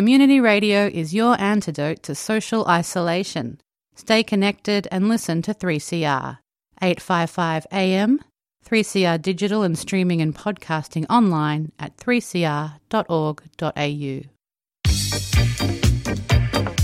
Community 0.00 0.40
radio 0.40 0.86
is 0.86 1.12
your 1.12 1.38
antidote 1.38 2.02
to 2.04 2.14
social 2.14 2.66
isolation. 2.66 3.60
Stay 3.94 4.22
connected 4.22 4.88
and 4.90 5.10
listen 5.10 5.42
to 5.42 5.52
3CR. 5.52 6.38
855 6.80 7.66
AM, 7.70 8.18
3CR 8.66 9.20
digital 9.20 9.62
and 9.62 9.78
streaming 9.78 10.22
and 10.22 10.34
podcasting 10.34 11.04
online 11.10 11.70
at 11.78 11.98
3cr.org.au. 11.98 12.80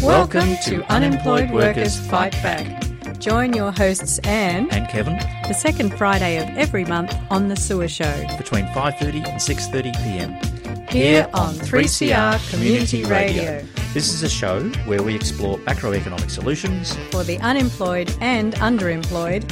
Welcome 0.07 0.57
to 0.67 0.85
Unemployed 0.93 1.51
Workers 1.51 1.99
Fight 2.11 2.33
Back. 2.43 2.83
Join 3.19 3.55
your 3.55 3.73
hosts 3.73 4.19
Anne 4.25 4.69
and 4.71 4.91
Kevin 4.91 5.17
the 5.49 5.55
second 5.55 5.97
Friday 5.97 6.37
of 6.37 6.51
every 6.59 6.85
month 6.85 7.17
on 7.31 7.49
the 7.49 7.57
Sewer 7.57 7.89
Show 7.89 8.27
between 8.37 8.67
5:30 8.67 9.27
and 9.27 9.41
6:30 9.41 9.95
p.m. 10.05 10.56
here 10.97 11.29
on 11.35 11.53
3CR 11.53 12.51
Community 12.51 13.05
Radio 13.05 13.63
This 13.93 14.15
is 14.15 14.23
a 14.23 14.31
show 14.31 14.67
where 14.87 15.03
we 15.03 15.15
explore 15.15 15.59
macroeconomic 15.59 16.31
solutions. 16.31 16.97
for 17.11 17.23
the 17.23 17.39
unemployed 17.41 18.17
and 18.23 18.55
underemployed. 18.55 19.45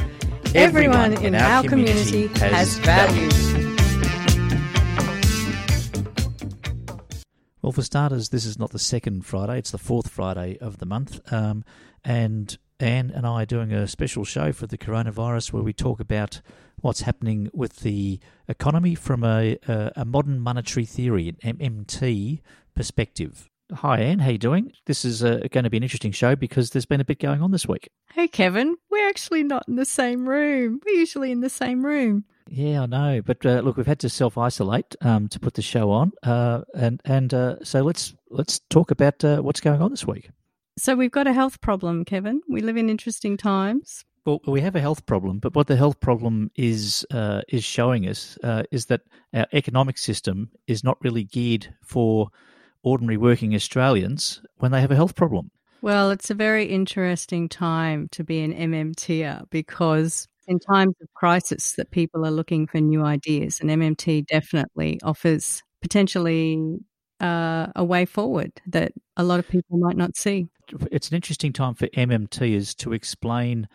Everyone, 0.54 1.12
in, 1.22 1.34
our, 1.34 1.62
community, 1.62 2.28
has 2.38 2.78
value. 2.78 3.28
Well, 7.60 7.72
for 7.72 7.82
starters, 7.82 8.30
this 8.30 8.46
is 8.46 8.58
not 8.58 8.70
the 8.70 8.78
second 8.78 9.26
Friday; 9.26 9.58
it's 9.58 9.70
the 9.70 9.76
fourth 9.76 10.08
Friday 10.08 10.56
of 10.62 10.78
the 10.78 10.86
month, 10.86 11.20
um, 11.30 11.62
and 12.02 12.56
Anne 12.80 13.12
and 13.14 13.26
I 13.26 13.42
are 13.42 13.46
doing 13.46 13.70
a 13.70 13.86
special 13.86 14.24
show 14.24 14.50
for 14.52 14.66
the 14.66 14.78
coronavirus 14.78 15.52
where 15.52 15.62
we 15.62 15.74
talk 15.74 16.00
about 16.00 16.40
what's 16.84 17.00
happening 17.00 17.48
with 17.54 17.76
the 17.76 18.20
economy 18.46 18.94
from 18.94 19.24
a, 19.24 19.56
a, 19.66 19.92
a 19.96 20.04
modern 20.04 20.38
monetary 20.38 20.84
theory, 20.84 21.34
an 21.42 21.56
MMT 21.56 22.40
perspective. 22.76 23.48
Hi, 23.72 24.00
Anne. 24.00 24.18
How 24.18 24.28
you 24.28 24.38
doing? 24.38 24.70
This 24.84 25.02
is 25.02 25.24
uh, 25.24 25.40
going 25.50 25.64
to 25.64 25.70
be 25.70 25.78
an 25.78 25.82
interesting 25.82 26.12
show 26.12 26.36
because 26.36 26.70
there's 26.70 26.84
been 26.84 27.00
a 27.00 27.04
bit 27.04 27.18
going 27.18 27.40
on 27.40 27.52
this 27.52 27.66
week. 27.66 27.88
Hey, 28.12 28.28
Kevin, 28.28 28.76
we're 28.90 29.08
actually 29.08 29.42
not 29.42 29.66
in 29.66 29.76
the 29.76 29.86
same 29.86 30.28
room. 30.28 30.80
We're 30.84 30.98
usually 30.98 31.32
in 31.32 31.40
the 31.40 31.48
same 31.48 31.86
room. 31.86 32.24
Yeah, 32.50 32.82
I 32.82 32.86
know, 32.86 33.22
but 33.24 33.46
uh, 33.46 33.60
look, 33.60 33.78
we've 33.78 33.86
had 33.86 34.00
to 34.00 34.10
self 34.10 34.36
isolate 34.36 34.94
um, 35.00 35.28
to 35.28 35.40
put 35.40 35.54
the 35.54 35.62
show 35.62 35.90
on, 35.90 36.12
uh, 36.22 36.60
and 36.74 37.00
and 37.06 37.32
uh, 37.32 37.64
so 37.64 37.80
let's 37.80 38.14
let's 38.28 38.58
talk 38.68 38.90
about 38.90 39.24
uh, 39.24 39.38
what's 39.38 39.60
going 39.60 39.80
on 39.80 39.90
this 39.90 40.06
week. 40.06 40.28
So 40.76 40.94
we've 40.94 41.10
got 41.10 41.26
a 41.26 41.32
health 41.32 41.62
problem, 41.62 42.04
Kevin. 42.04 42.42
We 42.46 42.60
live 42.60 42.76
in 42.76 42.90
interesting 42.90 43.38
times. 43.38 44.04
Well, 44.24 44.40
we 44.46 44.62
have 44.62 44.74
a 44.74 44.80
health 44.80 45.04
problem, 45.04 45.38
but 45.38 45.54
what 45.54 45.66
the 45.66 45.76
health 45.76 46.00
problem 46.00 46.50
is 46.56 47.06
uh, 47.10 47.42
is 47.48 47.62
showing 47.62 48.08
us 48.08 48.38
uh, 48.42 48.62
is 48.70 48.86
that 48.86 49.02
our 49.34 49.46
economic 49.52 49.98
system 49.98 50.50
is 50.66 50.82
not 50.82 50.96
really 51.02 51.24
geared 51.24 51.74
for 51.82 52.28
ordinary 52.82 53.18
working 53.18 53.54
Australians 53.54 54.40
when 54.58 54.72
they 54.72 54.80
have 54.80 54.90
a 54.90 54.96
health 54.96 55.14
problem. 55.14 55.50
Well, 55.82 56.10
it's 56.10 56.30
a 56.30 56.34
very 56.34 56.64
interesting 56.64 57.48
time 57.50 58.08
to 58.12 58.24
be 58.24 58.40
an 58.40 58.54
MMTer 58.54 59.50
because 59.50 60.26
in 60.46 60.58
times 60.58 60.94
of 61.02 61.08
crisis 61.12 61.72
that 61.72 61.90
people 61.90 62.24
are 62.24 62.30
looking 62.30 62.66
for 62.66 62.80
new 62.80 63.04
ideas 63.04 63.60
and 63.60 63.68
MMT 63.68 64.26
definitely 64.26 65.00
offers 65.02 65.62
potentially 65.82 66.78
uh, 67.20 67.66
a 67.76 67.84
way 67.84 68.06
forward 68.06 68.52
that 68.66 68.92
a 69.18 69.24
lot 69.24 69.38
of 69.38 69.48
people 69.48 69.76
might 69.78 69.96
not 69.96 70.16
see. 70.16 70.48
It's 70.90 71.10
an 71.10 71.16
interesting 71.16 71.52
time 71.52 71.74
for 71.74 71.86
MMTs 71.88 72.74
to 72.76 72.94
explain 72.94 73.68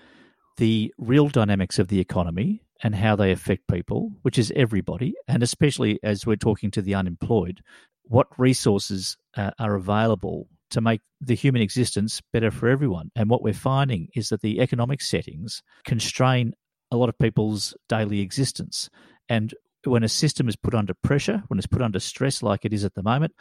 the 0.60 0.94
real 0.98 1.30
dynamics 1.30 1.80
of 1.80 1.88
the 1.88 2.00
economy 2.00 2.62
and 2.84 2.94
how 2.94 3.16
they 3.16 3.32
affect 3.32 3.68
people, 3.68 4.12
which 4.24 4.38
is 4.38 4.52
everybody, 4.56 5.16
and 5.28 5.42
especially 5.42 6.00
as 6.04 6.26
we're 6.26 6.36
talking 6.36 6.70
to 6.72 6.82
the 6.82 6.94
unemployed, 6.94 7.62
what 8.04 8.28
resources 8.38 9.18
uh, 9.38 9.52
are 9.58 9.76
available 9.76 10.48
to 10.72 10.82
make 10.82 11.02
the 11.22 11.36
human 11.36 11.62
existence 11.62 12.22
better 12.34 12.52
for 12.52 12.68
everyone. 12.68 13.10
And 13.16 13.30
what 13.30 13.42
we're 13.42 13.54
finding 13.54 14.10
is 14.16 14.30
that 14.30 14.42
the 14.42 14.60
economic 14.60 15.02
settings 15.02 15.64
constrain 15.86 16.54
a 16.92 16.98
lot 16.98 17.10
of 17.10 17.18
people's 17.18 17.74
daily 17.88 18.20
existence. 18.20 18.90
And 19.30 19.54
when 19.86 20.04
a 20.04 20.10
system 20.10 20.50
is 20.50 20.58
put 20.58 20.76
under 20.76 20.94
pressure, 20.94 21.42
when 21.48 21.58
it's 21.58 21.68
put 21.68 21.82
under 21.82 22.00
stress 22.00 22.44
like 22.44 22.66
it 22.66 22.74
is 22.74 22.84
at 22.84 22.96
the 22.96 23.04
moment, 23.04 23.34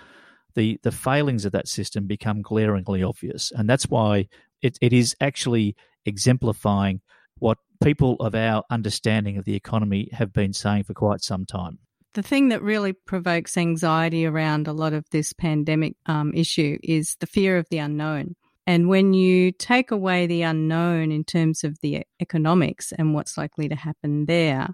the, 0.55 0.79
the 0.83 0.93
failings 0.93 1.45
of 1.45 1.53
that 1.53 1.69
system 1.69 2.07
become 2.07 2.43
glaringly 2.43 3.03
obvious. 3.03 3.53
And 3.55 3.69
that's 3.69 3.89
why 3.89 4.29
it, 4.63 4.79
it 4.81 4.93
is 4.93 5.17
actually 5.21 5.77
exemplifying 6.05 7.01
what 7.39 7.59
people 7.83 8.17
of 8.21 8.35
our 8.35 8.65
understanding 8.71 9.39
of 9.39 9.45
the 9.45 9.55
economy 9.55 10.09
have 10.13 10.33
been 10.33 10.53
saying 10.53 10.85
for 10.85 10.95
quite 10.95 11.23
some 11.23 11.47
time. 11.47 11.79
The 12.15 12.23
thing 12.23 12.49
that 12.49 12.63
really 12.63 12.93
provokes 12.93 13.57
anxiety 13.57 14.27
around 14.27 14.67
a 14.67 14.73
lot 14.73 14.93
of 14.93 15.05
this 15.11 15.33
pandemic 15.33 15.95
um, 16.07 16.33
issue 16.35 16.79
is 16.83 17.17
the 17.21 17.27
fear 17.27 17.59
of 17.59 17.69
the 17.71 17.79
unknown. 17.79 18.35
And 18.67 18.89
when 18.89 19.15
you 19.15 19.53
take 19.53 19.91
away 19.91 20.27
the 20.27 20.43
unknown 20.43 21.13
in 21.13 21.25
terms 21.25 21.65
of 21.65 21.79
the 21.81 22.03
economics 22.21 22.93
and 22.93 23.15
what's 23.15 23.39
likely 23.39 23.69
to 23.69 23.75
happen 23.75 24.27
there, 24.27 24.69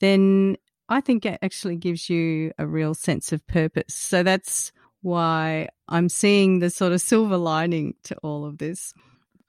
then 0.00 0.56
I 0.88 1.00
think 1.00 1.24
it 1.24 1.38
actually 1.40 1.76
gives 1.76 2.10
you 2.10 2.52
a 2.58 2.66
real 2.66 2.94
sense 2.94 3.32
of 3.32 3.46
purpose. 3.46 3.94
So 3.94 4.22
that's 4.22 4.72
why 5.00 5.68
I'm 5.88 6.08
seeing 6.08 6.58
the 6.58 6.68
sort 6.70 6.92
of 6.92 7.00
silver 7.00 7.36
lining 7.36 7.94
to 8.04 8.16
all 8.18 8.44
of 8.44 8.58
this. 8.58 8.92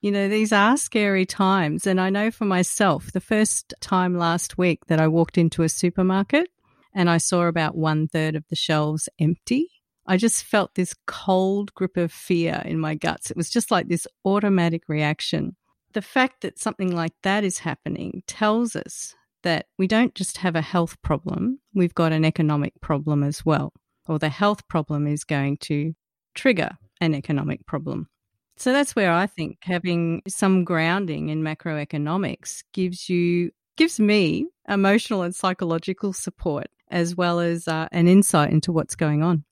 You 0.03 0.12
know, 0.12 0.28
these 0.28 0.52
are 0.52 0.75
scary 0.75 1.25
times. 1.25 1.88
And 1.88 2.02
I 2.02 2.09
know 2.09 2.30
for 2.30 2.44
myself, 2.44 3.14
the 3.14 3.22
first 3.22 3.74
time 3.80 4.18
last 4.18 4.58
week 4.58 4.88
that 4.88 5.00
I 5.00 5.08
walked 5.08 5.38
into 5.38 5.64
a 5.64 5.69
supermarket 5.69 6.50
and 6.94 7.09
I 7.09 7.19
saw 7.19 7.44
about 7.44 7.78
one 7.78 8.09
third 8.09 8.36
of 8.36 8.44
the 8.50 8.56
shelves 8.58 9.08
empty, 9.18 9.69
I 10.06 10.18
just 10.18 10.44
felt 10.44 10.75
this 10.75 10.94
cold 11.08 11.74
grip 11.74 11.96
of 11.96 12.12
fear 12.12 12.62
in 12.66 12.80
my 12.80 12.96
guts. 12.96 13.31
It 13.31 13.38
was 13.38 13.50
just 13.50 13.72
like 13.72 13.88
this 13.88 14.06
automatic 14.25 14.90
reaction. 14.90 15.56
The 15.94 16.02
fact 16.02 16.41
that 16.41 16.59
something 16.59 16.94
like 16.94 17.14
that 17.22 17.46
is 17.46 17.59
happening 17.59 18.24
tells 18.28 18.75
us 18.75 19.16
that 19.44 19.68
we 19.78 19.88
don't 19.88 20.14
just 20.16 20.40
have 20.40 20.58
a 20.58 20.62
health 20.62 21.02
problem, 21.02 21.59
we've 21.74 21.96
got 21.96 22.12
an 22.12 22.25
economic 22.25 22.74
problem 22.81 23.24
as 23.24 23.46
well. 23.46 23.72
Or 24.09 24.20
the 24.20 24.28
health 24.28 24.68
problem 24.68 25.08
is 25.08 25.24
going 25.24 25.59
to 25.62 25.94
trigger 26.35 26.72
an 27.00 27.16
economic 27.16 27.66
problem. 27.66 28.09
So 28.58 28.72
that's 28.72 28.96
where 28.96 29.12
I 29.12 29.28
think 29.28 29.58
having 29.62 30.22
some 30.28 30.64
grounding 30.64 31.30
in 31.30 31.41
macroeconomics 31.41 32.64
gives 32.72 33.09
you 33.09 33.52
gives 33.75 34.00
me 34.00 34.47
emotional 34.68 35.24
and 35.24 35.34
psychological 35.34 36.14
support 36.14 36.68
as 36.91 37.16
well 37.16 37.40
as 37.40 37.68
uh, 37.68 37.88
an 37.91 38.08
insight 38.08 38.52
into 38.52 38.72
what's 38.72 38.96
going 38.96 39.24
on. 39.24 39.44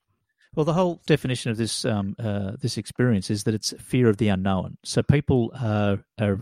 Well, 0.54 0.66
the 0.66 0.74
whole 0.74 1.02
definition 1.08 1.50
of 1.50 1.56
this 1.58 1.86
um, 1.86 2.14
uh, 2.20 2.52
this 2.62 2.78
experience 2.78 3.30
is 3.30 3.46
that 3.46 3.54
it's 3.54 3.74
fear 3.80 4.10
of 4.10 4.18
the 4.18 4.28
unknown. 4.28 4.78
So 4.84 5.02
people 5.02 5.52
are 5.60 6.00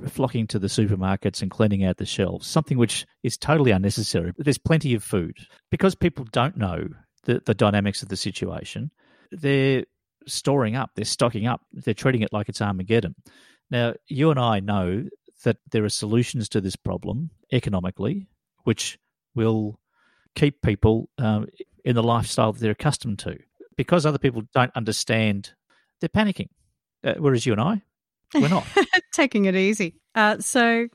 flocking 0.07 0.47
to 0.47 0.57
the 0.57 0.67
supermarkets 0.67 1.43
and 1.43 1.51
cleaning 1.51 1.85
out 1.85 1.97
the 1.97 2.07
shelves, 2.07 2.47
something 2.47 2.79
which 2.79 3.05
is 3.21 3.37
totally 3.37 3.69
unnecessary. 3.69 4.33
There's 4.37 4.57
plenty 4.57 4.95
of 4.95 5.03
food 5.03 5.37
because 5.69 5.93
people 5.93 6.25
don't 6.31 6.57
know 6.57 6.87
the, 7.25 7.41
the 7.45 7.53
dynamics 7.53 8.01
of 8.01 8.09
the 8.09 8.17
situation. 8.17 8.89
They're 9.31 9.85
storing 10.29 10.75
up, 10.75 10.91
they're 10.95 11.05
stocking 11.05 11.47
up, 11.47 11.61
they're 11.71 11.93
treating 11.93 12.21
it 12.21 12.33
like 12.33 12.49
it's 12.49 12.61
Armageddon. 12.61 13.15
Now, 13.71 13.93
you 14.07 14.31
and 14.31 14.39
I 14.39 14.59
know 14.59 15.05
that 15.43 15.57
there 15.71 15.85
are 15.85 15.89
solutions 15.89 16.49
to 16.49 16.61
this 16.61 16.75
problem 16.75 17.29
economically, 17.51 18.27
which 18.63 18.97
will 19.35 19.79
keep 20.35 20.61
people 20.61 21.09
um, 21.17 21.47
in 21.83 21.95
the 21.95 22.03
lifestyle 22.03 22.53
that 22.53 22.59
they're 22.59 22.71
accustomed 22.71 23.19
to. 23.19 23.37
Because 23.75 24.05
other 24.05 24.17
people 24.17 24.43
don't 24.53 24.71
understand, 24.75 25.53
they're 25.99 26.09
panicking. 26.09 26.49
Uh, 27.03 27.13
whereas 27.17 27.45
you 27.45 27.53
and 27.53 27.61
I, 27.61 27.81
we're 28.33 28.49
not. 28.49 28.65
Taking 29.13 29.45
it 29.45 29.55
easy. 29.55 29.95
Uh, 30.15 30.39
so, 30.39 30.87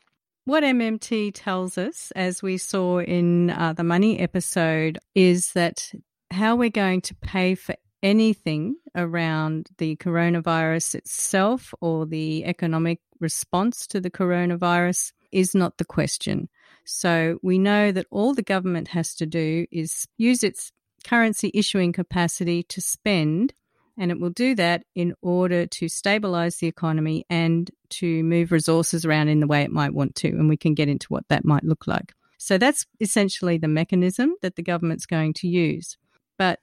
what 0.44 0.62
MMT 0.62 1.32
tells 1.34 1.78
us, 1.78 2.12
as 2.14 2.42
we 2.42 2.58
saw 2.58 3.00
in 3.00 3.48
uh, 3.50 3.72
the 3.72 3.84
money 3.84 4.18
episode, 4.18 4.98
is 5.14 5.52
that 5.52 5.90
how 6.30 6.56
we're 6.56 6.68
going 6.68 7.00
to 7.02 7.14
pay 7.14 7.54
for 7.54 7.74
anything 8.04 8.76
around 8.94 9.68
the 9.78 9.96
coronavirus 9.96 10.94
itself 10.94 11.72
or 11.80 12.04
the 12.04 12.44
economic 12.44 13.00
response 13.18 13.86
to 13.86 14.00
the 14.00 14.10
coronavirus 14.10 15.12
is 15.32 15.54
not 15.54 15.78
the 15.78 15.84
question. 15.86 16.48
So 16.84 17.38
we 17.42 17.58
know 17.58 17.90
that 17.92 18.06
all 18.10 18.34
the 18.34 18.42
government 18.42 18.88
has 18.88 19.14
to 19.16 19.26
do 19.26 19.66
is 19.72 20.06
use 20.18 20.44
its 20.44 20.70
currency 21.02 21.50
issuing 21.54 21.92
capacity 21.92 22.62
to 22.64 22.80
spend, 22.82 23.54
and 23.98 24.10
it 24.10 24.20
will 24.20 24.30
do 24.30 24.54
that 24.56 24.84
in 24.94 25.14
order 25.22 25.66
to 25.66 25.88
stabilize 25.88 26.56
the 26.56 26.66
economy 26.66 27.24
and 27.30 27.70
to 27.88 28.22
move 28.22 28.52
resources 28.52 29.06
around 29.06 29.28
in 29.28 29.40
the 29.40 29.46
way 29.46 29.62
it 29.62 29.70
might 29.70 29.94
want 29.94 30.14
to. 30.16 30.28
And 30.28 30.48
we 30.48 30.58
can 30.58 30.74
get 30.74 30.88
into 30.90 31.06
what 31.08 31.26
that 31.28 31.44
might 31.44 31.64
look 31.64 31.86
like. 31.86 32.12
So 32.36 32.58
that's 32.58 32.84
essentially 33.00 33.56
the 33.56 33.68
mechanism 33.68 34.34
that 34.42 34.56
the 34.56 34.62
government's 34.62 35.06
going 35.06 35.32
to 35.34 35.48
use. 35.48 35.96
But 36.36 36.60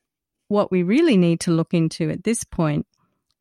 what 0.51 0.69
we 0.69 0.83
really 0.83 1.15
need 1.15 1.39
to 1.39 1.51
look 1.51 1.73
into 1.73 2.09
at 2.09 2.25
this 2.25 2.43
point 2.43 2.85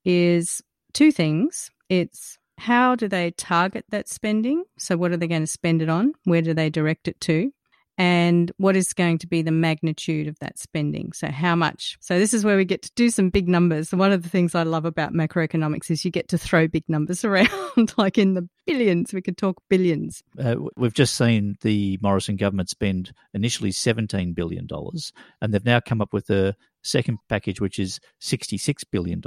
is 0.04 0.62
two 0.92 1.10
things. 1.10 1.68
It's 1.88 2.38
how 2.56 2.94
do 2.94 3.08
they 3.08 3.32
target 3.32 3.84
that 3.88 4.08
spending? 4.08 4.62
So, 4.78 4.96
what 4.96 5.10
are 5.10 5.16
they 5.16 5.26
going 5.26 5.42
to 5.42 5.46
spend 5.46 5.82
it 5.82 5.88
on? 5.88 6.12
Where 6.24 6.40
do 6.40 6.54
they 6.54 6.70
direct 6.70 7.08
it 7.08 7.20
to? 7.22 7.52
And 8.00 8.50
what 8.56 8.76
is 8.76 8.94
going 8.94 9.18
to 9.18 9.26
be 9.26 9.42
the 9.42 9.50
magnitude 9.50 10.26
of 10.26 10.38
that 10.38 10.58
spending. 10.58 11.12
So, 11.12 11.30
how 11.30 11.54
much? 11.54 11.98
So, 12.00 12.18
this 12.18 12.32
is 12.32 12.46
where 12.46 12.56
we 12.56 12.64
get 12.64 12.80
to 12.80 12.90
do 12.96 13.10
some 13.10 13.28
big 13.28 13.46
numbers. 13.46 13.92
one 13.92 14.10
of 14.10 14.22
the 14.22 14.30
things 14.30 14.54
I 14.54 14.62
love 14.62 14.86
about 14.86 15.12
macroeconomics 15.12 15.90
is 15.90 16.02
you 16.02 16.10
get 16.10 16.26
to 16.28 16.38
throw 16.38 16.66
big 16.66 16.88
numbers 16.88 17.24
around, 17.26 17.92
like 17.98 18.16
in 18.16 18.32
the 18.32 18.48
billions. 18.66 19.12
We 19.12 19.20
could 19.20 19.36
talk 19.36 19.62
billions. 19.68 20.22
Uh, 20.42 20.56
we've 20.78 20.94
just 20.94 21.14
seen 21.14 21.58
the 21.60 21.98
Morrison 22.00 22.36
government 22.36 22.70
spend 22.70 23.12
initially 23.34 23.70
$17 23.70 24.34
billion, 24.34 24.66
and 25.42 25.52
they've 25.52 25.62
now 25.62 25.80
come 25.80 26.00
up 26.00 26.14
with 26.14 26.30
a 26.30 26.56
second 26.82 27.18
package, 27.28 27.60
which 27.60 27.78
is 27.78 28.00
$66 28.22 28.82
billion, 28.90 29.20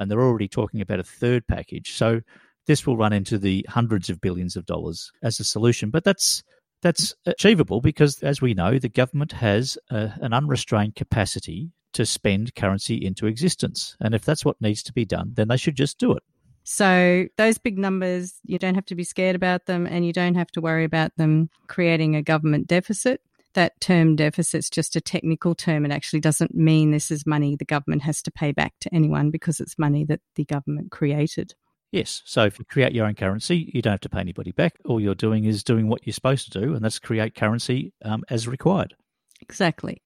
and 0.00 0.10
they're 0.10 0.20
already 0.20 0.48
talking 0.48 0.80
about 0.80 0.98
a 0.98 1.04
third 1.04 1.46
package. 1.46 1.92
So, 1.92 2.22
this 2.66 2.84
will 2.84 2.96
run 2.96 3.12
into 3.12 3.38
the 3.38 3.64
hundreds 3.68 4.10
of 4.10 4.20
billions 4.20 4.56
of 4.56 4.66
dollars 4.66 5.12
as 5.22 5.38
a 5.38 5.44
solution. 5.44 5.90
But 5.90 6.02
that's 6.02 6.42
that's 6.82 7.14
achievable 7.24 7.80
because, 7.80 8.22
as 8.22 8.42
we 8.42 8.54
know, 8.54 8.78
the 8.78 8.88
government 8.88 9.32
has 9.32 9.78
a, 9.90 10.12
an 10.20 10.32
unrestrained 10.32 10.96
capacity 10.96 11.70
to 11.92 12.04
spend 12.04 12.54
currency 12.54 12.96
into 12.96 13.26
existence. 13.26 13.96
And 14.00 14.14
if 14.14 14.24
that's 14.24 14.44
what 14.44 14.60
needs 14.60 14.82
to 14.84 14.92
be 14.92 15.04
done, 15.04 15.32
then 15.34 15.48
they 15.48 15.56
should 15.56 15.76
just 15.76 15.98
do 15.98 16.12
it. 16.12 16.22
So, 16.64 17.26
those 17.36 17.58
big 17.58 17.78
numbers, 17.78 18.34
you 18.44 18.58
don't 18.58 18.76
have 18.76 18.86
to 18.86 18.94
be 18.94 19.04
scared 19.04 19.34
about 19.34 19.66
them 19.66 19.86
and 19.86 20.06
you 20.06 20.12
don't 20.12 20.36
have 20.36 20.50
to 20.52 20.60
worry 20.60 20.84
about 20.84 21.16
them 21.16 21.50
creating 21.66 22.14
a 22.14 22.22
government 22.22 22.66
deficit. 22.68 23.20
That 23.54 23.80
term 23.80 24.16
deficit's 24.16 24.70
just 24.70 24.96
a 24.96 25.00
technical 25.00 25.54
term. 25.54 25.84
It 25.84 25.92
actually 25.92 26.20
doesn't 26.20 26.54
mean 26.54 26.90
this 26.90 27.10
is 27.10 27.26
money 27.26 27.56
the 27.56 27.64
government 27.64 28.02
has 28.02 28.22
to 28.22 28.30
pay 28.30 28.52
back 28.52 28.74
to 28.80 28.94
anyone 28.94 29.30
because 29.30 29.60
it's 29.60 29.78
money 29.78 30.04
that 30.04 30.20
the 30.36 30.44
government 30.44 30.90
created. 30.90 31.54
Yes. 31.92 32.22
So 32.24 32.44
if 32.44 32.58
you 32.58 32.64
create 32.64 32.92
your 32.92 33.04
own 33.04 33.14
currency, 33.14 33.70
you 33.72 33.82
don't 33.82 33.92
have 33.92 34.00
to 34.00 34.08
pay 34.08 34.20
anybody 34.20 34.50
back. 34.50 34.76
All 34.86 34.98
you're 34.98 35.14
doing 35.14 35.44
is 35.44 35.62
doing 35.62 35.88
what 35.88 36.06
you're 36.06 36.14
supposed 36.14 36.50
to 36.50 36.60
do, 36.60 36.74
and 36.74 36.82
that's 36.82 36.98
create 36.98 37.34
currency 37.34 37.92
um, 38.02 38.24
as 38.30 38.48
required. 38.48 38.94
Exactly. 39.42 40.02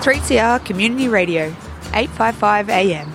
Three 0.00 0.20
CR 0.20 0.64
Community 0.64 1.08
Radio, 1.08 1.54
eight 1.94 2.10
five 2.10 2.36
five 2.36 2.70
AM. 2.70 3.12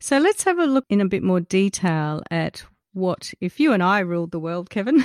So 0.00 0.18
let's 0.18 0.44
have 0.44 0.58
a 0.58 0.66
look 0.66 0.84
in 0.90 1.00
a 1.00 1.06
bit 1.06 1.22
more 1.22 1.40
detail 1.40 2.20
at 2.30 2.64
what 2.92 3.32
if 3.40 3.60
you 3.60 3.72
and 3.72 3.82
I 3.82 4.00
ruled 4.00 4.30
the 4.30 4.40
world, 4.40 4.70
Kevin, 4.70 5.04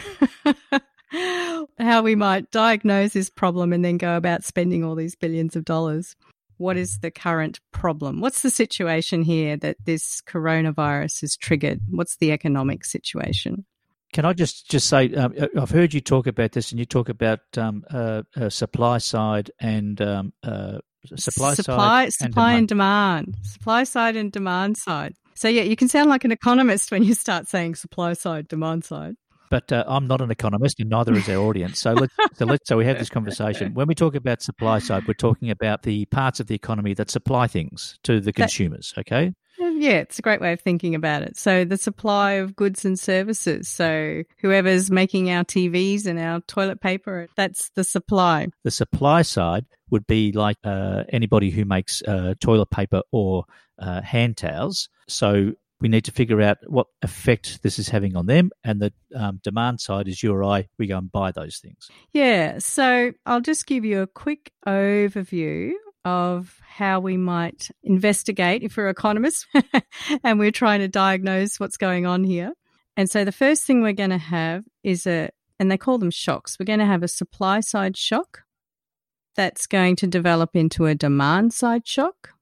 how 1.80 2.02
we 2.02 2.16
might 2.16 2.52
diagnose 2.52 3.14
this 3.14 3.30
problem 3.30 3.74
and 3.74 3.84
then 3.84 3.98
go 3.98 4.18
about 4.18 4.44
spending 4.44 4.84
all 4.84 4.96
these 4.96 5.16
billions 5.16 5.56
of 5.56 5.66
dollars. 5.66 6.16
What 6.58 6.78
is 6.78 7.00
the 7.00 7.12
current 7.12 7.60
problem? 7.72 8.22
What's 8.22 8.42
the 8.42 8.50
situation 8.50 9.24
here 9.24 9.58
that 9.58 9.78
this 9.84 10.22
coronavirus 10.22 11.22
has 11.22 11.36
triggered? 11.36 11.82
What's 11.90 12.16
the 12.16 12.32
economic 12.32 12.86
situation? 12.86 13.66
Can 14.14 14.24
I 14.24 14.32
just 14.32 14.72
just 14.72 14.88
say 14.88 15.14
um, 15.16 15.34
uh, 15.38 15.48
I've 15.60 15.72
heard 15.72 15.94
you 15.94 16.00
talk 16.00 16.28
about 16.28 16.54
this, 16.54 16.72
and 16.72 16.80
you 16.80 16.86
talk 16.86 17.10
about 17.10 17.42
um, 17.58 17.84
uh, 17.92 18.22
uh, 18.38 18.50
supply 18.50 19.00
side 19.00 19.52
and 19.60 20.00
um, 20.00 20.32
uh, 20.42 20.78
supply, 21.18 21.54
supply 21.56 22.06
side, 22.06 22.14
supply 22.14 22.52
and 22.52 22.60
and 22.60 22.68
demand, 22.70 23.36
supply 23.42 23.84
side 23.84 24.16
and 24.16 24.32
demand 24.32 24.78
side. 24.78 25.16
So 25.36 25.48
yeah, 25.48 25.64
you 25.64 25.76
can 25.76 25.88
sound 25.88 26.10
like 26.10 26.24
an 26.24 26.32
economist 26.32 26.92
when 26.92 27.04
you 27.04 27.14
start 27.14 27.48
saying 27.48 27.76
supply 27.76 28.14
side, 28.14 28.48
demand 28.48 28.86
side. 28.86 29.16
But 29.50 29.72
uh, 29.72 29.84
I'm 29.88 30.08
not 30.08 30.22
an 30.22 30.32
economist, 30.32 30.80
and 30.80 30.90
neither 30.90 31.14
is 31.14 31.30
our 31.30 31.38
audience. 31.38 31.80
So 31.80 31.94
let's 31.94 32.14
so 32.34 32.46
let's 32.46 32.68
so 32.68 32.78
we 32.78 32.86
have 32.86 32.98
this 32.98 33.10
conversation. 33.10 33.74
When 33.74 33.88
we 33.88 33.96
talk 33.96 34.16
about 34.16 34.42
supply 34.42 34.80
side, 34.80 35.08
we're 35.08 35.14
talking 35.14 35.52
about 35.52 35.84
the 35.84 36.06
parts 36.06 36.40
of 36.40 36.48
the 36.48 36.56
economy 36.56 36.94
that 36.96 37.12
supply 37.12 37.48
things 37.48 38.00
to 38.04 38.20
the 38.20 38.34
consumers. 38.34 38.94
Okay. 38.98 39.34
Yeah, 39.58 40.00
it's 40.00 40.20
a 40.20 40.22
great 40.22 40.42
way 40.42 40.52
of 40.52 40.62
thinking 40.62 40.96
about 40.96 41.22
it. 41.22 41.38
So 41.38 41.64
the 41.64 41.78
supply 41.78 42.34
of 42.34 42.56
goods 42.56 42.84
and 42.84 43.00
services. 43.00 43.70
So 43.70 44.24
whoever's 44.42 44.92
making 44.92 45.32
our 45.32 45.46
TVs 45.46 46.06
and 46.06 46.20
our 46.20 46.42
toilet 46.42 46.82
paper, 46.82 47.28
that's 47.36 47.70
the 47.70 47.84
supply. 47.84 48.48
The 48.64 48.72
supply 48.72 49.22
side 49.22 49.66
would 49.92 50.08
be 50.08 50.32
like 50.34 50.58
uh, 50.64 51.04
anybody 51.10 51.52
who 51.52 51.64
makes 51.64 52.02
uh, 52.02 52.34
toilet 52.42 52.70
paper 52.70 53.02
or 53.12 53.46
uh, 53.80 54.02
hand 54.02 54.38
towels. 54.38 54.90
So 55.08 55.54
we 55.82 55.90
need 55.90 56.06
to 56.06 56.12
figure 56.12 56.42
out 56.42 56.58
what 56.68 56.88
effect 57.02 57.62
this 57.62 57.80
is 57.80 57.90
having 57.90 58.16
on 58.16 58.26
them. 58.26 58.52
And 58.64 58.82
the 58.82 58.94
um, 59.16 59.40
demand 59.44 59.82
side 59.82 60.08
is 60.08 60.24
you 60.24 60.34
or 60.34 60.44
I, 60.44 60.68
we 60.78 60.88
go 60.88 60.98
and 60.98 61.12
buy 61.12 61.32
those 61.32 61.58
things. 61.58 61.90
Yeah. 62.14 62.60
So 62.60 63.12
I'll 63.26 63.42
just 63.42 63.68
give 63.68 63.84
you 63.84 64.02
a 64.02 64.08
quick 64.08 64.52
overview 64.66 65.74
of 66.06 66.60
how 66.68 67.00
we 67.00 67.18
might 67.18 67.70
investigate 67.84 68.64
if 68.64 68.78
we're 68.78 68.90
economists 68.90 69.48
and 70.24 70.40
we're 70.40 70.52
trying 70.52 70.80
to 70.80 70.88
diagnose 70.88 71.60
what's 71.60 71.78
going 71.78 72.06
on 72.06 72.24
here. 72.24 72.54
And 72.96 73.10
so 73.10 73.26
the 73.26 73.32
first 73.32 73.66
thing 73.66 73.82
we're 73.82 73.94
going 73.94 74.12
to 74.12 74.18
have 74.18 74.64
is 74.84 75.06
a, 75.06 75.30
and 75.60 75.70
they 75.70 75.78
call 75.78 75.98
them 75.98 76.12
shocks. 76.12 76.58
We're 76.60 76.66
going 76.66 76.80
to 76.80 76.86
have 76.86 77.04
a 77.04 77.08
supply 77.08 77.60
side 77.60 77.98
shock 77.98 78.44
that's 79.36 79.68
going 79.68 79.98
to 79.98 80.08
develop 80.08 80.56
into 80.56 80.86
a 80.86 80.96
demand 80.96 81.54
side 81.54 81.88
shock. 81.88 82.35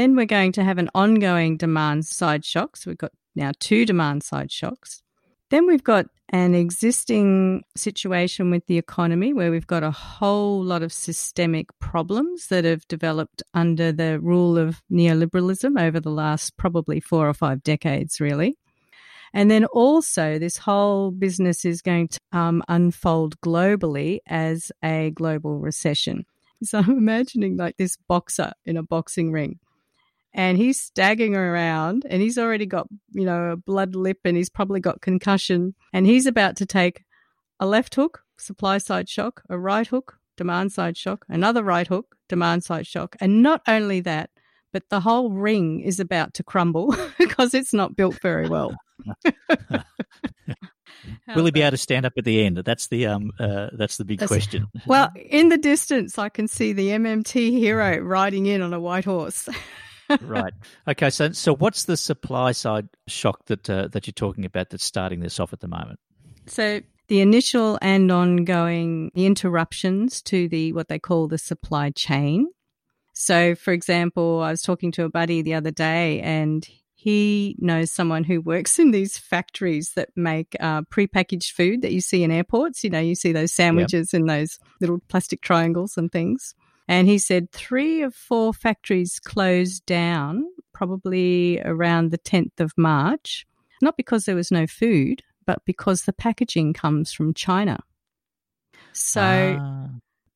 Then 0.00 0.16
we're 0.16 0.24
going 0.24 0.52
to 0.52 0.64
have 0.64 0.78
an 0.78 0.88
ongoing 0.94 1.58
demand 1.58 2.06
side 2.06 2.42
shock. 2.42 2.78
So 2.78 2.90
we've 2.90 2.96
got 2.96 3.12
now 3.36 3.52
two 3.60 3.84
demand 3.84 4.22
side 4.22 4.50
shocks. 4.50 5.02
Then 5.50 5.66
we've 5.66 5.84
got 5.84 6.06
an 6.30 6.54
existing 6.54 7.64
situation 7.76 8.50
with 8.50 8.66
the 8.66 8.78
economy 8.78 9.34
where 9.34 9.50
we've 9.50 9.66
got 9.66 9.82
a 9.82 9.90
whole 9.90 10.64
lot 10.64 10.82
of 10.82 10.90
systemic 10.90 11.66
problems 11.80 12.46
that 12.46 12.64
have 12.64 12.88
developed 12.88 13.42
under 13.52 13.92
the 13.92 14.18
rule 14.20 14.56
of 14.56 14.80
neoliberalism 14.90 15.78
over 15.78 16.00
the 16.00 16.08
last 16.08 16.56
probably 16.56 16.98
four 16.98 17.28
or 17.28 17.34
five 17.34 17.62
decades, 17.62 18.22
really. 18.22 18.56
And 19.34 19.50
then 19.50 19.66
also, 19.66 20.38
this 20.38 20.56
whole 20.56 21.10
business 21.10 21.66
is 21.66 21.82
going 21.82 22.08
to 22.08 22.20
um, 22.32 22.62
unfold 22.68 23.38
globally 23.42 24.20
as 24.26 24.72
a 24.82 25.10
global 25.10 25.58
recession. 25.58 26.24
So 26.62 26.78
I'm 26.78 26.88
imagining 26.88 27.58
like 27.58 27.76
this 27.76 27.98
boxer 28.08 28.52
in 28.64 28.78
a 28.78 28.82
boxing 28.82 29.30
ring 29.30 29.58
and 30.32 30.56
he's 30.56 30.80
staggering 30.80 31.34
around 31.34 32.06
and 32.08 32.22
he's 32.22 32.38
already 32.38 32.66
got, 32.66 32.86
you 33.12 33.24
know, 33.24 33.52
a 33.52 33.56
blood 33.56 33.94
lip 33.94 34.18
and 34.24 34.36
he's 34.36 34.50
probably 34.50 34.80
got 34.80 35.00
concussion 35.00 35.74
and 35.92 36.06
he's 36.06 36.26
about 36.26 36.56
to 36.56 36.66
take 36.66 37.04
a 37.58 37.66
left 37.66 37.94
hook, 37.94 38.22
supply 38.38 38.78
side 38.78 39.08
shock, 39.08 39.42
a 39.48 39.58
right 39.58 39.86
hook, 39.86 40.18
demand 40.36 40.72
side 40.72 40.96
shock, 40.96 41.24
another 41.28 41.62
right 41.62 41.86
hook, 41.86 42.16
demand 42.28 42.64
side 42.64 42.86
shock. 42.86 43.16
And 43.20 43.42
not 43.42 43.62
only 43.66 44.00
that, 44.00 44.30
but 44.72 44.88
the 44.88 45.00
whole 45.00 45.30
ring 45.30 45.80
is 45.80 45.98
about 46.00 46.34
to 46.34 46.44
crumble 46.44 46.94
because 47.18 47.54
it's 47.54 47.74
not 47.74 47.96
built 47.96 48.20
very 48.22 48.48
well. 48.48 48.74
Will 51.34 51.44
he 51.44 51.50
be 51.50 51.62
able 51.62 51.72
to 51.72 51.76
stand 51.76 52.06
up 52.06 52.12
at 52.18 52.24
the 52.24 52.44
end? 52.44 52.58
That's 52.58 52.88
the 52.88 53.06
um 53.06 53.32
uh, 53.38 53.68
that's 53.72 53.96
the 53.96 54.04
big 54.04 54.18
that's, 54.18 54.30
question. 54.30 54.66
Well, 54.86 55.10
in 55.16 55.48
the 55.48 55.58
distance, 55.58 56.18
I 56.18 56.28
can 56.28 56.48
see 56.48 56.72
the 56.72 56.88
MMT 56.88 57.52
hero 57.52 57.98
riding 57.98 58.46
in 58.46 58.62
on 58.62 58.74
a 58.74 58.80
white 58.80 59.04
horse 59.04 59.48
right. 60.22 60.52
Okay. 60.88 61.10
So, 61.10 61.32
so 61.32 61.54
what's 61.54 61.84
the 61.84 61.96
supply 61.96 62.52
side 62.52 62.88
shock 63.06 63.46
that 63.46 63.68
uh, 63.68 63.88
that 63.88 64.06
you're 64.06 64.12
talking 64.12 64.44
about 64.44 64.70
that's 64.70 64.84
starting 64.84 65.20
this 65.20 65.38
off 65.38 65.52
at 65.52 65.60
the 65.60 65.68
moment? 65.68 66.00
So 66.46 66.80
the 67.08 67.20
initial 67.20 67.78
and 67.82 68.10
ongoing 68.10 69.10
interruptions 69.14 70.22
to 70.22 70.48
the 70.48 70.72
what 70.72 70.88
they 70.88 70.98
call 70.98 71.28
the 71.28 71.38
supply 71.38 71.90
chain. 71.90 72.48
So, 73.12 73.54
for 73.54 73.72
example, 73.72 74.40
I 74.40 74.50
was 74.50 74.62
talking 74.62 74.92
to 74.92 75.04
a 75.04 75.10
buddy 75.10 75.42
the 75.42 75.54
other 75.54 75.70
day, 75.70 76.20
and 76.20 76.66
he 76.94 77.56
knows 77.58 77.90
someone 77.90 78.24
who 78.24 78.40
works 78.40 78.78
in 78.78 78.90
these 78.90 79.18
factories 79.18 79.92
that 79.96 80.10
make 80.16 80.54
uh, 80.60 80.82
prepackaged 80.82 81.50
food 81.52 81.82
that 81.82 81.92
you 81.92 82.00
see 82.00 82.22
in 82.22 82.30
airports. 82.30 82.84
You 82.84 82.90
know, 82.90 83.00
you 83.00 83.14
see 83.14 83.32
those 83.32 83.52
sandwiches 83.52 84.12
yep. 84.12 84.20
in 84.20 84.26
those 84.26 84.58
little 84.80 85.00
plastic 85.08 85.40
triangles 85.40 85.96
and 85.96 86.12
things. 86.12 86.54
And 86.90 87.06
he 87.06 87.18
said 87.18 87.52
three 87.52 88.02
of 88.02 88.16
four 88.16 88.52
factories 88.52 89.20
closed 89.20 89.86
down 89.86 90.44
probably 90.74 91.60
around 91.60 92.10
the 92.10 92.18
10th 92.18 92.58
of 92.58 92.72
March, 92.76 93.46
not 93.80 93.96
because 93.96 94.24
there 94.24 94.34
was 94.34 94.50
no 94.50 94.66
food, 94.66 95.22
but 95.46 95.64
because 95.64 96.02
the 96.02 96.12
packaging 96.12 96.72
comes 96.72 97.12
from 97.12 97.32
China. 97.32 97.78
So 98.92 99.56
ah. 99.60 99.86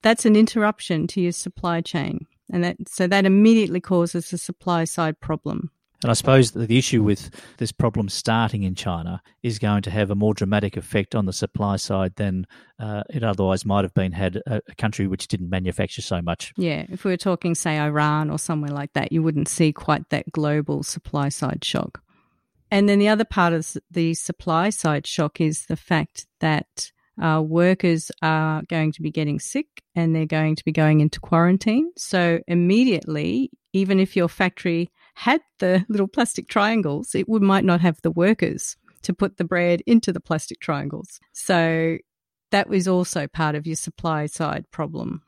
that's 0.03 0.27
an 0.27 0.37
interruption 0.37 1.09
to 1.09 1.21
your 1.21 1.33
supply 1.33 1.81
chain. 1.81 2.25
And 2.53 2.63
that, 2.63 2.77
so 2.89 3.09
that 3.09 3.27
immediately 3.27 3.81
causes 3.81 4.33
a 4.33 4.39
supply 4.39 4.85
side 4.85 5.19
problem. 5.19 5.73
And 6.05 6.11
I 6.11 6.15
suppose 6.15 6.51
the 6.51 6.77
issue 6.77 7.03
with 7.03 7.31
this 7.57 7.73
problem 7.73 8.11
starting 8.11 8.63
in 8.63 8.75
China 8.75 9.23
is 9.43 9.59
going 9.59 9.81
to 9.85 9.91
have 9.91 10.11
a 10.11 10.15
more 10.15 10.35
dramatic 10.35 10.77
effect 10.77 11.15
on 11.15 11.25
the 11.25 11.33
supply 11.33 11.77
side 11.77 12.17
than 12.17 12.47
uh, 12.79 13.05
it 13.09 13.25
otherwise 13.25 13.65
might 13.65 13.87
have 13.87 13.95
been 13.95 14.13
had 14.13 14.37
a, 14.37 14.61
a, 14.69 14.75
country 14.75 15.07
which 15.07 15.29
didn't 15.29 15.49
manufacture 15.49 16.03
so 16.03 16.21
much. 16.21 16.53
Yeah, 16.59 16.85
if 16.91 17.05
we 17.05 17.11
were 17.11 17.17
talking, 17.17 17.55
say, 17.55 17.79
Iran 17.79 18.29
or 18.29 18.39
somewhere 18.39 18.71
like 18.71 18.93
that, 18.93 19.13
you 19.13 19.23
wouldn't 19.23 19.49
see 19.49 19.73
quite 19.73 20.11
that 20.11 20.31
global 20.31 20.83
supply 20.83 21.31
side 21.31 21.65
shock. 21.65 22.03
And 22.71 22.87
then 22.87 22.99
the 22.99 23.09
other 23.09 23.25
part 23.25 23.55
of 23.55 23.75
the 23.91 24.13
supply 24.13 24.69
side 24.69 25.07
shock 25.07 25.41
is 25.41 25.65
the 25.65 25.77
fact 25.77 26.27
that 26.41 26.93
uh, 27.19 27.43
workers 27.43 28.13
are 28.21 28.63
going 28.69 28.93
to 28.93 29.01
be 29.01 29.11
getting 29.11 29.41
sick 29.41 29.83
and 29.95 30.15
they're 30.15 30.27
going 30.27 30.57
to 30.57 30.65
be 30.67 30.73
going 30.73 31.01
into 31.01 31.19
quarantine. 31.19 31.93
So 31.97 32.41
immediately, 32.47 33.51
even 33.73 33.99
if 33.99 34.17
your 34.17 34.29
factory 34.29 34.91
had 35.15 35.41
the 35.59 35.85
little 35.89 36.09
plastic 36.09 36.49
triangles, 36.49 37.15
it 37.15 37.29
would 37.29 37.43
might 37.43 37.65
not 37.65 37.81
have 37.81 38.01
the 38.03 38.11
workers 38.11 38.77
to 39.03 39.15
put 39.15 39.37
the 39.37 39.45
bread 39.45 39.83
into 39.87 40.13
the 40.13 40.21
plastic 40.21 40.61
triangles. 40.61 41.21
So 41.33 41.99
that 42.51 42.69
was 42.69 42.89
also 42.89 43.27
part 43.27 43.55
of 43.55 43.67
your 43.67 43.77
supply 43.77 44.27
side 44.27 44.71
problem. 44.71 45.23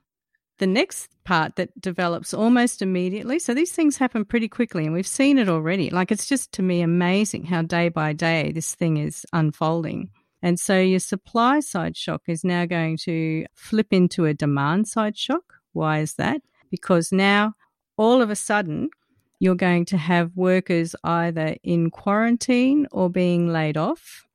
The 0.59 0.66
next 0.66 1.11
part 1.25 1.57
that 1.57 1.78
develops 1.81 2.33
almost 2.33 2.81
immediately. 2.81 3.38
So 3.38 3.52
these 3.52 3.73
things 3.73 3.99
happen 3.99 4.25
pretty 4.25 4.49
quickly, 4.49 4.85
and 4.85 4.95
we've 4.95 5.07
seen 5.07 5.38
it 5.38 5.49
already. 5.49 5.90
Like 5.90 6.11
it's 6.11 6.26
just 6.26 6.52
to 6.52 6.62
me 6.62 6.81
amazing 6.81 7.45
how 7.45 7.62
day 7.62 7.90
by 7.90 8.12
day 8.12 8.52
this 8.52 8.75
thing 8.75 8.97
is 8.97 9.26
unfolding. 9.33 10.11
And 10.43 10.59
so 10.59 10.78
your 10.78 11.00
supply 11.00 11.61
side 11.61 11.97
shock 11.97 12.23
is 12.26 12.45
now 12.45 12.64
going 12.64 12.97
to 12.99 13.45
flip 13.55 13.88
into 13.90 14.25
a 14.25 14.35
demand 14.35 14.88
side 14.88 15.19
shock. 15.19 15.55
Why 15.73 15.99
is 16.00 16.14
that? 16.14 16.40
Because 16.71 17.12
now 17.12 17.55
all 17.97 18.23
of 18.23 18.31
a 18.31 18.37
sudden 18.37 18.90
you're 19.38 19.55
going 19.55 19.85
to 19.87 19.97
have 19.97 20.37
workers 20.37 20.95
either 21.05 21.57
in 21.62 21.90
quarantine 21.90 22.87
or 22.90 23.11
being 23.11 23.49
laid 23.49 23.76
off. 23.76 24.26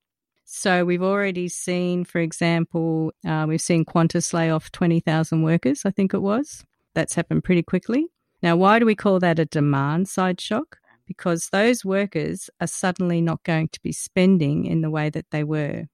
So 0.45 0.83
we've 0.83 1.01
already 1.01 1.47
seen, 1.47 2.03
for 2.03 2.19
example, 2.19 3.13
uh, 3.25 3.45
we've 3.47 3.61
seen 3.61 3.85
Qantas 3.85 4.33
lay 4.33 4.51
off 4.51 4.71
20,000 4.71 5.43
workers, 5.43 5.83
I 5.85 5.91
think 5.91 6.13
it 6.13 6.21
was. 6.21 6.65
That's 6.93 7.15
happened 7.15 7.43
pretty 7.43 7.63
quickly. 7.63 8.07
Now, 8.43 8.55
why 8.57 8.79
do 8.79 8.85
we 8.85 8.95
call 8.95 9.19
that 9.19 9.39
a 9.39 9.45
demand 9.45 10.09
side 10.09 10.41
shock? 10.41 10.77
Because 11.07 11.49
those 11.51 11.85
workers 11.85 12.49
are 12.59 12.67
suddenly 12.67 13.21
not 13.21 13.43
going 13.43 13.69
to 13.69 13.81
be 13.81 13.91
spending 13.91 14.65
in 14.65 14.81
the 14.81 14.89
way 14.89 15.09
that 15.09 15.31
they 15.31 15.43
were 15.43 15.85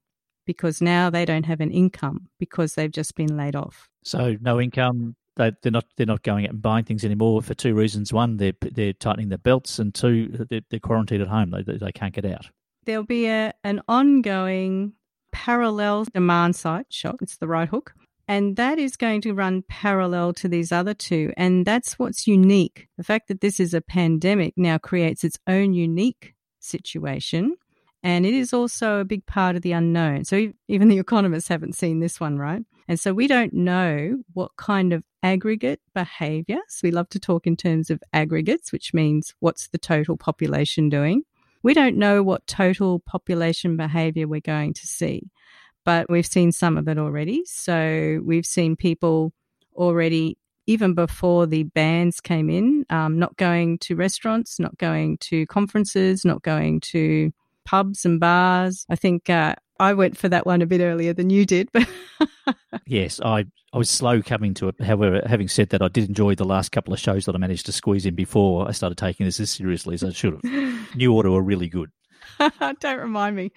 because 0.48 0.80
now 0.80 1.10
they 1.10 1.26
don't 1.26 1.44
have 1.44 1.60
an 1.60 1.70
income 1.70 2.26
because 2.38 2.74
they've 2.74 2.90
just 2.90 3.14
been 3.14 3.36
laid 3.36 3.54
off. 3.54 3.88
So 4.02 4.36
no 4.40 4.60
income, 4.60 5.14
they, 5.38 5.68
are 5.68 5.70
not 5.70 5.86
they're 5.96 6.06
not 6.06 6.22
going 6.22 6.44
out 6.44 6.52
and 6.52 6.62
buying 6.62 6.84
things 6.84 7.04
anymore 7.04 7.40
for 7.42 7.54
two 7.54 7.74
reasons: 7.74 8.12
one, 8.12 8.36
they're 8.36 8.52
they're 8.60 8.92
tightening 8.92 9.30
their 9.30 9.38
belts, 9.38 9.78
and 9.78 9.94
two, 9.94 10.28
they're, 10.50 10.60
they're 10.68 10.80
quarantined 10.80 11.22
at 11.22 11.28
home. 11.28 11.50
They 11.50 11.62
they 11.62 11.92
can't 11.92 12.12
get 12.14 12.26
out. 12.26 12.48
There'll 12.84 13.04
be 13.04 13.26
a 13.26 13.52
an 13.64 13.80
ongoing 13.88 14.92
parallel 15.32 16.04
demand 16.04 16.56
side 16.56 16.86
shock. 16.90 17.22
It's 17.22 17.36
the 17.36 17.48
right 17.48 17.68
hook. 17.68 17.94
And 18.30 18.56
that 18.56 18.78
is 18.78 18.96
going 18.98 19.22
to 19.22 19.32
run 19.32 19.64
parallel 19.68 20.34
to 20.34 20.48
these 20.48 20.70
other 20.70 20.92
two. 20.92 21.32
And 21.38 21.64
that's 21.64 21.98
what's 21.98 22.26
unique. 22.26 22.86
The 22.98 23.04
fact 23.04 23.28
that 23.28 23.40
this 23.40 23.58
is 23.58 23.72
a 23.72 23.80
pandemic 23.80 24.52
now 24.56 24.76
creates 24.76 25.24
its 25.24 25.38
own 25.46 25.72
unique 25.72 26.34
situation. 26.60 27.56
And 28.02 28.26
it 28.26 28.34
is 28.34 28.52
also 28.52 29.00
a 29.00 29.04
big 29.04 29.24
part 29.24 29.56
of 29.56 29.62
the 29.62 29.72
unknown. 29.72 30.24
So 30.24 30.52
even 30.68 30.88
the 30.88 30.98
economists 30.98 31.48
haven't 31.48 31.74
seen 31.74 32.00
this 32.00 32.20
one, 32.20 32.38
right? 32.38 32.62
And 32.86 33.00
so 33.00 33.14
we 33.14 33.28
don't 33.28 33.54
know 33.54 34.22
what 34.34 34.56
kind 34.56 34.92
of 34.92 35.02
aggregate 35.22 35.80
behavior. 35.94 36.58
So 36.68 36.80
we 36.84 36.90
love 36.90 37.08
to 37.10 37.18
talk 37.18 37.46
in 37.46 37.56
terms 37.56 37.90
of 37.90 38.02
aggregates, 38.12 38.72
which 38.72 38.94
means 38.94 39.34
what's 39.40 39.68
the 39.68 39.78
total 39.78 40.16
population 40.16 40.88
doing. 40.88 41.22
We 41.62 41.74
don't 41.74 41.96
know 41.96 42.22
what 42.22 42.46
total 42.46 43.00
population 43.00 43.76
behavior 43.76 44.28
we're 44.28 44.40
going 44.40 44.74
to 44.74 44.86
see, 44.86 45.30
but 45.84 46.08
we've 46.08 46.26
seen 46.26 46.52
some 46.52 46.78
of 46.78 46.88
it 46.88 46.98
already. 46.98 47.42
So 47.46 48.20
we've 48.24 48.46
seen 48.46 48.76
people 48.76 49.32
already, 49.74 50.38
even 50.66 50.94
before 50.94 51.46
the 51.46 51.64
bans 51.64 52.20
came 52.20 52.48
in, 52.48 52.86
um, 52.90 53.18
not 53.18 53.36
going 53.36 53.78
to 53.78 53.96
restaurants, 53.96 54.60
not 54.60 54.78
going 54.78 55.18
to 55.18 55.46
conferences, 55.46 56.24
not 56.24 56.42
going 56.42 56.80
to 56.80 57.32
pubs 57.68 58.06
and 58.06 58.18
bars. 58.18 58.86
I 58.88 58.96
think 58.96 59.28
uh, 59.28 59.54
I 59.78 59.92
went 59.92 60.16
for 60.16 60.28
that 60.30 60.46
one 60.46 60.62
a 60.62 60.66
bit 60.66 60.80
earlier 60.80 61.12
than 61.12 61.28
you 61.28 61.44
did. 61.44 61.68
But 61.72 61.86
yes, 62.86 63.20
I 63.20 63.44
I 63.74 63.78
was 63.78 63.90
slow 63.90 64.22
coming 64.22 64.54
to 64.54 64.68
it. 64.68 64.80
However, 64.80 65.20
having 65.26 65.48
said 65.48 65.68
that, 65.70 65.82
I 65.82 65.88
did 65.88 66.08
enjoy 66.08 66.34
the 66.34 66.46
last 66.46 66.72
couple 66.72 66.94
of 66.94 66.98
shows 66.98 67.26
that 67.26 67.34
I 67.34 67.38
managed 67.38 67.66
to 67.66 67.72
squeeze 67.72 68.06
in 68.06 68.14
before 68.14 68.66
I 68.66 68.72
started 68.72 68.96
taking 68.96 69.26
this 69.26 69.38
as 69.38 69.50
seriously 69.50 69.94
as 69.94 70.02
I 70.02 70.10
should 70.12 70.40
have. 70.42 70.94
New 70.96 71.12
Order 71.12 71.30
were 71.30 71.42
really 71.42 71.68
good. 71.68 71.90
Don't 72.80 73.00
remind 73.00 73.36
me. 73.36 73.52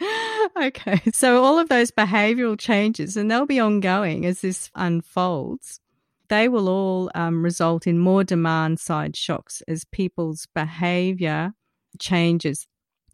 Okay, 0.62 1.02
so 1.14 1.44
all 1.44 1.58
of 1.58 1.70
those 1.70 1.92
behavioural 1.92 2.60
changes, 2.60 3.16
and 3.16 3.32
they'll 3.32 3.46
be 3.46 3.60
ongoing 3.60 4.26
as 4.26 4.42
this 4.42 4.70
unfolds. 4.76 5.80
They 6.28 6.50
will 6.50 6.68
all 6.68 7.12
um, 7.16 7.44
result 7.44 7.88
in 7.88 7.98
more 7.98 8.24
demand 8.26 8.80
side 8.80 9.16
shocks 9.16 9.62
as 9.68 9.86
people's 9.86 10.48
behaviour 10.54 11.54
changes 12.00 12.68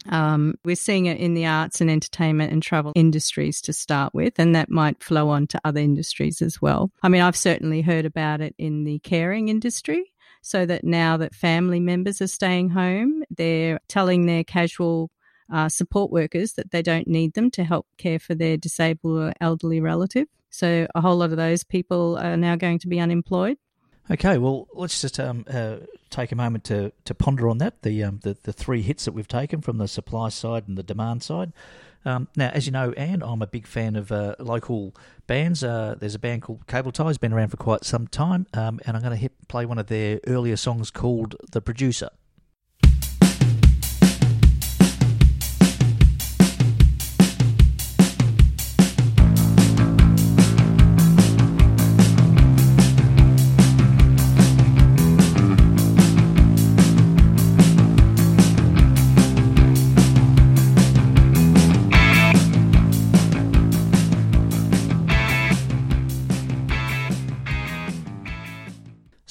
um, 0.10 0.56
we're 0.64 0.76
seeing 0.76 1.06
it 1.06 1.20
in 1.20 1.34
the 1.34 1.46
arts 1.46 1.82
and 1.82 1.90
entertainment 1.90 2.52
and 2.52 2.62
travel 2.62 2.94
industries 2.96 3.62
to 3.62 3.74
start 3.74 4.14
with, 4.14 4.40
and 4.40 4.56
that 4.56 4.70
might 4.70 5.04
flow 5.04 5.30
on 5.30 5.48
to 5.48 5.62
other 5.64 5.80
industries 5.80 6.42
as 6.42 6.62
well. 6.62 6.92
I 7.04 7.10
mean, 7.10 7.22
I've 7.22 7.36
certainly 7.36 7.82
heard 7.82 8.06
about 8.06 8.42
it 8.42 8.56
in 8.58 8.84
the 8.84 9.00
caring 9.00 9.50
industry. 9.50 10.14
So 10.44 10.66
that 10.66 10.86
now 10.86 11.18
that 11.18 11.36
family 11.36 11.82
members 11.82 12.22
are 12.22 12.28
staying 12.28 12.70
home, 12.70 13.24
they're 13.30 13.82
telling 13.90 14.28
their 14.28 14.46
casual 14.46 15.12
uh, 15.52 15.68
support 15.68 16.12
workers 16.12 16.54
that 16.54 16.72
they 16.72 16.82
don't 16.82 17.08
need 17.08 17.34
them 17.34 17.52
to 17.52 17.64
help 17.64 17.86
care 17.98 18.20
for 18.20 18.36
their 18.36 18.56
disabled 18.56 19.20
or 19.20 19.34
elderly 19.42 19.82
relative. 19.82 20.28
So 20.50 20.88
a 20.96 21.02
whole 21.02 21.18
lot 21.18 21.32
of 21.32 21.38
those 21.38 21.64
people 21.64 22.18
are 22.18 22.38
now 22.38 22.56
going 22.56 22.80
to 22.80 22.88
be 22.88 23.00
unemployed. 23.00 23.58
Okay, 24.10 24.38
well, 24.38 24.68
let's 24.74 25.02
just 25.02 25.20
um, 25.20 25.44
uh, 25.50 25.78
take 26.10 26.32
a 26.32 26.36
moment 26.36 26.64
to, 26.66 26.94
to 27.04 27.14
ponder 27.14 27.50
on 27.50 27.58
that 27.58 27.82
the, 27.82 28.04
um, 28.04 28.20
the 28.24 28.38
the 28.44 28.54
three 28.54 28.82
hits 28.82 29.04
that 29.06 29.12
we've 29.12 29.28
taken 29.28 29.62
from 29.62 29.78
the 29.78 29.88
supply 29.88 30.30
side 30.30 30.68
and 30.68 30.78
the 30.78 30.84
demand 30.84 31.24
side. 31.24 31.52
Um, 32.06 32.30
now, 32.38 32.50
as 32.54 32.66
you 32.66 32.72
know, 32.72 32.94
Anne, 32.94 33.22
I'm 33.22 33.42
a 33.42 33.48
big 33.48 33.68
fan 33.68 33.98
of 33.98 34.14
uh, 34.14 34.36
local 34.40 34.96
bands. 35.26 35.62
Uh, 35.62 35.96
there's 36.00 36.16
a 36.16 36.20
band 36.20 36.44
called 36.44 36.66
Cable 36.68 36.94
Ties, 36.94 37.18
been 37.18 37.34
around 37.34 37.50
for 37.50 37.58
quite 37.58 37.84
some 37.84 38.08
time, 38.08 38.48
um, 38.54 38.80
and 38.86 38.96
I'm 38.96 39.04
going 39.04 39.20
to 39.20 39.30
play 39.50 39.66
one 39.66 39.78
of 39.78 39.88
their 39.88 40.22
earlier 40.26 40.56
songs 40.56 40.90
called 40.90 41.36
"The 41.52 41.62
Producer." 41.62 42.10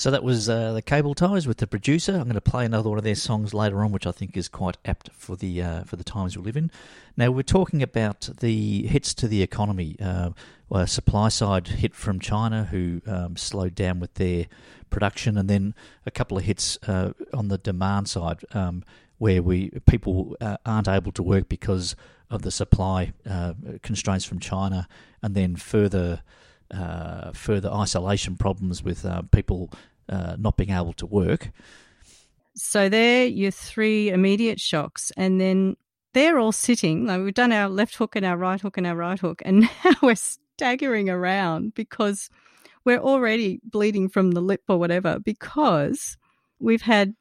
So 0.07 0.13
that 0.13 0.23
was 0.23 0.49
uh, 0.49 0.73
the 0.73 0.83
Cable 0.83 1.17
Ties 1.17 1.49
with 1.49 1.57
the 1.57 1.67
producer. 1.67 2.13
I'm 2.13 2.27
going 2.27 2.35
to 2.35 2.41
play 2.41 2.65
another 2.65 2.89
one 2.89 2.97
of 2.97 3.03
their 3.03 3.17
songs 3.17 3.53
later 3.53 3.83
on, 3.83 3.91
which 3.91 4.07
I 4.07 4.13
think 4.13 4.37
is 4.37 4.47
quite 4.47 4.77
apt 4.85 5.11
for 5.13 5.35
the 5.35 5.61
uh, 5.61 5.83
for 5.83 5.97
the 5.97 6.05
times 6.05 6.39
we 6.39 6.45
live 6.45 6.57
in. 6.57 6.71
Now 7.17 7.33
we're 7.33 7.43
talking 7.43 7.83
about 7.83 8.29
the 8.39 8.87
hits 8.87 9.13
to 9.15 9.27
the 9.27 9.43
economy. 9.43 9.97
Uh, 10.01 10.31
well, 10.69 10.87
supply 10.87 11.29
side 11.29 11.67
hit 11.67 11.97
from 11.97 12.21
China, 12.21 12.69
who 12.71 13.03
um, 13.05 13.37
slowed 13.37 13.75
down 13.75 13.99
with 13.99 14.15
their 14.15 14.47
production, 14.91 15.37
and 15.37 15.51
then 15.51 15.75
a 16.07 16.13
couple 16.13 16.39
of 16.39 16.45
hits 16.45 16.79
uh, 16.87 17.13
on 17.35 17.49
the 17.49 17.59
demand 17.59 18.09
side, 18.09 18.45
um, 18.53 18.85
where 19.19 19.43
we 19.43 19.71
people 19.87 20.37
uh, 20.41 20.57
aren't 20.65 20.87
able 20.87 21.11
to 21.11 21.23
work 21.25 21.49
because 21.49 21.97
of 22.31 22.43
the 22.43 22.53
supply 22.53 23.13
uh, 23.29 23.55
constraints 23.83 24.25
from 24.25 24.39
China, 24.39 24.87
and 25.21 25.35
then 25.35 25.57
further. 25.57 26.23
Uh, 26.69 27.31
further 27.31 27.71
isolation 27.71 28.35
problems 28.37 28.83
with 28.83 29.07
uh, 29.07 29.23
people 29.31 29.71
uh, 30.09 30.37
not 30.39 30.57
being 30.57 30.71
able 30.71 30.93
to 30.95 31.07
work. 31.07 31.51
So 32.55 32.89
there, 32.89 33.27
your 33.27 33.51
three 33.51 34.09
immediate 34.09 34.61
shocks, 34.61 35.13
and 35.17 35.41
then 35.41 35.77
they're 36.15 36.39
all 36.39 36.53
sitting. 36.53 37.07
Like 37.07 37.23
we've 37.23 37.35
done 37.35 37.53
our 37.53 37.69
left 37.69 37.97
hook 37.97 38.17
and 38.17 38.25
our 38.25 38.37
right 38.37 38.61
hook 38.61 38.79
and 38.79 38.87
our 38.87 38.97
right 38.97 39.19
hook, 39.19 39.43
and 39.45 39.61
now 39.85 39.93
we're 40.03 40.15
staggering 40.15 41.11
around 41.11 41.75
because 41.75 42.31
we're 42.85 42.99
already 42.99 43.61
bleeding 43.65 44.09
from 44.09 44.31
the 44.31 44.41
lip 44.41 44.63
or 44.69 44.79
whatever 44.79 45.19
because 45.19 46.17
we've 46.59 46.83
had 46.83 47.15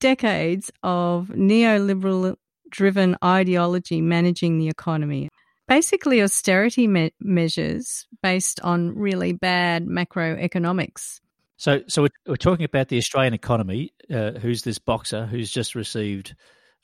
decades 0.00 0.70
of 0.82 1.28
neoliberal 1.28 2.36
driven 2.68 3.16
ideology 3.24 4.02
managing 4.02 4.58
the 4.58 4.68
economy. 4.68 5.28
Basically, 5.66 6.20
austerity 6.20 6.86
me- 6.86 7.14
measures 7.20 8.06
based 8.22 8.60
on 8.60 8.94
really 8.94 9.32
bad 9.32 9.86
macroeconomics. 9.86 11.20
So, 11.56 11.82
so 11.86 12.02
we're, 12.02 12.08
we're 12.26 12.36
talking 12.36 12.64
about 12.64 12.88
the 12.88 12.98
Australian 12.98 13.34
economy. 13.34 13.92
Uh, 14.12 14.32
who's 14.32 14.62
this 14.62 14.78
boxer 14.78 15.26
who's 15.26 15.50
just 15.50 15.74
received 15.74 16.34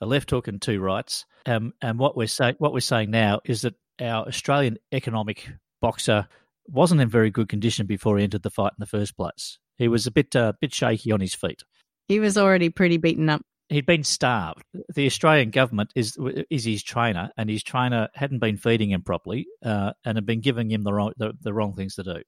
a 0.00 0.06
left 0.06 0.30
hook 0.30 0.48
and 0.48 0.60
two 0.60 0.80
rights? 0.80 1.26
Um, 1.46 1.72
and 1.82 1.98
what 1.98 2.16
we're 2.16 2.26
saying, 2.26 2.56
what 2.58 2.72
we're 2.72 2.80
saying 2.80 3.10
now 3.10 3.40
is 3.44 3.62
that 3.62 3.74
our 4.00 4.26
Australian 4.26 4.78
economic 4.92 5.48
boxer 5.80 6.28
wasn't 6.66 7.00
in 7.00 7.08
very 7.08 7.30
good 7.30 7.48
condition 7.48 7.86
before 7.86 8.16
he 8.16 8.24
entered 8.24 8.42
the 8.42 8.50
fight 8.50 8.72
in 8.72 8.80
the 8.80 8.86
first 8.86 9.16
place. 9.16 9.58
He 9.76 9.88
was 9.88 10.06
a 10.06 10.10
bit, 10.10 10.36
uh, 10.36 10.52
bit 10.60 10.72
shaky 10.72 11.10
on 11.10 11.20
his 11.20 11.34
feet. 11.34 11.62
He 12.06 12.20
was 12.20 12.36
already 12.36 12.70
pretty 12.70 12.96
beaten 12.96 13.28
up. 13.28 13.42
he'd 13.70 13.86
been 13.86 14.04
starved. 14.04 14.62
The 14.94 15.06
Australian 15.06 15.50
government 15.50 15.92
is 15.94 16.18
is 16.50 16.64
his 16.64 16.82
trainer, 16.82 17.30
and 17.36 17.48
his 17.48 17.62
trainer 17.62 18.08
hadn't 18.14 18.40
been 18.40 18.56
feeding 18.56 18.90
him 18.90 19.02
properly, 19.02 19.46
uh, 19.64 19.92
and 20.04 20.16
had 20.16 20.26
been 20.26 20.40
giving 20.40 20.70
him 20.70 20.82
the 20.82 20.92
wrong 20.92 21.12
the, 21.16 21.32
the 21.40 21.52
wrong 21.54 21.74
things 21.74 21.94
to 21.94 22.02
do. 22.02 22.22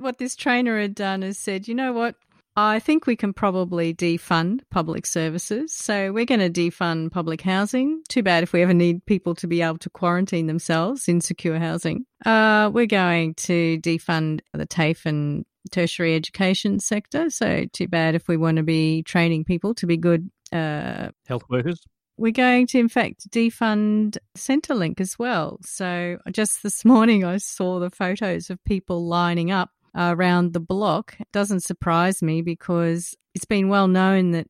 What 0.00 0.16
this 0.16 0.34
trainer 0.34 0.80
had 0.80 0.94
done 0.94 1.22
is 1.22 1.36
said, 1.36 1.68
you 1.68 1.74
know 1.74 1.92
what, 1.92 2.14
I 2.56 2.78
think 2.78 3.06
we 3.06 3.16
can 3.16 3.34
probably 3.34 3.92
defund 3.92 4.60
public 4.70 5.04
services. 5.04 5.74
So 5.74 6.10
we're 6.10 6.24
going 6.24 6.40
to 6.40 6.48
defund 6.48 7.12
public 7.12 7.42
housing. 7.42 8.02
Too 8.08 8.22
bad 8.22 8.42
if 8.42 8.54
we 8.54 8.62
ever 8.62 8.72
need 8.72 9.04
people 9.04 9.34
to 9.34 9.46
be 9.46 9.60
able 9.60 9.76
to 9.76 9.90
quarantine 9.90 10.46
themselves 10.46 11.06
in 11.06 11.20
secure 11.20 11.58
housing. 11.58 12.06
Uh, 12.24 12.70
we're 12.72 12.86
going 12.86 13.34
to 13.34 13.78
defund 13.80 14.40
the 14.54 14.64
TAFE 14.64 15.04
and 15.04 15.44
tertiary 15.70 16.16
education 16.16 16.80
sector. 16.80 17.28
So 17.28 17.66
too 17.70 17.86
bad 17.86 18.14
if 18.14 18.26
we 18.26 18.38
want 18.38 18.56
to 18.56 18.62
be 18.62 19.02
training 19.02 19.44
people 19.44 19.74
to 19.74 19.86
be 19.86 19.98
good 19.98 20.30
uh, 20.50 21.10
health 21.26 21.44
workers. 21.50 21.78
We're 22.16 22.32
going 22.32 22.66
to, 22.68 22.78
in 22.78 22.88
fact, 22.88 23.30
defund 23.30 24.16
Centrelink 24.34 24.98
as 24.98 25.18
well. 25.18 25.58
So 25.62 26.18
just 26.32 26.62
this 26.62 26.86
morning, 26.86 27.22
I 27.22 27.36
saw 27.36 27.78
the 27.78 27.90
photos 27.90 28.48
of 28.48 28.64
people 28.64 29.06
lining 29.06 29.50
up 29.50 29.70
around 29.94 30.52
the 30.52 30.60
block. 30.60 31.16
Doesn't 31.32 31.60
surprise 31.60 32.22
me 32.22 32.42
because 32.42 33.14
it's 33.34 33.44
been 33.44 33.68
well 33.68 33.88
known 33.88 34.32
that 34.32 34.46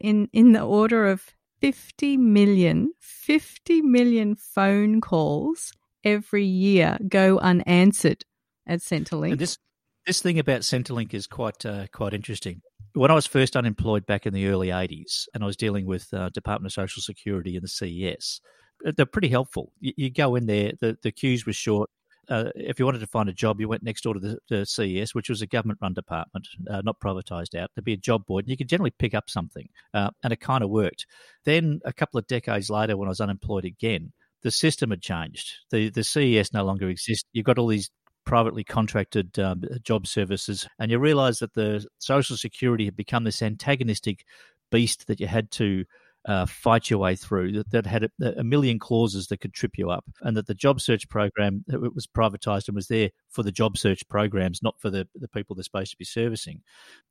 in 0.00 0.28
in 0.32 0.52
the 0.52 0.62
order 0.62 1.06
of 1.08 1.34
50 1.60 2.16
million 2.16 2.92
50 3.00 3.82
million 3.82 4.36
phone 4.36 5.00
calls 5.00 5.72
every 6.04 6.44
year 6.44 6.98
go 7.08 7.38
unanswered 7.38 8.24
at 8.66 8.80
Centrelink. 8.80 9.32
And 9.32 9.40
this 9.40 9.58
this 10.06 10.22
thing 10.22 10.38
about 10.38 10.62
Centrelink 10.62 11.14
is 11.14 11.26
quite 11.26 11.66
uh, 11.66 11.86
quite 11.92 12.14
interesting. 12.14 12.62
When 12.94 13.10
I 13.10 13.14
was 13.14 13.26
first 13.26 13.56
unemployed 13.56 14.06
back 14.06 14.26
in 14.26 14.32
the 14.32 14.46
early 14.48 14.68
80s 14.68 15.26
and 15.34 15.42
I 15.42 15.46
was 15.46 15.56
dealing 15.56 15.86
with 15.86 16.12
uh, 16.12 16.30
Department 16.30 16.70
of 16.70 16.74
Social 16.74 17.02
Security 17.02 17.54
and 17.54 17.62
the 17.62 17.68
CES, 17.68 18.40
uh, 18.86 18.92
they're 18.96 19.06
pretty 19.06 19.28
helpful. 19.28 19.72
You, 19.78 19.92
you 19.96 20.10
go 20.10 20.34
in 20.34 20.46
there, 20.46 20.72
the, 20.80 20.96
the 21.02 21.12
queues 21.12 21.46
were 21.46 21.52
short 21.52 21.90
uh, 22.28 22.50
if 22.54 22.78
you 22.78 22.84
wanted 22.84 23.00
to 23.00 23.06
find 23.06 23.28
a 23.28 23.32
job, 23.32 23.60
you 23.60 23.68
went 23.68 23.82
next 23.82 24.02
door 24.02 24.14
to 24.14 24.20
the, 24.20 24.38
the 24.48 24.66
CES, 24.66 25.14
which 25.14 25.28
was 25.28 25.42
a 25.42 25.46
government-run 25.46 25.94
department, 25.94 26.46
uh, 26.70 26.82
not 26.84 27.00
privatised 27.00 27.54
out. 27.54 27.70
There'd 27.74 27.84
be 27.84 27.94
a 27.94 27.98
job 27.98 28.26
board, 28.26 28.44
and 28.44 28.50
you 28.50 28.56
could 28.56 28.68
generally 28.68 28.92
pick 28.98 29.14
up 29.14 29.30
something, 29.30 29.68
uh, 29.94 30.10
and 30.22 30.32
it 30.32 30.40
kind 30.40 30.62
of 30.62 30.70
worked. 30.70 31.06
Then 31.44 31.80
a 31.84 31.92
couple 31.92 32.18
of 32.18 32.26
decades 32.26 32.70
later, 32.70 32.96
when 32.96 33.08
I 33.08 33.10
was 33.10 33.20
unemployed 33.20 33.64
again, 33.64 34.12
the 34.42 34.50
system 34.50 34.90
had 34.90 35.00
changed. 35.00 35.52
the 35.70 35.88
The 35.90 36.04
CES 36.04 36.52
no 36.52 36.64
longer 36.64 36.88
exists. 36.88 37.28
You've 37.32 37.46
got 37.46 37.58
all 37.58 37.66
these 37.66 37.90
privately 38.24 38.62
contracted 38.62 39.38
um, 39.38 39.62
job 39.82 40.06
services, 40.06 40.68
and 40.78 40.90
you 40.90 40.98
realise 40.98 41.38
that 41.38 41.54
the 41.54 41.86
Social 41.98 42.36
Security 42.36 42.84
had 42.84 42.96
become 42.96 43.24
this 43.24 43.42
antagonistic 43.42 44.24
beast 44.70 45.06
that 45.06 45.18
you 45.18 45.26
had 45.26 45.50
to 45.52 45.84
uh, 46.26 46.46
fight 46.46 46.90
your 46.90 46.98
way 46.98 47.16
through 47.16 47.52
that, 47.52 47.70
that 47.70 47.86
had 47.86 48.04
a, 48.04 48.40
a, 48.40 48.44
million 48.44 48.78
clauses 48.78 49.28
that 49.28 49.40
could 49.40 49.54
trip 49.54 49.72
you 49.78 49.90
up, 49.90 50.04
and 50.22 50.36
that 50.36 50.46
the 50.46 50.54
job 50.54 50.80
search 50.80 51.08
program 51.08 51.64
it 51.68 51.94
was 51.94 52.06
privatized 52.06 52.68
and 52.68 52.74
was 52.74 52.88
there 52.88 53.10
for 53.30 53.42
the 53.42 53.52
job 53.52 53.78
search 53.78 54.06
programs, 54.08 54.62
not 54.62 54.78
for 54.80 54.90
the, 54.90 55.06
the 55.14 55.28
people 55.28 55.54
they're 55.54 55.62
supposed 55.62 55.92
to 55.92 55.96
be 55.96 56.04
servicing. 56.04 56.60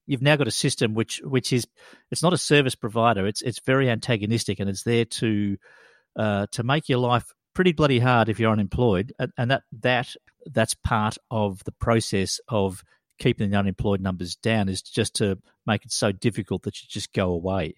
You've 0.05 0.21
now 0.21 0.35
got 0.35 0.47
a 0.47 0.51
system 0.51 0.93
which 0.93 1.21
which 1.23 1.53
is 1.53 1.65
it's 2.11 2.23
not 2.23 2.33
a 2.33 2.37
service 2.37 2.75
provider. 2.75 3.25
It's 3.25 3.41
it's 3.41 3.59
very 3.59 3.89
antagonistic, 3.89 4.59
and 4.59 4.69
it's 4.69 4.83
there 4.83 5.05
to 5.05 5.57
uh, 6.17 6.47
to 6.51 6.63
make 6.63 6.89
your 6.89 6.99
life 6.99 7.31
pretty 7.53 7.71
bloody 7.71 7.99
hard 7.99 8.29
if 8.29 8.39
you're 8.39 8.51
unemployed, 8.51 9.13
and, 9.17 9.31
and 9.37 9.51
that 9.51 9.63
that 9.79 10.15
that's 10.45 10.75
part 10.75 11.17
of 11.31 11.63
the 11.63 11.71
process 11.71 12.39
of 12.49 12.83
keeping 13.19 13.49
the 13.49 13.57
unemployed 13.57 14.01
numbers 14.01 14.35
down 14.35 14.69
is 14.69 14.81
just 14.81 15.15
to 15.15 15.39
make 15.65 15.83
it 15.83 15.91
so 15.91 16.11
difficult 16.11 16.63
that 16.63 16.81
you 16.81 16.87
just 16.87 17.13
go 17.13 17.31
away 17.31 17.73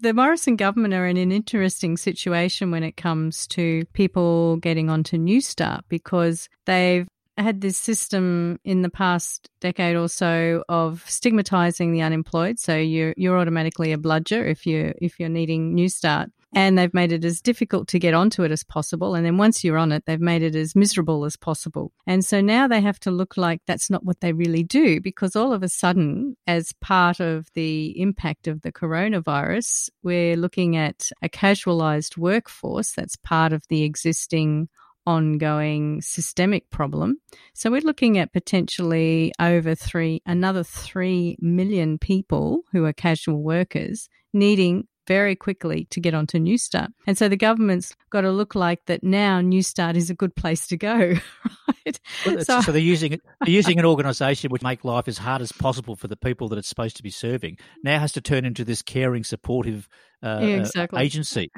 the 0.00 0.14
Morrison 0.14 0.56
government 0.56 0.94
are 0.94 1.06
in 1.06 1.16
an 1.16 1.32
interesting 1.32 1.96
situation 1.96 2.70
when 2.70 2.82
it 2.82 2.96
comes 2.96 3.46
to 3.48 3.84
people 3.92 4.56
getting 4.56 4.88
onto 4.88 5.18
Newstart 5.18 5.82
because 5.88 6.48
they've 6.66 7.06
had 7.38 7.60
this 7.60 7.78
system 7.78 8.58
in 8.64 8.82
the 8.82 8.90
past 8.90 9.48
decade 9.60 9.96
or 9.96 10.08
so 10.08 10.64
of 10.68 11.04
stigmatizing 11.08 11.92
the 11.92 12.02
unemployed. 12.02 12.58
So 12.58 12.76
you're 12.76 13.14
you're 13.16 13.38
automatically 13.38 13.92
a 13.92 13.98
bludger 13.98 14.44
if 14.44 14.66
you 14.66 14.94
if 15.00 15.18
you're 15.18 15.28
needing 15.28 15.76
Newstart 15.76 16.30
and 16.54 16.76
they've 16.76 16.92
made 16.92 17.12
it 17.12 17.24
as 17.24 17.40
difficult 17.40 17.88
to 17.88 17.98
get 17.98 18.14
onto 18.14 18.42
it 18.42 18.50
as 18.50 18.64
possible. 18.64 19.14
And 19.14 19.24
then 19.24 19.38
once 19.38 19.64
you're 19.64 19.78
on 19.78 19.92
it, 19.92 20.04
they've 20.06 20.20
made 20.20 20.42
it 20.42 20.54
as 20.54 20.76
miserable 20.76 21.24
as 21.24 21.36
possible. 21.36 21.92
And 22.06 22.24
so 22.24 22.40
now 22.40 22.68
they 22.68 22.80
have 22.80 23.00
to 23.00 23.10
look 23.10 23.36
like 23.36 23.62
that's 23.66 23.90
not 23.90 24.04
what 24.04 24.20
they 24.20 24.32
really 24.32 24.62
do 24.62 25.00
because 25.00 25.34
all 25.34 25.52
of 25.52 25.62
a 25.62 25.68
sudden, 25.68 26.36
as 26.46 26.72
part 26.80 27.20
of 27.20 27.48
the 27.54 27.98
impact 28.00 28.48
of 28.48 28.62
the 28.62 28.72
coronavirus, 28.72 29.90
we're 30.02 30.36
looking 30.36 30.76
at 30.76 31.08
a 31.22 31.28
casualized 31.28 32.16
workforce 32.16 32.92
that's 32.92 33.16
part 33.16 33.52
of 33.52 33.62
the 33.68 33.82
existing 33.82 34.68
ongoing 35.06 36.00
systemic 36.00 36.70
problem. 36.70 37.16
So 37.54 37.70
we're 37.70 37.80
looking 37.80 38.18
at 38.18 38.32
potentially 38.32 39.32
over 39.40 39.74
three, 39.74 40.22
another 40.26 40.62
three 40.62 41.36
million 41.40 41.98
people 41.98 42.62
who 42.72 42.84
are 42.84 42.92
casual 42.92 43.42
workers 43.42 44.08
needing 44.32 44.86
very 45.06 45.34
quickly 45.36 45.86
to 45.90 46.00
get 46.00 46.14
onto 46.14 46.38
Newstart. 46.38 46.88
And 47.06 47.16
so 47.16 47.28
the 47.28 47.36
government's 47.36 47.94
got 48.10 48.22
to 48.22 48.30
look 48.30 48.54
like 48.54 48.84
that 48.86 49.02
now 49.02 49.40
Newstart 49.40 49.96
is 49.96 50.10
a 50.10 50.14
good 50.14 50.34
place 50.34 50.66
to 50.68 50.76
go, 50.76 50.96
right? 50.96 52.00
Well, 52.26 52.44
so, 52.44 52.60
so, 52.60 52.72
they're 52.72 52.80
using 52.80 53.18
they're 53.40 53.50
using 53.50 53.78
an 53.78 53.84
organisation 53.84 54.50
which 54.50 54.62
make 54.62 54.84
life 54.84 55.08
as 55.08 55.18
hard 55.18 55.42
as 55.42 55.52
possible 55.52 55.96
for 55.96 56.08
the 56.08 56.16
people 56.16 56.48
that 56.48 56.58
it's 56.58 56.68
supposed 56.68 56.96
to 56.96 57.02
be 57.02 57.10
serving. 57.10 57.58
Now 57.82 57.98
has 57.98 58.12
to 58.12 58.20
turn 58.20 58.44
into 58.44 58.64
this 58.64 58.82
caring, 58.82 59.24
supportive 59.24 59.88
uh, 60.22 60.40
yeah, 60.42 60.56
exactly. 60.56 61.02
agency. 61.02 61.50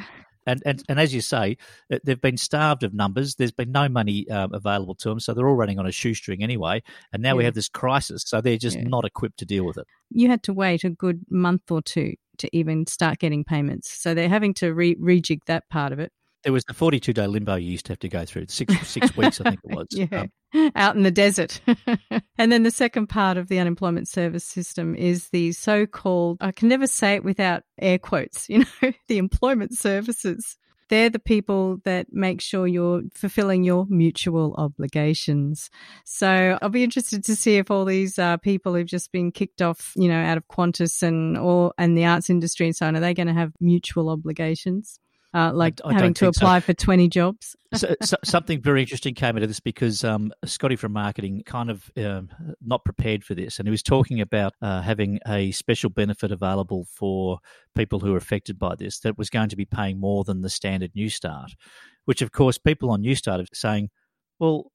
And, 0.47 0.63
and 0.67 0.83
and 0.91 1.01
as 1.01 1.15
you 1.15 1.23
say, 1.23 1.57
uh, 1.91 1.99
they've 2.05 2.21
been 2.21 2.37
starved 2.37 2.83
of 2.83 2.93
numbers. 2.93 3.37
There's 3.37 3.53
been 3.53 3.73
no 3.73 3.89
money 3.89 4.29
um, 4.29 4.53
available 4.53 4.95
to 4.97 5.09
them, 5.09 5.21
so 5.21 5.33
they're 5.33 5.49
all 5.49 5.55
running 5.55 5.79
on 5.79 5.87
a 5.87 5.93
shoestring 5.93 6.43
anyway. 6.43 6.83
And 7.13 7.23
now 7.23 7.31
yeah. 7.31 7.35
we 7.35 7.45
have 7.45 7.55
this 7.55 7.69
crisis, 7.69 8.25
so 8.27 8.43
they're 8.43 8.59
just 8.59 8.77
yeah. 8.77 8.85
not 8.87 9.07
equipped 9.07 9.39
to 9.39 9.47
deal 9.47 9.65
with 9.65 9.79
it. 9.79 9.87
You 10.11 10.29
had 10.29 10.43
to 10.43 10.53
wait 10.53 10.85
a 10.85 10.91
good 10.91 11.23
month 11.31 11.71
or 11.71 11.81
two 11.81 12.15
to 12.39 12.57
even 12.57 12.87
start 12.87 13.19
getting 13.19 13.45
payments. 13.45 13.91
So 13.91 14.15
they're 14.15 14.29
having 14.29 14.55
to 14.55 14.73
re- 14.75 14.97
rejig 14.97 15.41
that 15.47 15.69
part 15.69 15.93
of 15.93 15.99
it. 15.99 16.13
There 16.43 16.53
was 16.53 16.65
the 16.65 16.75
42 16.75 17.15
day 17.15 17.27
limbo 17.27 17.55
you 17.55 17.71
used 17.71 17.87
to 17.87 17.93
have 17.93 18.01
to 18.01 18.09
go 18.09 18.27
through, 18.27 18.47
six, 18.49 18.87
six 18.87 19.17
weeks, 19.17 19.41
I 19.41 19.51
think 19.51 19.61
it 19.65 19.75
was. 19.75 19.87
yeah. 19.91 20.27
Um, 20.55 20.71
Out 20.77 20.95
in 20.95 21.03
the 21.03 21.11
desert. 21.11 21.61
and 22.39 22.53
then 22.53 22.63
the 22.65 22.71
second 22.71 23.07
part 23.09 23.39
of 23.39 23.49
the 23.49 23.59
unemployment 23.59 24.09
service 24.09 24.45
system 24.45 24.95
is 24.95 25.31
the 25.31 25.53
so 25.53 25.87
called, 25.87 26.37
I 26.41 26.53
can 26.53 26.69
never 26.69 26.87
say 26.87 27.15
it 27.15 27.25
without 27.25 27.63
air 27.81 27.99
quotes, 27.99 28.49
you 28.51 28.59
know, 28.61 28.93
the 29.09 29.19
employment 29.19 29.77
services 29.77 30.59
they're 30.89 31.11
the 31.11 31.19
people 31.19 31.79
that 31.85 32.07
make 32.13 32.41
sure 32.41 32.67
you're 32.67 33.03
fulfilling 33.15 33.65
your 33.65 33.87
mutual 33.89 34.55
obligations. 34.57 35.71
So 36.05 36.59
I'll 36.61 36.69
be 36.69 36.85
interested 36.85 37.25
to 37.25 37.37
see 37.37 37.57
if 37.57 37.71
all 37.71 37.85
these 37.85 38.19
uh, 38.19 38.37
people 38.39 38.75
who've 38.75 38.87
just 38.87 39.13
been 39.13 39.33
kicked 39.33 39.63
off, 39.63 39.93
you 39.97 40.09
know, 40.09 40.21
out 40.21 40.37
of 40.37 40.47
Qantas 40.49 41.03
and 41.03 41.39
or 41.39 41.73
and 41.79 41.97
the 41.97 42.05
arts 42.05 42.31
industry 42.31 42.67
and 42.67 42.77
so 42.77 42.87
on, 42.87 42.97
are 42.97 43.01
they 43.01 43.15
going 43.15 43.29
to 43.29 43.35
have 43.35 43.53
mutual 43.61 44.11
obligations? 44.11 45.01
Uh, 45.35 45.53
like 45.53 45.81
I, 45.85 45.89
I 45.89 45.93
having 45.95 46.15
to 46.15 46.29
apply 46.29 46.61
so. 46.61 46.67
for 46.67 46.75
20 46.75 47.09
jobs. 47.09 47.57
so, 47.75 47.97
so, 48.03 48.17
something 48.23 48.63
very 48.63 48.83
interesting 48.83 49.15
came 49.15 49.37
out 49.37 49.43
of 49.43 49.49
this 49.49 49.59
because 49.59 50.05
um, 50.05 50.33
Scotty 50.45 50.77
from 50.77 50.93
marketing 50.93 51.43
kind 51.45 51.71
of 51.71 51.91
um, 51.97 52.29
not 52.65 52.85
prepared 52.85 53.25
for 53.25 53.35
this. 53.35 53.59
And 53.59 53.67
he 53.67 53.71
was 53.73 53.83
talking 53.83 54.21
about 54.21 54.53
uh, 54.63 54.81
having 54.81 55.19
a 55.27 55.51
special 55.51 55.91
benefit 55.91 56.31
available 56.31 56.87
for 56.89 57.41
people 57.75 57.99
who 57.99 58.15
are 58.15 58.19
affected 58.19 58.61
by 58.61 58.77
this 58.77 59.01
that 59.01 59.19
was 59.19 59.29
going 59.29 59.49
to 59.49 59.57
be 59.57 59.65
paying 59.65 59.99
more 59.99 60.23
than 60.23 60.43
the 60.43 60.51
standard 60.51 60.93
Newstart, 60.95 61.55
which, 62.05 62.23
of 62.23 62.31
course, 62.31 62.57
people 62.57 62.93
on 62.93 63.03
Newstart 63.03 63.43
are 63.43 63.47
saying, 63.53 63.91
well, 64.39 64.71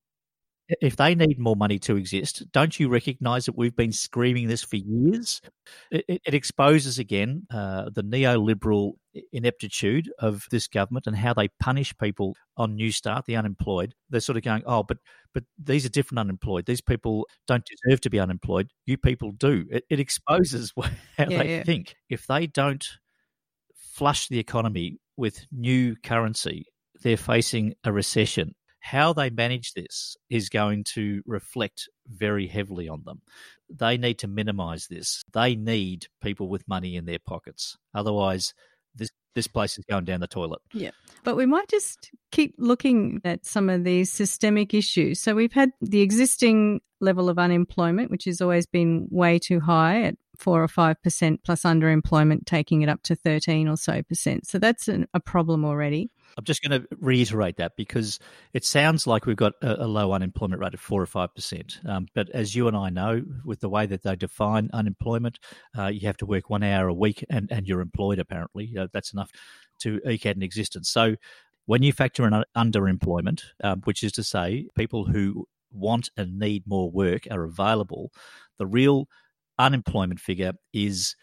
if 0.82 0.95
they 0.95 1.15
need 1.15 1.39
more 1.39 1.55
money 1.55 1.79
to 1.79 1.95
exist, 1.95 2.43
don't 2.51 2.79
you 2.79 2.89
recognise 2.89 3.45
that 3.45 3.58
we've 3.58 3.75
been 3.75 3.91
screaming 3.91 4.47
this 4.47 4.63
for 4.63 4.75
years? 4.75 5.41
It, 5.89 6.21
it 6.25 6.34
exposes 6.34 6.99
again 6.99 7.47
uh, 7.51 7.89
the 7.93 8.03
neoliberal 8.03 8.93
ineptitude 9.34 10.12
of 10.19 10.45
this 10.51 10.67
government 10.67 11.08
and 11.08 11.15
how 11.15 11.34
they 11.34 11.47
punish 11.60 11.97
people 11.97 12.36
on 12.55 12.77
Newstart, 12.77 13.25
the 13.25 13.36
unemployed. 13.36 13.95
They're 14.10 14.21
sort 14.21 14.38
of 14.38 14.43
going, 14.43 14.63
oh, 14.65 14.84
but 14.84 14.97
but 15.34 15.43
these 15.58 15.86
are 15.86 15.89
different 15.89 16.19
unemployed. 16.19 16.65
These 16.65 16.82
people 16.82 17.27
don't 17.47 17.65
deserve 17.65 18.01
to 18.01 18.10
be 18.10 18.19
unemployed. 18.19 18.69
You 18.86 18.97
people 18.97 19.32
do. 19.32 19.65
It, 19.71 19.86
it 19.89 19.99
exposes 19.99 20.71
how 20.77 20.89
yeah, 21.17 21.25
they 21.43 21.49
yeah. 21.58 21.63
think. 21.63 21.95
If 22.10 22.27
they 22.27 22.47
don't 22.47 22.88
flush 23.75 24.27
the 24.27 24.39
economy 24.39 24.99
with 25.17 25.45
new 25.51 25.95
currency, 26.03 26.65
they're 27.01 27.17
facing 27.17 27.73
a 27.84 27.91
recession 27.91 28.55
how 28.89 29.13
they 29.13 29.30
manage 29.30 29.73
this 29.73 30.17
is 30.32 30.49
going 30.49 30.84
to 30.84 31.21
reflect 31.28 31.88
very 32.08 32.47
heavily 32.47 32.89
on 32.89 33.04
them. 33.06 33.21
They 33.69 33.97
need 33.97 34.17
to 34.19 34.28
minimize 34.28 34.88
this. 34.88 35.23
They 35.32 35.56
need 35.56 36.08
people 36.21 36.49
with 36.49 36.67
money 36.67 36.95
in 36.95 37.06
their 37.06 37.19
pockets. 37.19 37.78
Otherwise, 37.93 38.56
this 38.95 39.12
this 39.36 39.45
place 39.45 39.78
is 39.78 39.86
going 39.86 40.06
down 40.06 40.21
the 40.21 40.28
toilet. 40.28 40.60
Yeah. 40.73 40.89
But 41.23 41.36
we 41.36 41.45
might 41.45 41.67
just 41.67 42.10
keep 42.32 42.56
looking 42.58 43.21
at 43.23 43.45
some 43.45 43.69
of 43.69 43.84
these 43.84 44.12
systemic 44.12 44.73
issues. 44.73 45.19
So 45.19 45.36
we've 45.36 45.54
had 45.54 45.69
the 45.82 46.02
existing 46.02 46.82
level 46.99 47.30
of 47.30 47.38
unemployment, 47.38 48.10
which 48.10 48.25
has 48.25 48.41
always 48.41 48.65
been 48.65 49.08
way 49.12 49.38
too 49.38 49.60
high 49.60 50.02
at 50.02 50.15
four 50.36 50.63
or 50.63 50.67
five 50.67 50.99
percent 51.04 51.43
plus 51.43 51.62
underemployment 51.62 52.47
taking 52.47 52.82
it 52.82 52.89
up 52.89 53.04
to 53.04 53.15
13 53.15 53.67
or 53.67 53.78
so 53.78 54.02
percent. 54.02 54.47
So 54.47 54.58
that's 54.58 54.88
an, 54.88 55.08
a 55.13 55.19
problem 55.19 55.63
already. 55.63 56.10
I'm 56.37 56.43
just 56.45 56.61
going 56.61 56.81
to 56.81 56.87
reiterate 56.99 57.57
that 57.57 57.73
because 57.75 58.19
it 58.53 58.63
sounds 58.63 59.05
like 59.05 59.25
we've 59.25 59.35
got 59.35 59.53
a, 59.61 59.83
a 59.83 59.87
low 59.87 60.13
unemployment 60.13 60.61
rate 60.61 60.73
of 60.73 60.79
four 60.79 61.01
or 61.01 61.05
five 61.05 61.33
percent. 61.35 61.79
Um, 61.85 62.07
but 62.15 62.29
as 62.29 62.55
you 62.55 62.67
and 62.67 62.77
I 62.77 62.89
know, 62.89 63.21
with 63.43 63.59
the 63.59 63.69
way 63.69 63.85
that 63.87 64.03
they 64.03 64.15
define 64.15 64.69
unemployment, 64.73 65.39
uh, 65.77 65.87
you 65.87 66.07
have 66.07 66.17
to 66.17 66.25
work 66.25 66.49
one 66.49 66.63
hour 66.63 66.87
a 66.87 66.93
week 66.93 67.25
and, 67.29 67.51
and 67.51 67.67
you're 67.67 67.81
employed, 67.81 68.19
apparently. 68.19 68.73
Uh, 68.77 68.87
that's 68.93 69.13
enough 69.13 69.31
to 69.79 69.99
eke 70.07 70.25
out 70.25 70.35
an 70.35 70.43
existence. 70.43 70.89
So 70.89 71.15
when 71.65 71.83
you 71.83 71.93
factor 71.93 72.25
in 72.25 72.43
underemployment, 72.55 73.43
um, 73.63 73.81
which 73.83 74.03
is 74.03 74.11
to 74.13 74.23
say 74.23 74.67
people 74.75 75.05
who 75.05 75.47
want 75.71 76.09
and 76.17 76.39
need 76.39 76.63
more 76.65 76.89
work 76.89 77.27
are 77.29 77.43
available, 77.43 78.11
the 78.57 78.65
real 78.65 79.07
unemployment 79.57 80.19
figure 80.19 80.53
is 80.73 81.15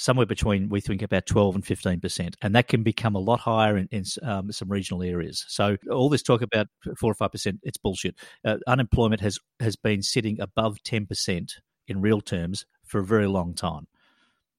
somewhere 0.00 0.26
between 0.26 0.68
we 0.70 0.80
think 0.80 1.02
about 1.02 1.26
12 1.26 1.56
and 1.56 1.66
15 1.66 2.00
percent 2.00 2.36
and 2.40 2.54
that 2.54 2.68
can 2.68 2.82
become 2.82 3.14
a 3.14 3.18
lot 3.18 3.40
higher 3.40 3.76
in, 3.76 3.86
in 3.90 4.04
um, 4.22 4.50
some 4.50 4.68
regional 4.68 5.02
areas 5.02 5.44
so 5.48 5.76
all 5.90 6.08
this 6.08 6.22
talk 6.22 6.40
about 6.40 6.68
4 6.96 7.10
or 7.10 7.14
5 7.14 7.30
percent 7.30 7.60
it's 7.62 7.76
bullshit 7.76 8.14
uh, 8.44 8.56
unemployment 8.66 9.20
has 9.20 9.38
has 9.60 9.76
been 9.76 10.02
sitting 10.02 10.40
above 10.40 10.82
10 10.82 11.06
percent 11.06 11.56
in 11.86 12.00
real 12.00 12.20
terms 12.20 12.64
for 12.84 13.00
a 13.00 13.04
very 13.04 13.26
long 13.26 13.54
time 13.54 13.86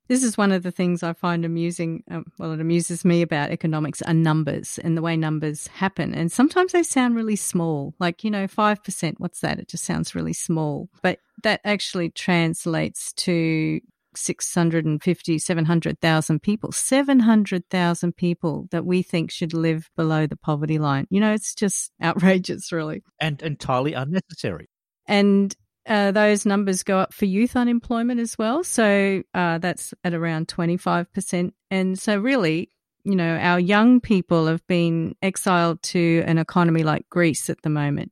this 0.07 0.23
is 0.23 0.37
one 0.37 0.51
of 0.51 0.63
the 0.63 0.71
things 0.71 1.03
I 1.03 1.13
find 1.13 1.45
amusing. 1.45 2.03
Um, 2.11 2.25
well, 2.37 2.51
it 2.51 2.59
amuses 2.59 3.05
me 3.05 3.21
about 3.21 3.49
economics 3.49 4.01
are 4.01 4.13
numbers 4.13 4.77
and 4.77 4.97
the 4.97 5.01
way 5.01 5.15
numbers 5.15 5.67
happen. 5.67 6.13
And 6.13 6.29
sometimes 6.29 6.73
they 6.73 6.83
sound 6.83 7.15
really 7.15 7.37
small, 7.37 7.93
like, 7.97 8.25
you 8.25 8.29
know, 8.29 8.45
5%. 8.45 9.13
What's 9.19 9.39
that? 9.39 9.59
It 9.59 9.69
just 9.69 9.85
sounds 9.85 10.13
really 10.13 10.33
small. 10.33 10.89
But 11.01 11.19
that 11.43 11.61
actually 11.63 12.09
translates 12.09 13.13
to 13.13 13.79
650, 14.15 15.39
700,000 15.39 16.41
people, 16.41 16.71
700,000 16.71 18.15
people 18.15 18.67
that 18.71 18.85
we 18.85 19.01
think 19.01 19.31
should 19.31 19.53
live 19.53 19.89
below 19.95 20.27
the 20.27 20.35
poverty 20.37 20.79
line. 20.79 21.07
You 21.09 21.19
know, 21.19 21.33
it's 21.33 21.55
just 21.55 21.91
outrageous, 22.03 22.71
really. 22.71 23.03
And 23.19 23.41
entirely 23.41 23.93
unnecessary. 23.93 24.69
And 25.07 25.55
uh, 25.87 26.11
those 26.11 26.45
numbers 26.45 26.83
go 26.83 26.99
up 26.99 27.13
for 27.13 27.25
youth 27.25 27.55
unemployment 27.55 28.19
as 28.19 28.37
well. 28.37 28.63
So 28.63 29.23
uh, 29.33 29.57
that's 29.57 29.93
at 30.03 30.13
around 30.13 30.47
25%. 30.47 31.51
And 31.71 31.97
so, 31.97 32.17
really, 32.17 32.69
you 33.03 33.15
know, 33.15 33.35
our 33.37 33.59
young 33.59 33.99
people 33.99 34.45
have 34.47 34.65
been 34.67 35.15
exiled 35.21 35.81
to 35.83 36.23
an 36.27 36.37
economy 36.37 36.83
like 36.83 37.09
Greece 37.09 37.49
at 37.49 37.61
the 37.63 37.69
moment. 37.69 38.11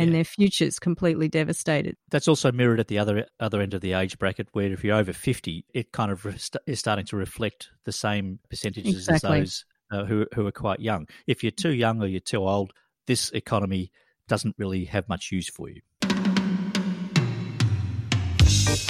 And 0.00 0.10
yeah. 0.10 0.16
their 0.16 0.24
futures 0.24 0.78
completely 0.78 1.28
devastated. 1.28 1.94
That's 2.10 2.26
also 2.26 2.50
mirrored 2.50 2.80
at 2.80 2.88
the 2.88 2.98
other 2.98 3.26
other 3.38 3.60
end 3.60 3.74
of 3.74 3.82
the 3.82 3.92
age 3.92 4.18
bracket, 4.18 4.48
where 4.52 4.72
if 4.72 4.82
you're 4.82 4.96
over 4.96 5.12
fifty, 5.12 5.66
it 5.74 5.92
kind 5.92 6.10
of 6.10 6.26
is 6.66 6.78
starting 6.78 7.04
to 7.06 7.16
reflect 7.16 7.68
the 7.84 7.92
same 7.92 8.38
percentages 8.48 9.08
exactly. 9.08 9.40
as 9.40 9.64
those 9.90 10.00
uh, 10.00 10.04
who 10.06 10.26
who 10.34 10.46
are 10.46 10.52
quite 10.52 10.80
young. 10.80 11.06
If 11.26 11.42
you're 11.42 11.50
too 11.50 11.74
young 11.74 12.02
or 12.02 12.06
you're 12.06 12.20
too 12.20 12.48
old, 12.48 12.72
this 13.06 13.30
economy 13.32 13.92
doesn't 14.26 14.54
really 14.56 14.86
have 14.86 15.06
much 15.06 15.30
use 15.30 15.50
for 15.50 15.68
you. 15.68 15.82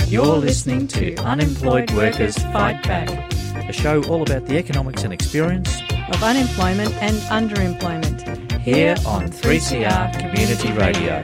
You're 0.07 0.37
listening 0.37 0.87
to 0.89 1.17
Unemployed 1.17 1.91
Workers 1.91 2.39
Fight 2.39 2.83
Back, 2.85 3.09
a 3.69 3.73
show 3.73 4.01
all 4.05 4.23
about 4.23 4.47
the 4.47 4.59
economics 4.59 5.03
and 5.03 5.13
experience 5.13 5.81
of 6.13 6.23
unemployment 6.23 6.93
and 7.03 7.17
underemployment. 7.31 8.30
Here 8.63 8.95
on 9.07 9.31
3CR 9.31 10.21
Community 10.21 10.71
Radio. 10.73 11.23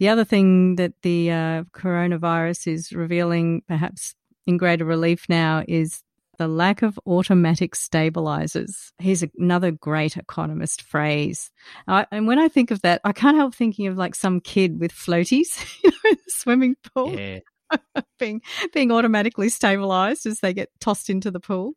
The 0.00 0.08
other 0.08 0.24
thing 0.24 0.74
that 0.74 0.92
the 1.02 1.30
uh, 1.30 1.64
coronavirus 1.72 2.72
is 2.72 2.92
revealing, 2.92 3.62
perhaps 3.68 4.16
in 4.48 4.56
greater 4.56 4.84
relief 4.84 5.26
now, 5.28 5.62
is 5.68 6.02
the 6.36 6.48
lack 6.48 6.82
of 6.82 6.98
automatic 7.06 7.76
stabilizers. 7.76 8.92
Here's 8.98 9.24
another 9.38 9.70
great 9.70 10.16
economist 10.16 10.82
phrase. 10.82 11.52
and 11.86 12.26
when 12.26 12.40
I 12.40 12.48
think 12.48 12.72
of 12.72 12.82
that, 12.82 13.00
I 13.04 13.12
can't 13.12 13.36
help 13.36 13.54
thinking 13.54 13.86
of 13.86 13.96
like 13.96 14.16
some 14.16 14.40
kid 14.40 14.80
with 14.80 14.92
floaties 14.92 15.64
you 15.84 15.90
know, 15.90 16.10
in 16.10 16.16
the 16.16 16.32
swimming 16.32 16.74
pool. 16.92 17.16
Yeah. 17.16 17.38
being 18.18 18.40
being 18.72 18.92
automatically 18.92 19.48
stabilized 19.48 20.26
as 20.26 20.40
they 20.40 20.52
get 20.52 20.70
tossed 20.80 21.10
into 21.10 21.30
the 21.30 21.40
pool. 21.40 21.74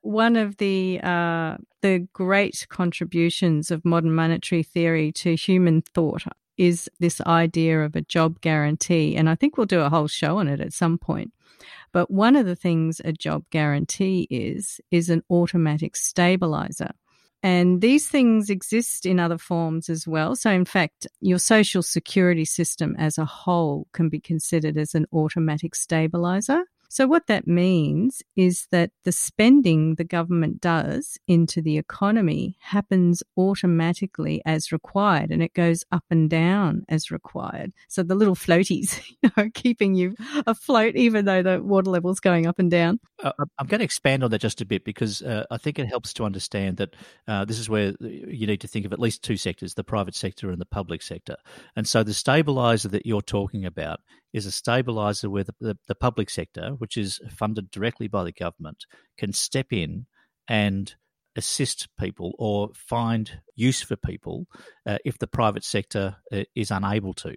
One 0.00 0.36
of 0.36 0.56
the 0.58 1.00
uh, 1.02 1.56
the 1.82 2.06
great 2.12 2.66
contributions 2.68 3.70
of 3.70 3.84
modern 3.84 4.12
monetary 4.12 4.62
theory 4.62 5.12
to 5.12 5.34
human 5.34 5.82
thought 5.82 6.24
is 6.56 6.88
this 7.00 7.20
idea 7.22 7.84
of 7.84 7.96
a 7.96 8.02
job 8.02 8.40
guarantee, 8.40 9.16
and 9.16 9.28
I 9.28 9.34
think 9.34 9.56
we'll 9.56 9.66
do 9.66 9.80
a 9.80 9.90
whole 9.90 10.08
show 10.08 10.38
on 10.38 10.48
it 10.48 10.60
at 10.60 10.72
some 10.72 10.98
point. 10.98 11.32
But 11.92 12.10
one 12.10 12.36
of 12.36 12.46
the 12.46 12.56
things 12.56 13.00
a 13.04 13.12
job 13.12 13.44
guarantee 13.50 14.26
is, 14.30 14.80
is 14.90 15.10
an 15.10 15.22
automatic 15.30 15.96
stabilizer. 15.96 16.90
And 17.44 17.82
these 17.82 18.08
things 18.08 18.48
exist 18.48 19.04
in 19.04 19.20
other 19.20 19.36
forms 19.38 19.90
as 19.90 20.08
well. 20.08 20.34
So, 20.34 20.50
in 20.50 20.64
fact, 20.64 21.06
your 21.20 21.38
social 21.38 21.82
security 21.82 22.46
system 22.46 22.96
as 22.98 23.18
a 23.18 23.26
whole 23.26 23.86
can 23.92 24.08
be 24.08 24.18
considered 24.18 24.78
as 24.78 24.94
an 24.94 25.06
automatic 25.12 25.74
stabilizer. 25.74 26.64
So, 26.94 27.08
what 27.08 27.26
that 27.26 27.48
means 27.48 28.22
is 28.36 28.68
that 28.70 28.92
the 29.02 29.10
spending 29.10 29.96
the 29.96 30.04
government 30.04 30.60
does 30.60 31.18
into 31.26 31.60
the 31.60 31.76
economy 31.76 32.56
happens 32.60 33.20
automatically 33.36 34.40
as 34.46 34.70
required 34.70 35.32
and 35.32 35.42
it 35.42 35.54
goes 35.54 35.82
up 35.90 36.04
and 36.08 36.30
down 36.30 36.84
as 36.88 37.10
required. 37.10 37.72
So, 37.88 38.04
the 38.04 38.14
little 38.14 38.36
floaties, 38.36 39.02
you 39.24 39.30
know, 39.36 39.48
keeping 39.54 39.96
you 39.96 40.14
afloat 40.46 40.94
even 40.94 41.24
though 41.24 41.42
the 41.42 41.60
water 41.60 41.90
level's 41.90 42.20
going 42.20 42.46
up 42.46 42.60
and 42.60 42.70
down. 42.70 43.00
Uh, 43.20 43.32
I'm 43.58 43.66
going 43.66 43.80
to 43.80 43.84
expand 43.84 44.22
on 44.22 44.30
that 44.30 44.40
just 44.40 44.60
a 44.60 44.64
bit 44.64 44.84
because 44.84 45.20
uh, 45.20 45.46
I 45.50 45.56
think 45.56 45.80
it 45.80 45.88
helps 45.88 46.12
to 46.12 46.24
understand 46.24 46.76
that 46.76 46.94
uh, 47.26 47.44
this 47.44 47.58
is 47.58 47.68
where 47.68 47.94
you 47.98 48.46
need 48.46 48.60
to 48.60 48.68
think 48.68 48.86
of 48.86 48.92
at 48.92 49.00
least 49.00 49.24
two 49.24 49.36
sectors 49.36 49.74
the 49.74 49.82
private 49.82 50.14
sector 50.14 50.48
and 50.48 50.60
the 50.60 50.64
public 50.64 51.02
sector. 51.02 51.38
And 51.74 51.88
so, 51.88 52.04
the 52.04 52.14
stabilizer 52.14 52.88
that 52.90 53.04
you're 53.04 53.20
talking 53.20 53.64
about 53.64 53.98
is 54.34 54.44
a 54.44 54.52
stabilizer 54.52 55.30
where 55.30 55.44
the, 55.44 55.54
the, 55.60 55.78
the, 55.86 55.94
public 55.94 56.28
sector, 56.28 56.72
which 56.78 56.96
is 56.96 57.20
funded 57.30 57.70
directly 57.70 58.08
by 58.08 58.24
the 58.24 58.32
government, 58.32 58.84
can 59.16 59.32
step 59.32 59.72
in 59.72 60.06
and 60.48 60.96
assist 61.36 61.88
people 61.98 62.34
or 62.38 62.70
find 62.74 63.40
use 63.56 63.82
for 63.82 63.96
people 63.96 64.46
uh, 64.86 64.98
if 65.04 65.18
the 65.18 65.26
private 65.26 65.64
sector 65.64 66.16
uh, 66.32 66.42
is 66.54 66.70
unable 66.70 67.14
to. 67.14 67.34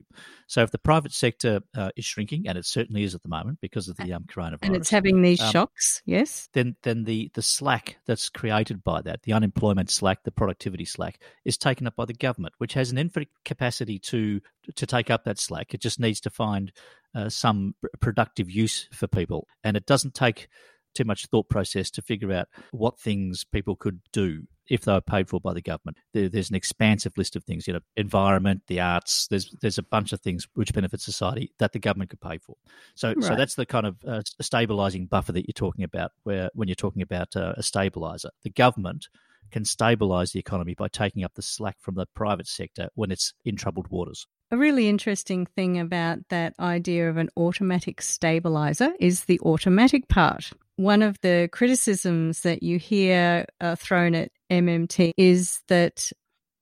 So, 0.47 0.63
if 0.63 0.71
the 0.71 0.77
private 0.77 1.13
sector 1.13 1.61
uh, 1.75 1.89
is 1.95 2.05
shrinking, 2.05 2.47
and 2.47 2.57
it 2.57 2.65
certainly 2.65 3.03
is 3.03 3.15
at 3.15 3.23
the 3.23 3.29
moment 3.29 3.59
because 3.61 3.87
of 3.87 3.97
the 3.97 4.13
um, 4.13 4.25
coronavirus, 4.25 4.59
and 4.63 4.75
it's 4.75 4.89
having 4.89 5.21
these 5.21 5.41
um, 5.41 5.51
shocks, 5.51 6.01
yes, 6.05 6.49
then 6.53 6.75
then 6.83 7.03
the 7.03 7.31
the 7.33 7.41
slack 7.41 7.97
that's 8.05 8.29
created 8.29 8.83
by 8.83 9.01
that, 9.01 9.23
the 9.23 9.33
unemployment 9.33 9.89
slack, 9.89 10.23
the 10.23 10.31
productivity 10.31 10.85
slack, 10.85 11.19
is 11.45 11.57
taken 11.57 11.87
up 11.87 11.95
by 11.95 12.05
the 12.05 12.13
government, 12.13 12.53
which 12.57 12.73
has 12.73 12.91
an 12.91 12.97
infinite 12.97 13.29
capacity 13.45 13.99
to 13.99 14.41
to 14.75 14.85
take 14.85 15.09
up 15.09 15.23
that 15.23 15.39
slack. 15.39 15.73
It 15.73 15.81
just 15.81 15.99
needs 15.99 16.21
to 16.21 16.29
find 16.29 16.71
uh, 17.15 17.29
some 17.29 17.75
productive 17.99 18.49
use 18.49 18.87
for 18.91 19.07
people, 19.07 19.47
and 19.63 19.77
it 19.77 19.85
doesn't 19.85 20.13
take 20.13 20.47
too 20.97 21.05
much 21.05 21.25
thought 21.27 21.49
process 21.49 21.89
to 21.91 22.01
figure 22.01 22.31
out 22.31 22.47
what 22.71 22.99
things 22.99 23.43
people 23.43 23.75
could 23.75 23.99
do 24.11 24.43
if 24.69 24.81
they 24.81 24.91
were 24.91 25.01
paid 25.01 25.29
for 25.29 25.39
by 25.39 25.53
the 25.53 25.61
government. 25.61 25.97
There, 26.13 26.27
there's 26.27 26.49
an 26.49 26.55
expansive 26.55 27.13
list 27.17 27.35
of 27.35 27.43
things, 27.43 27.67
you 27.67 27.73
know, 27.73 27.79
environment, 27.95 28.63
the 28.67 28.81
arts. 28.81 29.27
There's 29.27 29.55
there's 29.61 29.77
a 29.77 29.83
bunch 29.83 30.11
of 30.13 30.21
things 30.21 30.47
which 30.55 30.73
benefit 30.73 31.01
society 31.01 31.51
that 31.59 31.73
the 31.73 31.79
government 31.79 32.09
could 32.09 32.21
pay 32.21 32.37
for. 32.37 32.55
So 32.95 33.09
right. 33.09 33.23
so 33.23 33.35
that's 33.35 33.55
the 33.55 33.65
kind 33.65 33.85
of 33.85 33.97
uh, 34.05 34.21
stabilizing 34.41 35.05
buffer 35.05 35.31
that 35.31 35.47
you're 35.47 35.53
talking 35.53 35.83
about, 35.83 36.11
where 36.23 36.49
when 36.53 36.67
you're 36.67 36.75
talking 36.75 37.01
about 37.01 37.35
uh, 37.35 37.53
a 37.55 37.63
stabilizer, 37.63 38.31
the 38.43 38.49
government 38.49 39.07
can 39.51 39.63
stabilize 39.63 40.31
the 40.31 40.39
economy 40.39 40.75
by 40.77 40.89
taking 40.89 41.23
up 41.23 41.33
the 41.35 41.41
slack 41.41 41.77
from 41.79 41.95
the 41.95 42.05
private 42.13 42.47
sector 42.47 42.89
when 42.95 43.11
it's 43.11 43.33
in 43.45 43.55
troubled 43.55 43.87
waters. 43.89 44.27
A 44.51 44.57
really 44.57 44.87
interesting 44.87 45.45
thing 45.45 45.79
about 45.79 46.19
that 46.29 46.53
idea 46.59 47.09
of 47.09 47.17
an 47.17 47.29
automatic 47.37 48.01
stabilizer 48.01 48.93
is 48.99 49.25
the 49.25 49.39
automatic 49.41 50.07
part 50.07 50.51
one 50.77 51.01
of 51.01 51.19
the 51.21 51.49
criticisms 51.51 52.41
that 52.41 52.63
you 52.63 52.79
hear 52.79 53.45
uh, 53.59 53.75
thrown 53.75 54.15
at 54.15 54.31
MMT 54.51 55.11
is 55.17 55.61
that 55.67 56.11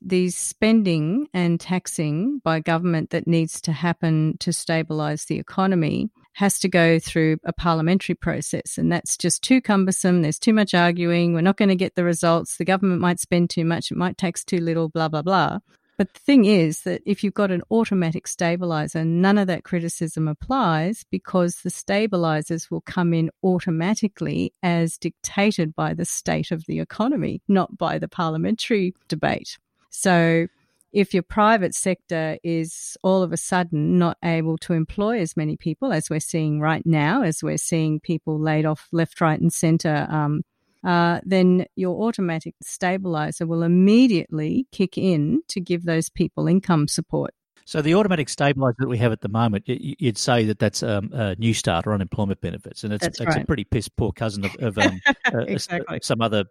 the 0.02 0.30
spending 0.30 1.28
and 1.34 1.60
taxing 1.60 2.40
by 2.44 2.60
government 2.60 3.10
that 3.10 3.28
needs 3.28 3.62
to 3.62 3.72
happen 3.72 4.38
to 4.40 4.52
stabilise 4.52 5.28
the 5.28 5.40
economy 5.40 6.10
has 6.34 6.60
to 6.60 6.68
go 6.68 7.00
through 7.00 7.38
a 7.46 7.54
parliamentary 7.54 8.16
process. 8.16 8.78
And 8.78 8.92
that's 8.92 9.18
just 9.18 9.42
too 9.42 9.62
cumbersome. 9.62 10.22
There's 10.22 10.40
too 10.40 10.54
much 10.54 10.74
arguing. 10.74 11.34
We're 11.34 11.42
not 11.42 11.58
going 11.58 11.70
to 11.70 11.76
get 11.76 11.96
the 11.96 12.04
results. 12.04 12.58
The 12.58 12.66
government 12.66 13.02
might 13.02 13.20
spend 13.20 13.50
too 13.50 13.64
much. 13.64 13.90
It 13.90 13.98
might 13.98 14.18
tax 14.18 14.44
too 14.44 14.60
little, 14.60 14.90
blah, 14.90 15.08
blah, 15.08 15.22
blah. 15.22 15.60
But 15.98 16.14
the 16.14 16.20
thing 16.20 16.46
is 16.46 16.82
that 16.82 17.02
if 17.06 17.24
you've 17.24 17.34
got 17.34 17.52
an 17.52 17.62
automatic 17.72 18.28
stabilizer, 18.28 19.06
none 19.06 19.38
of 19.38 19.48
that 19.48 19.64
criticism 19.64 20.28
applies 20.28 21.06
because 21.10 21.58
the 21.58 21.70
stabilizers 21.70 22.70
will 22.70 22.82
come 22.82 23.14
in 23.14 23.30
automatically 23.44 24.54
as 24.62 24.98
dictated 24.98 25.74
by 25.74 25.94
the 25.94 26.06
state 26.06 26.52
of 26.52 26.66
the 26.66 26.80
economy, 26.80 27.42
not 27.48 27.78
by 27.78 27.98
the 27.98 28.10
parliamentary 28.10 28.94
debate. 29.08 29.58
So 29.90 30.48
if 30.92 31.14
your 31.14 31.24
private 31.24 31.76
sector 31.76 32.38
is 32.44 32.98
all 33.04 33.22
of 33.22 33.32
a 33.34 33.38
sudden 33.38 33.98
not 33.98 34.18
able 34.24 34.58
to 34.60 34.74
employ 34.74 35.20
as 35.20 35.38
many 35.38 35.58
people 35.58 35.92
as 35.92 36.10
we're 36.10 36.20
seeing 36.20 36.60
right 36.60 36.86
now, 36.86 37.24
as 37.24 37.44
we're 37.44 37.58
seeing 37.58 38.00
people 38.00 38.40
laid 38.40 38.66
off 38.66 38.88
left, 38.92 39.20
right, 39.22 39.40
and 39.40 39.52
centre 39.52 40.08
um, 40.10 40.44
uh, 40.86 41.20
then 41.26 41.66
your 41.76 42.08
automatic 42.08 42.56
stabilizer 42.62 43.48
will 43.48 43.64
immediately 43.64 44.68
kick 44.72 44.98
in 44.98 45.42
to 45.50 45.60
give 45.60 45.84
those 45.84 46.10
people 46.10 46.48
income 46.48 46.88
support. 46.88 47.34
So 47.68 47.82
the 47.82 47.96
automatic 47.96 48.28
stabiliser 48.28 48.76
that 48.78 48.88
we 48.88 49.00
have 49.00 49.12
at 49.12 49.22
the 49.22 49.28
moment, 49.28 49.64
you'd 49.66 50.20
say 50.20 50.46
that 50.46 50.60
that's 50.60 50.84
um, 50.84 51.10
a 51.12 51.36
Newstart 51.38 51.88
or 51.88 51.96
unemployment 51.96 52.40
benefits, 52.40 52.84
and 52.84 52.94
it's, 52.94 53.08
it's 53.08 53.20
right. 53.20 53.42
a 53.42 53.46
pretty 53.46 53.64
piss 53.64 53.90
poor 53.90 54.12
cousin 54.12 54.46
of, 54.46 54.56
of 54.60 54.78
um, 54.78 55.02
uh, 55.26 55.98
some 56.00 56.22
other 56.22 56.46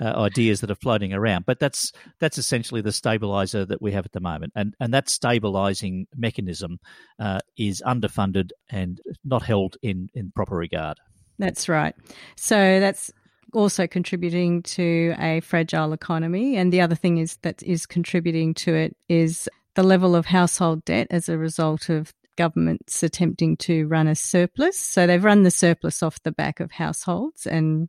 uh, 0.00 0.04
ideas 0.04 0.60
that 0.60 0.70
are 0.70 0.76
floating 0.76 1.12
around. 1.12 1.44
But 1.44 1.58
that's 1.58 1.90
that's 2.20 2.38
essentially 2.38 2.82
the 2.82 2.90
stabiliser 2.90 3.66
that 3.66 3.82
we 3.82 3.90
have 3.90 4.04
at 4.04 4.12
the 4.12 4.20
moment, 4.20 4.52
and 4.54 4.76
and 4.78 4.94
that 4.94 5.08
stabilising 5.08 6.04
mechanism 6.14 6.78
uh, 7.18 7.40
is 7.58 7.82
underfunded 7.84 8.50
and 8.70 9.00
not 9.24 9.42
held 9.42 9.76
in 9.82 10.08
in 10.14 10.30
proper 10.30 10.54
regard. 10.54 10.98
That's 11.40 11.68
right. 11.68 11.96
So 12.36 12.78
that's 12.78 13.10
also 13.52 13.86
contributing 13.86 14.62
to 14.62 15.14
a 15.18 15.40
fragile 15.40 15.92
economy. 15.92 16.56
And 16.56 16.72
the 16.72 16.80
other 16.80 16.94
thing 16.94 17.18
is 17.18 17.36
that 17.42 17.62
is 17.62 17.86
contributing 17.86 18.54
to 18.54 18.74
it 18.74 18.96
is 19.08 19.48
the 19.74 19.82
level 19.82 20.16
of 20.16 20.26
household 20.26 20.84
debt 20.84 21.06
as 21.10 21.28
a 21.28 21.38
result 21.38 21.88
of 21.88 22.12
governments 22.36 23.02
attempting 23.02 23.56
to 23.58 23.86
run 23.86 24.06
a 24.06 24.14
surplus. 24.14 24.78
So 24.78 25.06
they've 25.06 25.22
run 25.22 25.42
the 25.42 25.50
surplus 25.50 26.02
off 26.02 26.22
the 26.22 26.32
back 26.32 26.60
of 26.60 26.72
households 26.72 27.46
and 27.46 27.88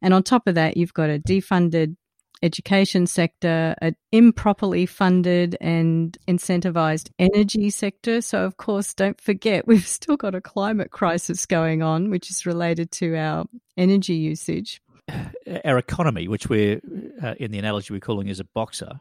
and 0.00 0.12
on 0.12 0.24
top 0.24 0.48
of 0.48 0.56
that 0.56 0.76
you've 0.76 0.94
got 0.94 1.10
a 1.10 1.20
defunded 1.20 1.96
education 2.42 3.06
sector, 3.06 3.74
an 3.80 3.94
improperly 4.10 4.84
funded 4.84 5.56
and 5.60 6.18
incentivized 6.26 7.10
energy 7.18 7.70
sector. 7.70 8.20
So, 8.20 8.44
of 8.44 8.56
course, 8.56 8.92
don't 8.94 9.20
forget, 9.20 9.66
we've 9.66 9.86
still 9.98 10.16
got 10.16 10.34
a 10.34 10.40
climate 10.40 10.90
crisis 10.90 11.46
going 11.46 11.82
on, 11.82 12.10
which 12.10 12.30
is 12.30 12.44
related 12.44 12.90
to 12.92 13.16
our 13.16 13.46
energy 13.76 14.14
usage 14.14 14.81
our 15.64 15.78
economy, 15.78 16.28
which 16.28 16.48
we're 16.48 16.80
uh, 17.22 17.34
in 17.38 17.50
the 17.50 17.58
analogy 17.58 17.92
we're 17.92 18.00
calling 18.00 18.28
as 18.30 18.40
a 18.40 18.44
boxer, 18.44 19.00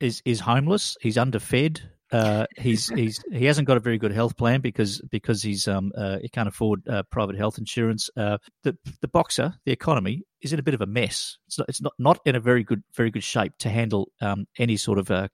is 0.00 0.22
is 0.24 0.40
homeless. 0.40 0.96
He's 1.00 1.18
underfed. 1.18 1.82
Uh, 2.12 2.46
he's 2.56 2.88
he's 2.96 3.22
he 3.32 3.44
hasn't 3.46 3.66
got 3.66 3.76
a 3.76 3.80
very 3.80 3.98
good 3.98 4.12
health 4.12 4.36
plan 4.36 4.60
because 4.60 5.00
because 5.10 5.42
he's 5.42 5.66
um 5.66 5.92
uh, 5.96 6.18
he 6.20 6.28
can't 6.28 6.48
afford 6.48 6.86
uh, 6.88 7.02
private 7.10 7.36
health 7.36 7.58
insurance. 7.58 8.08
Uh, 8.16 8.38
the 8.62 8.76
the 9.00 9.08
boxer, 9.08 9.54
the 9.64 9.72
economy, 9.72 10.22
is 10.42 10.52
in 10.52 10.58
a 10.58 10.62
bit 10.62 10.74
of 10.74 10.80
a 10.80 10.86
mess. 10.86 11.38
It's 11.46 11.58
not 11.58 11.68
it's 11.68 11.82
not, 11.82 11.92
not 11.98 12.20
in 12.24 12.36
a 12.36 12.40
very 12.40 12.62
good 12.62 12.82
very 12.94 13.10
good 13.10 13.24
shape 13.24 13.52
to 13.58 13.68
handle 13.68 14.08
um, 14.20 14.46
any 14.58 14.76
sort 14.76 14.98
of 14.98 15.10
uh, 15.10 15.28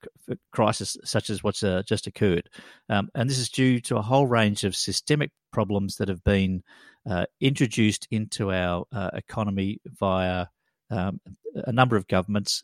crisis 0.51 0.97
such 1.03 1.29
as 1.29 1.43
what's 1.43 1.63
uh, 1.63 1.83
just 1.87 2.07
occurred, 2.07 2.49
um, 2.89 3.09
and 3.13 3.29
this 3.29 3.39
is 3.39 3.49
due 3.49 3.79
to 3.81 3.97
a 3.97 4.01
whole 4.01 4.27
range 4.27 4.63
of 4.63 4.75
systemic 4.75 5.31
problems 5.51 5.97
that 5.97 6.07
have 6.07 6.23
been 6.23 6.63
uh, 7.09 7.25
introduced 7.41 8.07
into 8.11 8.51
our 8.51 8.85
uh, 8.91 9.09
economy 9.13 9.79
via 9.85 10.47
um, 10.89 11.19
a 11.55 11.71
number 11.71 11.95
of 11.95 12.07
governments. 12.07 12.63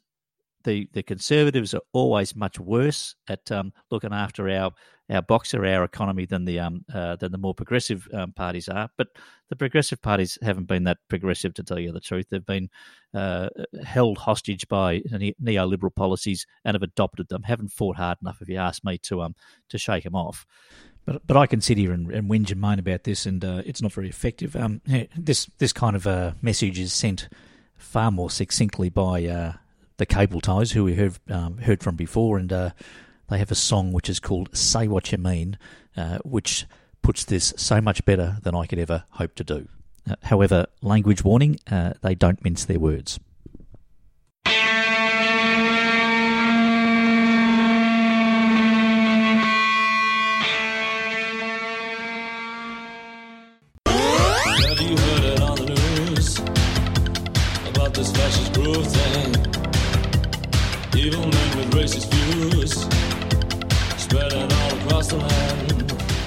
The 0.65 0.89
the 0.91 1.03
Conservatives 1.03 1.73
are 1.73 1.81
always 1.93 2.35
much 2.35 2.59
worse 2.59 3.15
at 3.29 3.49
um, 3.51 3.71
looking 3.91 4.13
after 4.13 4.49
our 4.49 4.71
our 5.09 5.21
boxer, 5.21 5.65
our 5.65 5.83
economy 5.83 6.25
than 6.25 6.45
the 6.45 6.59
um 6.59 6.83
uh, 6.93 7.15
than 7.15 7.31
the 7.31 7.37
more 7.37 7.55
progressive 7.55 8.07
um, 8.13 8.33
parties 8.33 8.67
are. 8.67 8.89
But 8.97 9.07
the 9.49 9.55
progressive 9.55 10.01
parties 10.01 10.37
haven't 10.41 10.67
been 10.67 10.83
that 10.83 10.97
progressive, 11.07 11.53
to 11.55 11.63
tell 11.63 11.79
you 11.79 11.91
the 11.91 11.99
truth. 11.99 12.27
They've 12.29 12.45
been 12.45 12.69
uh, 13.13 13.49
held 13.83 14.17
hostage 14.17 14.67
by 14.67 14.99
neoliberal 15.41 15.95
policies 15.95 16.45
and 16.65 16.75
have 16.75 16.83
adopted 16.83 17.29
them. 17.29 17.43
Haven't 17.43 17.71
fought 17.71 17.95
hard 17.95 18.17
enough, 18.21 18.41
if 18.41 18.49
you 18.49 18.57
ask 18.57 18.83
me, 18.83 18.97
to 18.99 19.21
um 19.21 19.35
to 19.69 19.77
shake 19.77 20.03
them 20.03 20.15
off. 20.15 20.45
But 21.09 21.25
but 21.25 21.37
I 21.37 21.47
can 21.47 21.59
sit 21.59 21.79
here 21.79 21.91
and, 21.91 22.11
and 22.11 22.29
whinge 22.29 22.51
and 22.51 22.61
moan 22.61 22.77
about 22.77 23.03
this, 23.03 23.25
and 23.25 23.43
uh, 23.43 23.63
it's 23.65 23.81
not 23.81 23.91
very 23.91 24.09
effective. 24.09 24.55
Um, 24.55 24.81
this 25.17 25.49
this 25.57 25.73
kind 25.73 25.95
of 25.95 26.05
uh, 26.05 26.33
message 26.39 26.77
is 26.77 26.93
sent 26.93 27.29
far 27.77 28.11
more 28.11 28.29
succinctly 28.29 28.89
by 28.89 29.25
uh, 29.25 29.53
the 29.97 30.05
Cable 30.05 30.39
Ties, 30.39 30.73
who 30.73 30.83
we 30.83 30.93
heard 30.93 31.17
um, 31.27 31.57
heard 31.57 31.81
from 31.81 31.95
before, 31.95 32.37
and 32.37 32.53
uh, 32.53 32.69
they 33.27 33.39
have 33.39 33.49
a 33.49 33.55
song 33.55 33.91
which 33.91 34.07
is 34.07 34.19
called 34.19 34.55
"Say 34.55 34.87
What 34.87 35.11
You 35.11 35.17
Mean," 35.17 35.57
uh, 35.97 36.19
which 36.19 36.67
puts 37.01 37.25
this 37.25 37.55
so 37.57 37.81
much 37.81 38.05
better 38.05 38.37
than 38.43 38.53
I 38.53 38.67
could 38.67 38.77
ever 38.77 39.05
hope 39.13 39.33
to 39.35 39.43
do. 39.43 39.67
Uh, 40.07 40.13
however, 40.21 40.67
language 40.83 41.23
warning: 41.23 41.59
they 42.03 42.13
don't 42.13 42.43
mince 42.43 42.65
their 42.65 42.79
words. 42.79 43.19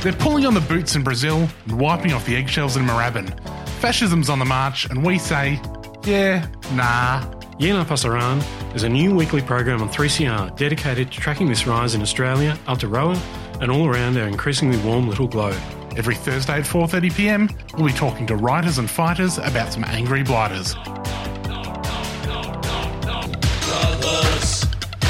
They're 0.03 0.13
pulling 0.13 0.47
on 0.47 0.55
the 0.55 0.61
boots 0.61 0.97
in 0.97 1.05
Brazil 1.05 1.49
and 1.69 1.79
wiping 1.79 2.13
off 2.13 2.27
the 2.27 2.35
eggshells 2.35 2.77
in 2.77 2.83
Moorabbin. 2.83 3.39
Fascism's 3.79 4.29
on 4.29 4.41
the 4.41 4.45
march, 4.45 4.91
and 4.91 5.05
we 5.05 5.17
say, 5.17 5.61
yeah, 6.03 6.49
nah. 6.73 7.25
Yeah 7.61 7.75
Nah 7.75 7.85
Pasaran 7.85 8.43
is 8.75 8.83
a 8.83 8.89
new 8.89 9.15
weekly 9.15 9.43
program 9.43 9.81
on 9.81 9.89
3CR 9.89 10.57
dedicated 10.57 11.13
to 11.13 11.21
tracking 11.21 11.49
this 11.49 11.69
rise 11.69 11.95
in 11.95 12.03
Australia, 12.03 12.59
Aotearoa, 12.67 13.17
and 13.61 13.71
all 13.71 13.87
around 13.87 14.19
our 14.19 14.27
increasingly 14.27 14.77
warm 14.79 15.09
little 15.09 15.29
globe. 15.29 15.55
Every 15.97 16.17
Thursday 16.17 16.55
at 16.55 16.65
4.30pm, 16.65 17.77
we'll 17.77 17.87
be 17.87 17.93
talking 17.93 18.27
to 18.27 18.35
writers 18.35 18.79
and 18.79 18.91
fighters 18.91 19.39
about 19.39 19.73
some 19.73 19.85
angry 19.85 20.25
blighters. 20.25 20.75
Brothers, 20.75 21.07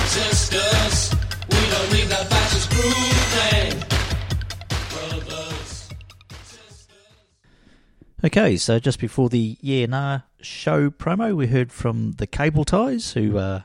sisters, 0.04 1.14
we 1.48 1.70
don't 1.70 1.92
need 1.94 2.08
that 2.08 2.26
fascist 2.28 2.70
groove 2.72 3.11
Okay, 8.24 8.56
so 8.56 8.78
just 8.78 9.00
before 9.00 9.28
the 9.28 9.58
Yeah 9.60 9.86
Nah 9.86 10.20
show 10.40 10.90
promo, 10.90 11.34
we 11.34 11.48
heard 11.48 11.72
from 11.72 12.12
the 12.12 12.26
Cable 12.28 12.64
Ties, 12.64 13.14
who 13.14 13.36
uh, 13.36 13.62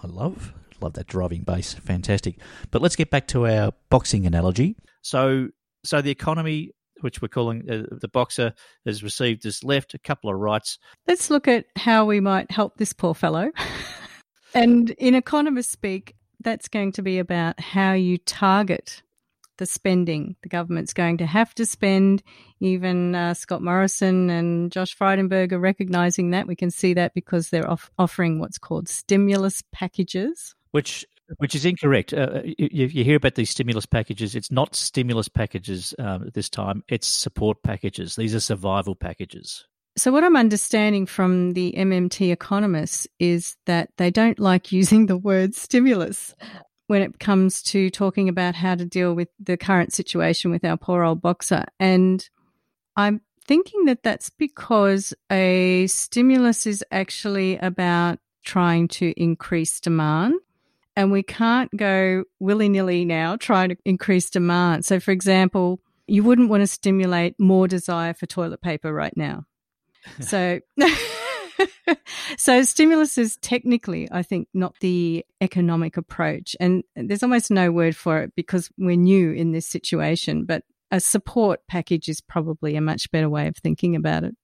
I 0.00 0.06
love. 0.06 0.54
Love 0.80 0.92
that 0.92 1.08
driving 1.08 1.42
bass, 1.42 1.74
fantastic. 1.74 2.38
But 2.70 2.82
let's 2.82 2.94
get 2.94 3.10
back 3.10 3.26
to 3.28 3.48
our 3.48 3.72
boxing 3.90 4.26
analogy. 4.26 4.76
So, 5.02 5.48
so 5.84 6.00
the 6.00 6.10
economy, 6.12 6.70
which 7.00 7.20
we're 7.20 7.28
calling 7.28 7.68
uh, 7.68 7.82
the 7.90 8.06
boxer, 8.06 8.54
has 8.86 9.02
received 9.02 9.42
this 9.42 9.64
left, 9.64 9.92
a 9.94 9.98
couple 9.98 10.30
of 10.30 10.36
rights. 10.38 10.78
Let's 11.08 11.28
look 11.28 11.48
at 11.48 11.64
how 11.74 12.04
we 12.04 12.20
might 12.20 12.48
help 12.52 12.76
this 12.76 12.92
poor 12.92 13.12
fellow. 13.12 13.50
and 14.54 14.90
in 14.90 15.16
economist 15.16 15.72
speak, 15.72 16.14
that's 16.38 16.68
going 16.68 16.92
to 16.92 17.02
be 17.02 17.18
about 17.18 17.58
how 17.58 17.94
you 17.94 18.18
target 18.18 19.02
the 19.60 19.66
spending. 19.66 20.34
The 20.42 20.48
government's 20.48 20.92
going 20.92 21.18
to 21.18 21.26
have 21.26 21.54
to 21.54 21.64
spend. 21.64 22.24
Even 22.58 23.14
uh, 23.14 23.34
Scott 23.34 23.62
Morrison 23.62 24.28
and 24.30 24.72
Josh 24.72 24.96
Frydenberg 24.96 25.52
are 25.52 25.60
recognizing 25.60 26.30
that. 26.30 26.48
We 26.48 26.56
can 26.56 26.72
see 26.72 26.94
that 26.94 27.14
because 27.14 27.50
they're 27.50 27.70
off- 27.70 27.90
offering 27.98 28.40
what's 28.40 28.58
called 28.58 28.88
stimulus 28.88 29.62
packages. 29.70 30.56
Which 30.72 31.06
which 31.36 31.54
is 31.54 31.64
incorrect. 31.64 32.12
Uh, 32.12 32.40
you, 32.44 32.86
you, 32.86 33.04
hear 33.04 33.16
about 33.16 33.36
these 33.36 33.50
stimulus 33.50 33.86
packages. 33.86 34.34
It's 34.34 34.50
not 34.50 34.74
stimulus 34.74 35.28
packages 35.28 35.94
um, 36.00 36.30
this 36.34 36.48
time. 36.48 36.82
It's 36.88 37.06
support 37.06 37.62
packages. 37.62 38.16
These 38.16 38.34
are 38.34 38.40
survival 38.40 38.96
packages. 38.96 39.64
So, 39.96 40.10
what 40.10 40.24
I'm 40.24 40.36
understanding 40.36 41.06
from 41.06 41.52
the 41.52 41.74
MMT 41.76 42.32
economists 42.32 43.06
is 43.20 43.56
that 43.66 43.90
they 43.96 44.10
don't 44.10 44.40
like 44.40 44.72
using 44.80 45.06
the 45.06 45.18
word 45.18 45.54
stimulus 45.54 46.34
when 46.90 47.02
it 47.02 47.20
comes 47.20 47.62
to 47.62 47.88
talking 47.88 48.28
about 48.28 48.56
how 48.56 48.74
to 48.74 48.84
deal 48.84 49.14
with 49.14 49.28
the 49.38 49.56
current 49.56 49.92
situation 49.92 50.50
with 50.50 50.64
our 50.64 50.76
poor 50.76 51.04
old 51.04 51.22
boxer. 51.22 51.64
And 51.78 52.28
I'm 52.96 53.20
thinking 53.44 53.84
that 53.84 54.02
that's 54.02 54.28
because 54.28 55.14
a 55.30 55.86
stimulus 55.86 56.66
is 56.66 56.84
actually 56.90 57.58
about 57.58 58.18
trying 58.44 58.88
to 58.88 59.14
increase 59.16 59.78
demand. 59.78 60.34
And 60.96 61.12
we 61.12 61.22
can't 61.22 61.70
go 61.76 62.24
willy 62.40 62.68
nilly 62.68 63.04
now 63.04 63.36
trying 63.36 63.68
to 63.68 63.76
increase 63.84 64.28
demand. 64.28 64.84
So, 64.84 64.98
for 64.98 65.12
example, 65.12 65.78
you 66.08 66.24
wouldn't 66.24 66.50
want 66.50 66.62
to 66.62 66.66
stimulate 66.66 67.38
more 67.38 67.68
desire 67.68 68.14
for 68.14 68.26
toilet 68.26 68.62
paper 68.62 68.92
right 68.92 69.16
now. 69.16 69.44
So, 70.20 70.58
so 72.38 72.62
stimulus 72.62 73.18
is 73.18 73.36
technically, 73.38 74.08
I 74.10 74.22
think, 74.22 74.48
not 74.54 74.74
the 74.80 75.24
economic 75.40 75.96
approach. 75.96 76.56
And 76.60 76.84
there's 76.94 77.22
almost 77.22 77.50
no 77.50 77.70
word 77.70 77.96
for 77.96 78.22
it 78.22 78.32
because 78.34 78.70
we're 78.78 78.96
new 78.96 79.32
in 79.32 79.52
this 79.52 79.66
situation, 79.66 80.44
but 80.44 80.64
a 80.90 81.00
support 81.00 81.60
package 81.68 82.08
is 82.08 82.20
probably 82.20 82.76
a 82.76 82.80
much 82.80 83.10
better 83.10 83.28
way 83.28 83.46
of 83.46 83.56
thinking 83.56 83.96
about 83.96 84.24
it. 84.24 84.34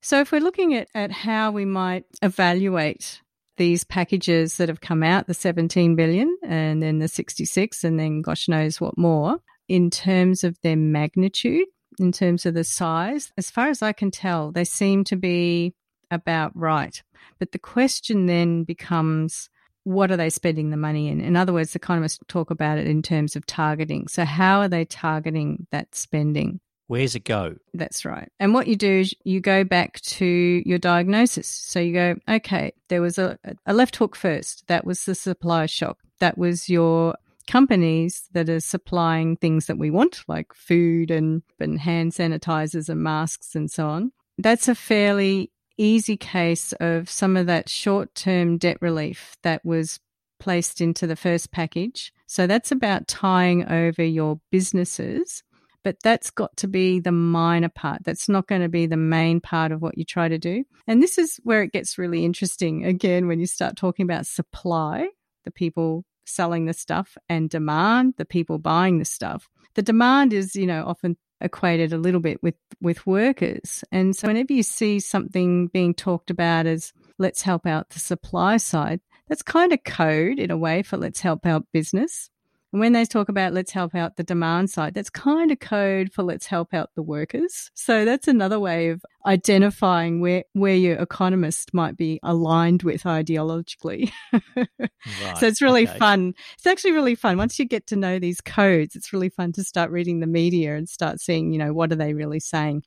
So 0.00 0.20
if 0.20 0.32
we're 0.32 0.40
looking 0.40 0.74
at, 0.74 0.88
at 0.94 1.12
how 1.12 1.52
we 1.52 1.64
might 1.64 2.04
evaluate 2.22 3.20
these 3.56 3.84
packages 3.84 4.56
that 4.56 4.68
have 4.68 4.80
come 4.80 5.02
out, 5.02 5.26
the 5.26 5.34
17 5.34 5.94
billion 5.94 6.36
and 6.42 6.82
then 6.82 6.98
the 6.98 7.08
66 7.08 7.84
and 7.84 7.98
then 7.98 8.22
gosh 8.22 8.48
knows 8.48 8.80
what 8.80 8.98
more, 8.98 9.38
in 9.68 9.90
terms 9.90 10.42
of 10.42 10.58
their 10.62 10.76
magnitude, 10.76 11.66
in 11.98 12.12
terms 12.12 12.46
of 12.46 12.54
the 12.54 12.64
size, 12.64 13.32
as 13.36 13.50
far 13.50 13.68
as 13.68 13.82
I 13.82 13.92
can 13.92 14.10
tell, 14.10 14.50
they 14.50 14.64
seem 14.64 15.04
to 15.04 15.16
be 15.16 15.74
about 16.12 16.52
right. 16.54 17.02
But 17.40 17.50
the 17.50 17.58
question 17.58 18.26
then 18.26 18.62
becomes 18.62 19.48
what 19.84 20.12
are 20.12 20.16
they 20.16 20.30
spending 20.30 20.70
the 20.70 20.76
money 20.76 21.08
in? 21.08 21.20
In 21.20 21.34
other 21.34 21.52
words, 21.52 21.74
economists 21.74 22.20
talk 22.28 22.50
about 22.50 22.78
it 22.78 22.86
in 22.86 23.02
terms 23.02 23.34
of 23.34 23.46
targeting. 23.46 24.06
So, 24.06 24.24
how 24.24 24.60
are 24.60 24.68
they 24.68 24.84
targeting 24.84 25.66
that 25.72 25.94
spending? 25.96 26.60
Where's 26.86 27.14
it 27.14 27.24
go? 27.24 27.56
That's 27.72 28.04
right. 28.04 28.28
And 28.38 28.52
what 28.52 28.66
you 28.66 28.76
do 28.76 29.00
is 29.00 29.14
you 29.24 29.40
go 29.40 29.64
back 29.64 30.00
to 30.00 30.26
your 30.26 30.78
diagnosis. 30.78 31.48
So 31.48 31.80
you 31.80 31.94
go, 31.94 32.16
okay, 32.28 32.72
there 32.88 33.00
was 33.00 33.18
a, 33.18 33.38
a 33.64 33.72
left 33.72 33.96
hook 33.96 34.14
first. 34.14 34.66
That 34.66 34.84
was 34.84 35.04
the 35.04 35.14
supply 35.14 35.64
shock. 35.66 35.96
That 36.20 36.36
was 36.36 36.68
your 36.68 37.14
companies 37.46 38.28
that 38.32 38.50
are 38.50 38.60
supplying 38.60 39.36
things 39.36 39.66
that 39.66 39.78
we 39.78 39.90
want, 39.90 40.22
like 40.28 40.52
food 40.52 41.10
and, 41.10 41.42
and 41.58 41.80
hand 41.80 42.12
sanitizers 42.12 42.90
and 42.90 43.02
masks 43.02 43.54
and 43.54 43.70
so 43.70 43.88
on. 43.88 44.12
That's 44.36 44.68
a 44.68 44.74
fairly 44.74 45.50
easy 45.82 46.16
case 46.16 46.72
of 46.74 47.10
some 47.10 47.36
of 47.36 47.46
that 47.46 47.68
short 47.68 48.14
term 48.14 48.58
debt 48.58 48.78
relief 48.80 49.36
that 49.42 49.64
was 49.64 49.98
placed 50.38 50.80
into 50.80 51.06
the 51.06 51.16
first 51.16 51.52
package. 51.52 52.12
So 52.26 52.46
that's 52.46 52.72
about 52.72 53.08
tying 53.08 53.70
over 53.70 54.02
your 54.02 54.40
businesses, 54.50 55.42
but 55.84 55.96
that's 56.02 56.30
got 56.30 56.56
to 56.58 56.68
be 56.68 57.00
the 57.00 57.12
minor 57.12 57.68
part. 57.68 58.02
That's 58.04 58.28
not 58.28 58.46
going 58.46 58.62
to 58.62 58.68
be 58.68 58.86
the 58.86 58.96
main 58.96 59.40
part 59.40 59.72
of 59.72 59.82
what 59.82 59.98
you 59.98 60.04
try 60.04 60.28
to 60.28 60.38
do. 60.38 60.64
And 60.86 61.02
this 61.02 61.18
is 61.18 61.38
where 61.44 61.62
it 61.62 61.72
gets 61.72 61.98
really 61.98 62.24
interesting 62.24 62.84
again 62.84 63.28
when 63.28 63.40
you 63.40 63.46
start 63.46 63.76
talking 63.76 64.04
about 64.04 64.26
supply, 64.26 65.08
the 65.44 65.50
people 65.50 66.04
selling 66.24 66.66
the 66.66 66.72
stuff, 66.72 67.16
and 67.28 67.50
demand, 67.50 68.14
the 68.16 68.24
people 68.24 68.58
buying 68.58 68.98
the 68.98 69.04
stuff. 69.04 69.48
The 69.74 69.82
demand 69.82 70.32
is, 70.32 70.54
you 70.54 70.66
know, 70.66 70.84
often 70.86 71.16
equated 71.42 71.92
a 71.92 71.98
little 71.98 72.20
bit 72.20 72.42
with 72.42 72.54
with 72.80 73.06
workers. 73.06 73.84
And 73.92 74.16
so 74.16 74.28
whenever 74.28 74.52
you 74.52 74.62
see 74.62 75.00
something 75.00 75.68
being 75.68 75.94
talked 75.94 76.30
about 76.30 76.66
as 76.66 76.92
let's 77.18 77.42
help 77.42 77.66
out 77.66 77.90
the 77.90 77.98
supply 77.98 78.56
side, 78.56 79.00
that's 79.28 79.42
kind 79.42 79.72
of 79.72 79.84
code 79.84 80.38
in 80.38 80.50
a 80.50 80.56
way 80.56 80.82
for 80.82 80.96
let's 80.96 81.20
help 81.20 81.46
out 81.46 81.66
business. 81.72 82.30
And 82.72 82.80
when 82.80 82.92
they 82.92 83.04
talk 83.04 83.28
about 83.28 83.52
let's 83.52 83.72
help 83.72 83.94
out 83.94 84.16
the 84.16 84.22
demand 84.22 84.70
side, 84.70 84.94
that's 84.94 85.10
kind 85.10 85.50
of 85.50 85.60
code 85.60 86.10
for 86.12 86.22
let's 86.22 86.46
help 86.46 86.72
out 86.72 86.90
the 86.94 87.02
workers. 87.02 87.70
So 87.74 88.04
that's 88.04 88.28
another 88.28 88.58
way 88.58 88.88
of 88.88 89.04
identifying 89.26 90.20
where, 90.20 90.44
where 90.54 90.74
your 90.74 90.96
economist 90.96 91.74
might 91.74 91.96
be 91.96 92.18
aligned 92.22 92.82
with 92.82 93.02
ideologically. 93.02 94.10
right, 94.56 95.38
so 95.38 95.46
it's 95.46 95.60
really 95.60 95.86
okay. 95.86 95.98
fun. 95.98 96.34
It's 96.54 96.66
actually 96.66 96.92
really 96.92 97.14
fun. 97.14 97.36
Once 97.36 97.58
you 97.58 97.66
get 97.66 97.86
to 97.88 97.96
know 97.96 98.18
these 98.18 98.40
codes, 98.40 98.96
it's 98.96 99.12
really 99.12 99.28
fun 99.28 99.52
to 99.52 99.64
start 99.64 99.90
reading 99.90 100.20
the 100.20 100.26
media 100.26 100.74
and 100.74 100.88
start 100.88 101.20
seeing, 101.20 101.52
you 101.52 101.58
know, 101.58 101.74
what 101.74 101.92
are 101.92 101.96
they 101.96 102.14
really 102.14 102.40
saying? 102.40 102.84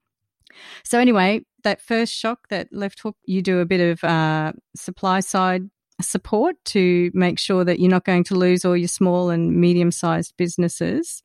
So 0.84 1.00
anyway, 1.00 1.42
that 1.64 1.82
first 1.82 2.14
shock, 2.14 2.48
that 2.50 2.70
left 2.72 3.02
hook, 3.02 3.18
you 3.26 3.42
do 3.42 3.60
a 3.60 3.66
bit 3.66 3.82
of 3.82 4.04
uh, 4.04 4.54
supply 4.76 5.20
side 5.20 5.70
support 6.02 6.56
to 6.66 7.12
make 7.14 7.40
sure 7.40 7.64
that 7.64 7.80
you're 7.80 7.90
not 7.90 8.06
going 8.06 8.24
to 8.26 8.36
lose 8.36 8.66
all 8.66 8.76
your 8.76 8.88
small 8.88 9.30
and 9.30 9.56
medium 9.56 9.92
sized 9.92 10.36
businesses. 10.38 11.24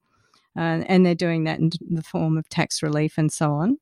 Uh, 0.56 0.82
and 0.86 1.06
they're 1.06 1.14
doing 1.14 1.44
that 1.44 1.60
in 1.60 1.70
the 1.90 2.02
form 2.02 2.36
of 2.36 2.48
tax 2.48 2.82
relief 2.82 3.18
and 3.18 3.32
so 3.32 3.52
on. 3.52 3.78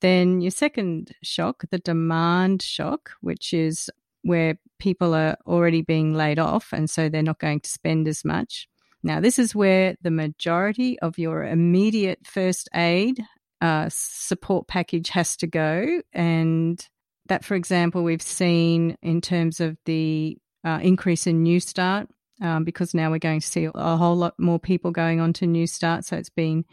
Then 0.00 0.40
your 0.40 0.50
second 0.50 1.12
shock, 1.22 1.64
the 1.70 1.78
demand 1.78 2.62
shock, 2.62 3.10
which 3.20 3.52
is 3.52 3.90
where 4.22 4.58
people 4.78 5.14
are 5.14 5.36
already 5.46 5.82
being 5.82 6.14
laid 6.14 6.38
off 6.38 6.72
and 6.72 6.88
so 6.88 7.08
they're 7.08 7.22
not 7.22 7.38
going 7.38 7.60
to 7.60 7.70
spend 7.70 8.08
as 8.08 8.24
much. 8.24 8.68
Now, 9.02 9.20
this 9.20 9.38
is 9.38 9.54
where 9.54 9.96
the 10.02 10.10
majority 10.10 10.98
of 11.00 11.18
your 11.18 11.44
immediate 11.44 12.20
first 12.26 12.68
aid 12.74 13.22
uh, 13.60 13.88
support 13.90 14.68
package 14.68 15.08
has 15.10 15.36
to 15.38 15.46
go. 15.46 16.02
And 16.12 16.86
that, 17.30 17.44
for 17.44 17.54
example, 17.54 18.02
we've 18.02 18.20
seen 18.20 18.96
in 19.02 19.20
terms 19.20 19.60
of 19.60 19.78
the 19.86 20.36
uh, 20.64 20.80
increase 20.82 21.26
in 21.26 21.44
Newstart, 21.44 22.08
um, 22.42 22.64
because 22.64 22.92
now 22.92 23.10
we're 23.10 23.18
going 23.18 23.40
to 23.40 23.46
see 23.46 23.68
a 23.72 23.96
whole 23.96 24.16
lot 24.16 24.34
more 24.38 24.58
people 24.58 24.90
going 24.90 25.20
on 25.20 25.32
to 25.34 25.46
Newstart. 25.46 26.04
So 26.04 26.16
it's 26.16 26.28
been 26.28 26.64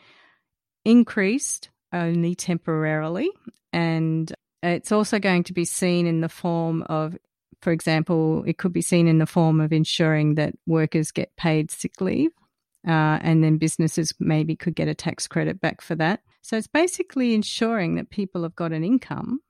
increased 0.83 1.69
only 1.93 2.35
temporarily. 2.35 3.29
And 3.71 4.33
it's 4.63 4.91
also 4.91 5.19
going 5.19 5.43
to 5.43 5.53
be 5.53 5.63
seen 5.63 6.07
in 6.07 6.21
the 6.21 6.29
form 6.29 6.83
of, 6.89 7.15
for 7.61 7.71
example, 7.71 8.43
it 8.47 8.57
could 8.57 8.73
be 8.73 8.81
seen 8.81 9.07
in 9.07 9.19
the 9.19 9.25
form 9.27 9.61
of 9.61 9.71
ensuring 9.71 10.35
that 10.35 10.55
workers 10.65 11.11
get 11.11 11.35
paid 11.37 11.69
sick 11.69 12.01
leave. 12.01 12.31
Uh, 12.87 13.19
and 13.21 13.43
then 13.43 13.57
businesses 13.57 14.13
maybe 14.19 14.55
could 14.55 14.75
get 14.75 14.87
a 14.87 14.95
tax 14.95 15.27
credit 15.27 15.61
back 15.61 15.81
for 15.81 15.95
that. 15.95 16.21
So 16.41 16.57
it's 16.57 16.67
basically 16.67 17.35
ensuring 17.35 17.95
that 17.95 18.09
people 18.09 18.43
have 18.43 18.55
got 18.55 18.71
an 18.71 18.83
income 18.83 19.41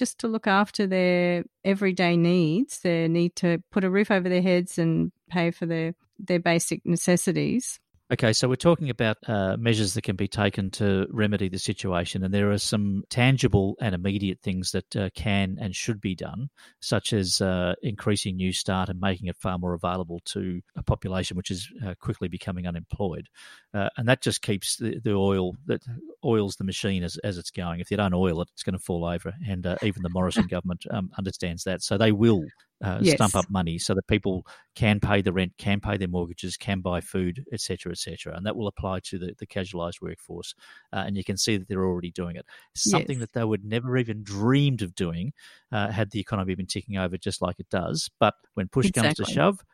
just 0.00 0.18
to 0.20 0.28
look 0.28 0.46
after 0.46 0.86
their 0.86 1.44
everyday 1.62 2.16
needs, 2.16 2.80
their 2.80 3.06
need 3.06 3.36
to 3.36 3.62
put 3.70 3.84
a 3.84 3.90
roof 3.90 4.10
over 4.10 4.30
their 4.30 4.40
heads 4.40 4.78
and 4.78 5.12
pay 5.28 5.50
for 5.50 5.66
their, 5.66 5.92
their 6.18 6.40
basic 6.40 6.80
necessities. 6.86 7.78
Okay, 8.12 8.32
so 8.32 8.48
we're 8.48 8.56
talking 8.56 8.90
about 8.90 9.18
uh, 9.28 9.56
measures 9.56 9.94
that 9.94 10.02
can 10.02 10.16
be 10.16 10.26
taken 10.26 10.68
to 10.72 11.06
remedy 11.12 11.48
the 11.48 11.60
situation, 11.60 12.24
and 12.24 12.34
there 12.34 12.50
are 12.50 12.58
some 12.58 13.04
tangible 13.08 13.76
and 13.80 13.94
immediate 13.94 14.40
things 14.42 14.72
that 14.72 14.96
uh, 14.96 15.10
can 15.14 15.56
and 15.60 15.76
should 15.76 16.00
be 16.00 16.16
done, 16.16 16.50
such 16.80 17.12
as 17.12 17.40
uh, 17.40 17.76
increasing 17.82 18.36
Newstart 18.36 18.88
and 18.88 18.98
making 18.98 19.28
it 19.28 19.36
far 19.36 19.58
more 19.58 19.74
available 19.74 20.20
to 20.24 20.60
a 20.74 20.82
population 20.82 21.36
which 21.36 21.52
is 21.52 21.70
uh, 21.86 21.94
quickly 22.00 22.26
becoming 22.26 22.66
unemployed, 22.66 23.28
uh, 23.74 23.90
and 23.96 24.08
that 24.08 24.22
just 24.22 24.42
keeps 24.42 24.76
the, 24.76 24.98
the, 25.04 25.12
oil 25.12 25.54
that 25.66 25.80
oils 26.24 26.56
the 26.56 26.64
machine 26.64 27.04
as, 27.04 27.16
as 27.22 27.38
it's 27.38 27.52
going. 27.52 27.78
If 27.78 27.92
you 27.92 27.96
don't 27.96 28.12
oil 28.12 28.42
it, 28.42 28.48
it's 28.52 28.64
going 28.64 28.76
to 28.76 28.84
fall 28.84 29.04
over, 29.04 29.32
and 29.46 29.64
uh, 29.64 29.76
even 29.82 30.02
the 30.02 30.10
Morrison 30.10 30.46
government 30.50 30.84
um, 30.90 31.12
understands 31.16 31.62
that, 31.62 31.80
so 31.80 31.96
they 31.96 32.10
will 32.10 32.44
uh, 32.82 32.98
yes. 33.00 33.16
stump 33.16 33.34
up 33.34 33.50
money 33.50 33.78
so 33.78 33.94
that 33.94 34.06
people 34.06 34.46
can 34.74 35.00
pay 35.00 35.20
the 35.20 35.32
rent, 35.32 35.52
can 35.58 35.80
pay 35.80 35.96
their 35.96 36.08
mortgages, 36.08 36.56
can 36.56 36.80
buy 36.80 37.00
food, 37.00 37.44
etc., 37.52 37.92
etc. 37.92 38.34
And 38.34 38.46
that 38.46 38.56
will 38.56 38.66
apply 38.66 39.00
to 39.04 39.18
the, 39.18 39.34
the 39.38 39.46
casualised 39.46 40.00
workforce. 40.00 40.54
Uh, 40.92 41.04
and 41.06 41.16
you 41.16 41.24
can 41.24 41.36
see 41.36 41.56
that 41.56 41.68
they're 41.68 41.84
already 41.84 42.10
doing 42.10 42.36
it. 42.36 42.46
Something 42.74 43.18
yes. 43.18 43.28
that 43.28 43.38
they 43.38 43.44
would 43.44 43.64
never 43.64 43.96
even 43.96 44.22
dreamed 44.22 44.82
of 44.82 44.94
doing 44.94 45.32
uh, 45.72 45.90
had 45.90 46.10
the 46.10 46.20
economy 46.20 46.54
been 46.54 46.66
ticking 46.66 46.96
over 46.96 47.16
just 47.18 47.42
like 47.42 47.60
it 47.60 47.68
does. 47.70 48.10
But 48.18 48.34
when 48.54 48.68
push 48.68 48.86
exactly. 48.86 49.14
comes 49.14 49.28
to 49.28 49.34
shove, 49.34 49.64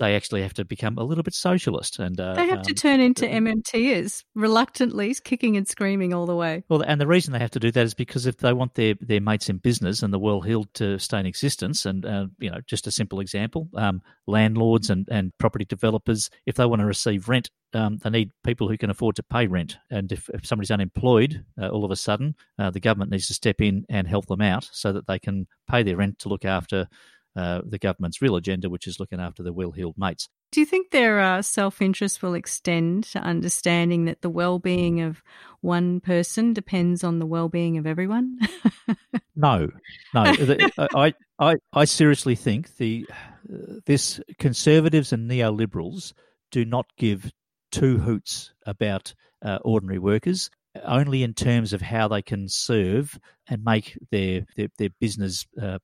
they 0.00 0.16
actually 0.16 0.42
have 0.42 0.54
to 0.54 0.64
become 0.64 0.98
a 0.98 1.04
little 1.04 1.22
bit 1.22 1.34
socialist, 1.34 1.98
and 1.98 2.18
uh, 2.18 2.34
they 2.34 2.46
have 2.46 2.58
um, 2.58 2.64
to 2.64 2.74
turn 2.74 3.00
into 3.00 3.26
MMTers 3.26 4.24
reluctantly, 4.34 5.14
kicking 5.22 5.56
and 5.56 5.68
screaming 5.68 6.12
all 6.12 6.26
the 6.26 6.34
way. 6.34 6.64
Well, 6.68 6.80
and 6.80 7.00
the 7.00 7.06
reason 7.06 7.32
they 7.32 7.38
have 7.38 7.50
to 7.52 7.60
do 7.60 7.70
that 7.70 7.84
is 7.84 7.94
because 7.94 8.26
if 8.26 8.38
they 8.38 8.52
want 8.52 8.74
their, 8.74 8.94
their 9.00 9.20
mates 9.20 9.48
in 9.48 9.58
business 9.58 10.02
and 10.02 10.12
the 10.12 10.18
world 10.18 10.46
healed 10.46 10.72
to 10.74 10.98
stay 10.98 11.20
in 11.20 11.26
existence, 11.26 11.86
and 11.86 12.04
uh, 12.04 12.26
you 12.38 12.50
know, 12.50 12.60
just 12.66 12.86
a 12.86 12.90
simple 12.90 13.20
example, 13.20 13.68
um, 13.76 14.02
landlords 14.26 14.90
and, 14.90 15.06
and 15.10 15.36
property 15.38 15.66
developers, 15.66 16.30
if 16.46 16.56
they 16.56 16.66
want 16.66 16.80
to 16.80 16.86
receive 16.86 17.28
rent, 17.28 17.50
um, 17.74 17.98
they 17.98 18.10
need 18.10 18.30
people 18.42 18.68
who 18.68 18.78
can 18.78 18.90
afford 18.90 19.16
to 19.16 19.22
pay 19.22 19.46
rent. 19.46 19.76
And 19.90 20.10
if, 20.10 20.28
if 20.30 20.46
somebody's 20.46 20.70
unemployed, 20.70 21.44
uh, 21.60 21.68
all 21.68 21.84
of 21.84 21.90
a 21.90 21.96
sudden, 21.96 22.34
uh, 22.58 22.70
the 22.70 22.80
government 22.80 23.10
needs 23.10 23.26
to 23.28 23.34
step 23.34 23.60
in 23.60 23.84
and 23.88 24.08
help 24.08 24.26
them 24.26 24.40
out 24.40 24.68
so 24.72 24.92
that 24.92 25.06
they 25.06 25.18
can 25.18 25.46
pay 25.70 25.82
their 25.82 25.96
rent 25.96 26.18
to 26.20 26.28
look 26.28 26.44
after 26.44 26.88
uh, 27.36 27.60
the 27.64 27.78
government's 27.78 28.20
real 28.20 28.36
agenda, 28.36 28.68
which 28.68 28.86
is 28.86 28.98
looking 28.98 29.20
after 29.20 29.42
the 29.42 29.52
well 29.52 29.70
heeled 29.70 29.96
mates. 29.96 30.28
Do 30.50 30.60
you 30.60 30.66
think 30.66 30.90
their 30.90 31.20
uh, 31.20 31.42
self 31.42 31.80
interest 31.80 32.22
will 32.22 32.34
extend 32.34 33.04
to 33.04 33.20
understanding 33.20 34.06
that 34.06 34.22
the 34.22 34.30
well 34.30 34.58
being 34.58 35.00
of 35.00 35.22
one 35.60 36.00
person 36.00 36.52
depends 36.52 37.04
on 37.04 37.18
the 37.18 37.26
well 37.26 37.48
being 37.48 37.78
of 37.78 37.86
everyone? 37.86 38.38
no, 39.36 39.70
no. 40.12 40.34
I, 40.94 41.14
I, 41.38 41.54
I 41.72 41.84
seriously 41.84 42.34
think 42.34 42.76
the 42.76 43.06
uh, 43.10 43.74
this 43.86 44.20
conservatives 44.38 45.12
and 45.12 45.30
neoliberals 45.30 46.12
do 46.50 46.64
not 46.64 46.86
give 46.96 47.30
two 47.70 47.98
hoots 47.98 48.52
about 48.66 49.14
uh, 49.42 49.58
ordinary 49.62 49.98
workers 49.98 50.50
only 50.84 51.22
in 51.22 51.34
terms 51.34 51.72
of 51.72 51.82
how 51.82 52.08
they 52.08 52.22
can 52.22 52.48
serve 52.48 53.18
and 53.48 53.64
make 53.64 53.98
their 54.10 54.46
their, 54.56 54.68
their 54.78 54.90
business 55.00 55.46
uh, 55.60 55.78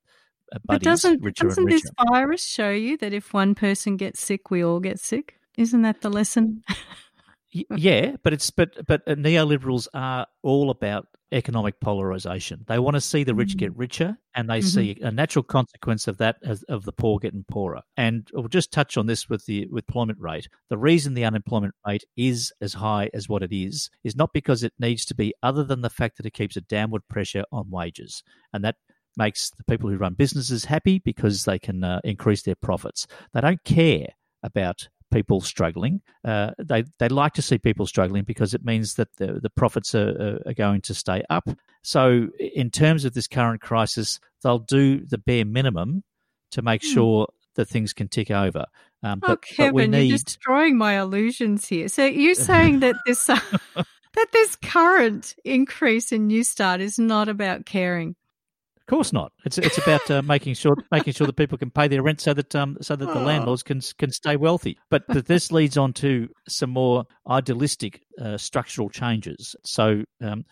uh, 0.54 0.58
but 0.64 0.82
doesn't 0.82 1.22
doesn't 1.34 1.68
this 1.68 1.90
virus 2.08 2.44
show 2.44 2.70
you 2.70 2.96
that 2.98 3.12
if 3.12 3.32
one 3.32 3.54
person 3.54 3.96
gets 3.96 4.20
sick, 4.20 4.50
we 4.50 4.64
all 4.64 4.80
get 4.80 4.98
sick? 4.98 5.38
Isn't 5.56 5.82
that 5.82 6.02
the 6.02 6.10
lesson? 6.10 6.62
yeah, 7.50 8.16
but 8.22 8.32
it's 8.32 8.50
but 8.50 8.86
but 8.86 9.02
uh, 9.06 9.14
neoliberals 9.14 9.88
are 9.94 10.26
all 10.42 10.70
about 10.70 11.06
economic 11.32 11.80
polarization. 11.80 12.64
They 12.68 12.78
want 12.78 12.94
to 12.94 13.00
see 13.00 13.24
the 13.24 13.34
rich 13.34 13.56
get 13.56 13.76
richer, 13.76 14.16
and 14.34 14.48
they 14.48 14.60
mm-hmm. 14.60 14.68
see 14.68 14.98
a 15.00 15.10
natural 15.10 15.42
consequence 15.42 16.06
of 16.06 16.18
that 16.18 16.36
as, 16.42 16.62
of 16.64 16.84
the 16.84 16.92
poor 16.92 17.18
getting 17.18 17.44
poorer. 17.48 17.82
And 17.96 18.28
we'll 18.32 18.48
just 18.48 18.72
touch 18.72 18.96
on 18.96 19.06
this 19.06 19.28
with 19.28 19.46
the 19.46 19.66
with 19.70 19.84
employment 19.88 20.18
rate. 20.20 20.48
The 20.70 20.78
reason 20.78 21.14
the 21.14 21.24
unemployment 21.24 21.74
rate 21.86 22.04
is 22.16 22.52
as 22.60 22.74
high 22.74 23.10
as 23.12 23.28
what 23.28 23.42
it 23.42 23.52
is 23.52 23.90
is 24.04 24.16
not 24.16 24.32
because 24.32 24.62
it 24.62 24.72
needs 24.78 25.04
to 25.06 25.14
be, 25.14 25.34
other 25.42 25.64
than 25.64 25.82
the 25.82 25.90
fact 25.90 26.16
that 26.18 26.26
it 26.26 26.34
keeps 26.34 26.56
a 26.56 26.60
downward 26.60 27.02
pressure 27.08 27.44
on 27.50 27.70
wages, 27.70 28.22
and 28.52 28.64
that 28.64 28.76
makes 29.16 29.50
the 29.50 29.64
people 29.64 29.90
who 29.90 29.96
run 29.96 30.14
businesses 30.14 30.64
happy 30.64 30.98
because 30.98 31.44
they 31.44 31.58
can 31.58 31.82
uh, 31.82 32.00
increase 32.04 32.42
their 32.42 32.54
profits. 32.54 33.06
They 33.32 33.40
don't 33.40 33.62
care 33.64 34.08
about 34.42 34.88
people 35.12 35.40
struggling. 35.40 36.00
Uh, 36.24 36.50
they 36.58 36.84
they 36.98 37.08
like 37.08 37.32
to 37.34 37.42
see 37.42 37.58
people 37.58 37.86
struggling 37.86 38.24
because 38.24 38.54
it 38.54 38.64
means 38.64 38.94
that 38.94 39.08
the 39.16 39.40
the 39.40 39.50
profits 39.50 39.94
are, 39.94 40.40
are 40.46 40.54
going 40.54 40.80
to 40.82 40.94
stay 40.94 41.22
up. 41.30 41.48
So 41.82 42.28
in 42.38 42.70
terms 42.70 43.04
of 43.04 43.14
this 43.14 43.26
current 43.26 43.60
crisis, 43.60 44.20
they'll 44.42 44.58
do 44.58 45.04
the 45.04 45.18
bare 45.18 45.44
minimum 45.44 46.02
to 46.52 46.62
make 46.62 46.82
hmm. 46.82 46.92
sure 46.92 47.28
that 47.54 47.68
things 47.68 47.92
can 47.92 48.08
tick 48.08 48.30
over. 48.30 48.66
Um, 49.02 49.20
oh, 49.24 49.36
Kevin, 49.36 49.74
but 49.74 49.90
need... 49.90 50.08
you're 50.08 50.18
destroying 50.18 50.76
my 50.76 50.98
illusions 50.98 51.66
here. 51.66 51.88
So 51.88 52.04
you're 52.04 52.34
saying 52.52 52.80
that 52.80 52.96
this 53.06 53.28
uh, 53.28 53.38
that 53.74 54.26
this 54.32 54.56
current 54.56 55.34
increase 55.44 56.12
in 56.12 56.28
Newstart 56.28 56.80
is 56.80 56.98
not 56.98 57.28
about 57.28 57.66
caring. 57.66 58.16
Of 58.86 58.90
course 58.94 59.12
not. 59.12 59.32
It's 59.44 59.58
it's 59.58 59.78
about 59.78 60.08
uh, 60.12 60.22
making 60.22 60.54
sure 60.54 60.76
making 60.92 61.14
sure 61.14 61.26
that 61.26 61.34
people 61.34 61.58
can 61.58 61.70
pay 61.70 61.88
their 61.88 62.04
rent 62.04 62.20
so 62.20 62.32
that 62.34 62.54
um 62.54 62.76
so 62.80 62.94
that 62.94 63.12
the 63.12 63.18
landlords 63.18 63.64
can 63.64 63.80
can 63.98 64.12
stay 64.12 64.36
wealthy. 64.36 64.78
But, 64.90 65.02
but 65.08 65.26
this 65.26 65.50
leads 65.50 65.76
on 65.76 65.92
to 65.94 66.28
some 66.48 66.70
more 66.70 67.04
idealistic 67.28 68.02
uh, 68.20 68.36
structural 68.36 68.88
changes. 68.88 69.56
So, 69.64 70.04
um, 70.22 70.44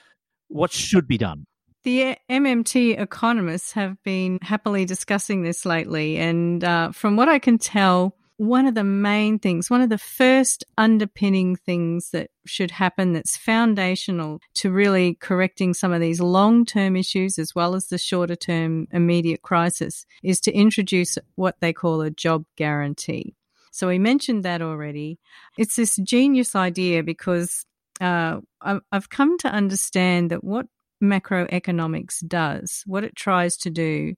what 0.49 0.73
should 0.73 1.07
be 1.07 1.17
done? 1.17 1.47
The 1.85 2.17
MMT 2.29 2.99
economists 2.99 3.71
have 3.73 4.03
been 4.03 4.41
happily 4.43 4.85
discussing 4.85 5.43
this 5.43 5.65
lately, 5.65 6.17
and 6.17 6.65
uh, 6.65 6.91
from 6.91 7.15
what 7.15 7.29
I 7.29 7.39
can 7.39 7.57
tell, 7.57 8.17
one 8.37 8.67
of 8.67 8.75
the 8.75 8.85
main 8.85 9.39
things, 9.39 9.71
one 9.71 9.81
of 9.81 9.91
the 9.91 9.99
first 9.99 10.65
underpinning 10.77 11.57
things 11.57 12.11
that 12.11 12.31
should 12.47 12.71
happen 12.71 13.13
that's 13.13 13.37
foundational 13.37 14.41
to 14.55 14.73
really 14.73 15.15
correcting 15.15 15.73
some 15.73 15.93
of 15.93 16.01
these 16.01 16.21
long 16.21 16.65
term 16.65 16.97
issues 16.97 17.39
as 17.39 17.55
well 17.55 17.75
as 17.75 17.87
the 17.87 17.99
shorter 17.99 18.37
term 18.37 18.89
immediate 18.91 19.43
crisis 19.43 20.05
is 20.23 20.41
to 20.41 20.53
introduce 20.53 21.17
what 21.37 21.57
they 21.61 21.73
call 21.73 22.01
a 22.01 22.11
job 22.11 22.45
guarantee. 22.57 23.35
So 23.71 23.89
we 23.89 23.99
mentioned 23.99 24.45
that 24.45 24.63
already. 24.63 25.19
It's 25.59 25.77
this 25.77 25.97
genius 25.97 26.55
idea 26.55 27.03
because 27.03 27.65
uh, 28.01 28.41
I've 28.61 29.11
come 29.11 29.39
to 29.39 29.49
understand 29.49 30.31
that 30.31 30.43
what 30.43 30.67
macroeconomics 31.03 32.27
does, 32.27 32.83
what 32.87 33.05
it 33.05 33.17
tries 33.17 33.57
to 33.59 33.71
do, 33.71 34.15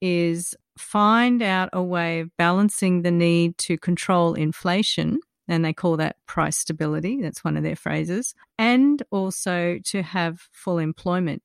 is 0.00 0.54
find 0.80 1.42
out 1.42 1.68
a 1.72 1.82
way 1.82 2.20
of 2.20 2.36
balancing 2.36 3.02
the 3.02 3.10
need 3.10 3.58
to 3.58 3.78
control 3.78 4.34
inflation. 4.34 5.20
And 5.48 5.64
they 5.64 5.72
call 5.72 5.96
that 5.96 6.16
price 6.26 6.58
stability. 6.58 7.20
That's 7.20 7.42
one 7.42 7.56
of 7.56 7.62
their 7.62 7.76
phrases. 7.76 8.34
And 8.58 9.02
also 9.10 9.78
to 9.86 10.02
have 10.02 10.48
full 10.52 10.78
employment. 10.78 11.42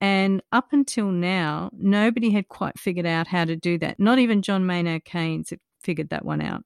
And 0.00 0.42
up 0.52 0.72
until 0.72 1.06
now, 1.06 1.70
nobody 1.72 2.30
had 2.30 2.48
quite 2.48 2.78
figured 2.78 3.06
out 3.06 3.26
how 3.26 3.46
to 3.46 3.56
do 3.56 3.78
that. 3.78 3.98
Not 3.98 4.18
even 4.18 4.42
John 4.42 4.66
Maynard 4.66 5.04
Keynes 5.04 5.50
had 5.50 5.60
figured 5.80 6.10
that 6.10 6.24
one 6.24 6.42
out. 6.42 6.64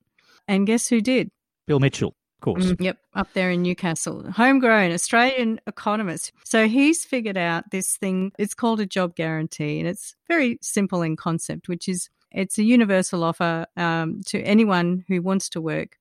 And 0.49 0.67
guess 0.67 0.89
who 0.89 1.01
did? 1.01 1.31
Bill 1.67 1.79
Mitchell 1.79 2.17
course. 2.41 2.67
Mm, 2.67 2.81
yep, 2.81 2.99
up 3.15 3.33
there 3.35 3.51
in 3.51 3.63
Newcastle. 3.63 4.31
Homegrown 4.31 4.93
Australian 4.93 5.61
economist. 5.67 6.33
So 6.45 6.69
he's 6.69 7.05
figured 7.05 7.37
out 7.37 7.71
this 7.71 7.97
thing. 7.97 8.33
It's 8.39 8.55
called 8.55 8.81
a 8.81 8.87
job 8.87 9.15
guarantee, 9.15 9.79
and 9.79 9.89
it's 9.89 10.15
very 10.29 10.59
simple 10.63 11.03
in 11.03 11.17
concept, 11.17 11.69
which 11.69 11.89
is 11.89 12.11
it's 12.33 12.59
a 12.59 12.63
universal 12.63 13.25
offer 13.25 13.67
um, 13.77 14.21
to 14.27 14.41
anyone 14.43 15.05
who 15.09 15.23
wants 15.23 15.49
to 15.51 15.61
work. 15.61 15.99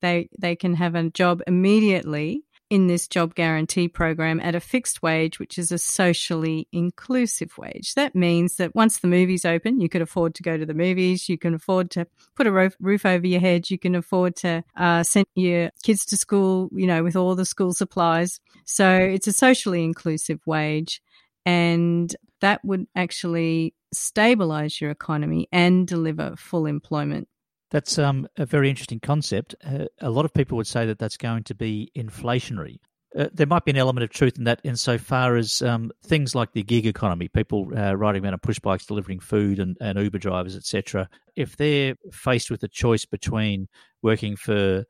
They 0.00 0.28
they 0.38 0.56
can 0.56 0.74
have 0.74 0.94
a 0.94 1.10
job 1.10 1.42
immediately 1.46 2.44
in 2.72 2.86
this 2.86 3.06
job 3.06 3.34
guarantee 3.34 3.86
program 3.86 4.40
at 4.40 4.54
a 4.54 4.60
fixed 4.60 5.02
wage, 5.02 5.38
which 5.38 5.58
is 5.58 5.70
a 5.70 5.76
socially 5.76 6.66
inclusive 6.72 7.58
wage. 7.58 7.92
That 7.96 8.14
means 8.14 8.56
that 8.56 8.74
once 8.74 9.00
the 9.00 9.08
movies 9.08 9.44
open, 9.44 9.78
you 9.78 9.90
could 9.90 10.00
afford 10.00 10.34
to 10.36 10.42
go 10.42 10.56
to 10.56 10.64
the 10.64 10.72
movies, 10.72 11.28
you 11.28 11.36
can 11.36 11.52
afford 11.52 11.90
to 11.90 12.06
put 12.34 12.46
a 12.46 12.50
roof, 12.50 13.04
over 13.04 13.26
your 13.26 13.40
head, 13.40 13.68
you 13.68 13.78
can 13.78 13.94
afford 13.94 14.36
to 14.36 14.64
uh, 14.74 15.02
send 15.02 15.26
your 15.34 15.68
kids 15.82 16.06
to 16.06 16.16
school, 16.16 16.70
you 16.72 16.86
know, 16.86 17.02
with 17.02 17.14
all 17.14 17.34
the 17.34 17.44
school 17.44 17.74
supplies. 17.74 18.40
So 18.64 18.88
it's 18.90 19.26
a 19.26 19.34
socially 19.34 19.84
inclusive 19.84 20.40
wage. 20.46 21.02
And 21.44 22.16
that 22.40 22.64
would 22.64 22.86
actually 22.96 23.74
stabilize 23.92 24.80
your 24.80 24.90
economy 24.90 25.46
and 25.52 25.86
deliver 25.86 26.36
full 26.36 26.64
employment. 26.64 27.28
That's 27.72 27.98
um, 27.98 28.28
a 28.36 28.44
very 28.44 28.68
interesting 28.68 29.00
concept. 29.00 29.54
Uh, 29.64 29.86
a 29.98 30.10
lot 30.10 30.26
of 30.26 30.34
people 30.34 30.58
would 30.58 30.66
say 30.66 30.84
that 30.84 30.98
that's 30.98 31.16
going 31.16 31.44
to 31.44 31.54
be 31.54 31.90
inflationary. 31.96 32.76
Uh, 33.18 33.28
there 33.32 33.46
might 33.46 33.64
be 33.64 33.70
an 33.70 33.78
element 33.78 34.04
of 34.04 34.10
truth 34.10 34.36
in 34.36 34.44
that 34.44 34.60
insofar 34.62 35.36
as 35.36 35.62
um, 35.62 35.90
things 36.04 36.34
like 36.34 36.52
the 36.52 36.62
gig 36.62 36.86
economy, 36.86 37.28
people 37.28 37.66
uh, 37.74 37.94
riding 37.96 38.22
around 38.22 38.34
on 38.34 38.40
push 38.40 38.58
bikes 38.58 38.84
delivering 38.84 39.20
food 39.20 39.58
and, 39.58 39.78
and 39.80 39.98
Uber 39.98 40.18
drivers, 40.18 40.54
etc. 40.54 41.08
If 41.34 41.56
they're 41.56 41.94
faced 42.12 42.50
with 42.50 42.62
a 42.62 42.68
choice 42.68 43.06
between 43.06 43.68
working 44.02 44.36
for 44.36 44.84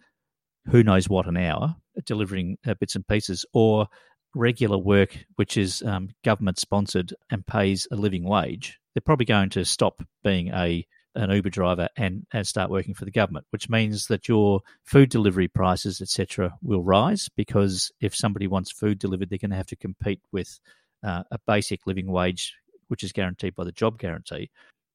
who 0.67 0.83
knows 0.83 1.09
what 1.09 1.29
an 1.29 1.37
hour, 1.37 1.77
delivering 2.05 2.59
uh, 2.67 2.75
bits 2.75 2.97
and 2.97 3.07
pieces, 3.07 3.47
or 3.55 3.87
regular 4.35 4.79
work 4.79 5.17
which 5.37 5.57
is 5.57 5.83
um, 5.83 6.09
government 6.25 6.59
sponsored 6.59 7.15
and 7.31 7.47
pays 7.47 7.87
a 7.93 7.97
living 7.97 8.25
wage, 8.25 8.81
they're 8.93 9.03
probably 9.03 9.27
going 9.27 9.51
to 9.51 9.65
stop 9.65 10.03
being 10.25 10.49
a 10.49 10.85
an 11.15 11.31
Uber 11.31 11.51
driver 11.51 11.89
and, 11.97 12.27
and 12.33 12.47
start 12.47 12.71
working 12.71 12.95
for 12.95 13.05
the 13.05 13.11
government, 13.11 13.47
which 13.51 13.69
means 13.69 14.07
that 14.07 14.29
your 14.29 14.61
food 14.85 15.11
delivery 15.11 15.49
prices, 15.49 16.01
etc., 16.01 16.55
will 16.63 16.83
rise 16.83 17.29
because 17.37 17.91
if 18.01 18.15
somebody 18.15 18.47
wants 18.47 18.71
food 18.71 18.99
delivered, 18.99 19.31
they're 19.31 19.39
going 19.39 19.51
to 19.51 19.57
have 19.57 19.67
to 19.67 19.77
compete 19.77 20.21
with 20.33 20.61
uh, 21.05 21.23
a 21.31 21.39
basic 21.47 21.87
living 21.87 22.11
wage, 22.11 22.55
which 22.89 23.03
is 23.03 23.13
guaranteed 23.13 23.55
by 23.55 23.65
the 23.65 23.73
job 23.73 23.99
guarantee. 23.99 24.51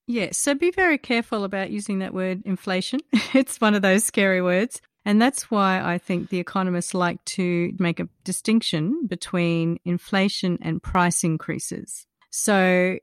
Yes, 0.08 0.38
so 0.38 0.56
be 0.56 0.72
very 0.72 0.98
careful 0.98 1.44
about 1.44 1.70
using 1.70 2.00
that 2.00 2.14
word 2.14 2.42
inflation. 2.46 3.02
it's 3.34 3.60
one 3.60 3.76
of 3.76 3.82
those 3.82 4.06
scary 4.06 4.42
words. 4.42 4.82
And 5.06 5.22
that's 5.22 5.50
why 5.50 5.82
I 5.82 5.98
think 5.98 6.30
the 6.30 6.40
economists 6.40 6.94
like 6.94 7.24
to 7.26 7.74
make 7.80 8.00
a 8.00 8.10
distinction 8.26 9.06
between 9.08 9.80
inflation 9.86 10.58
and 10.62 10.84
price 10.84 11.24
increases. 11.24 12.06
So 12.30 12.98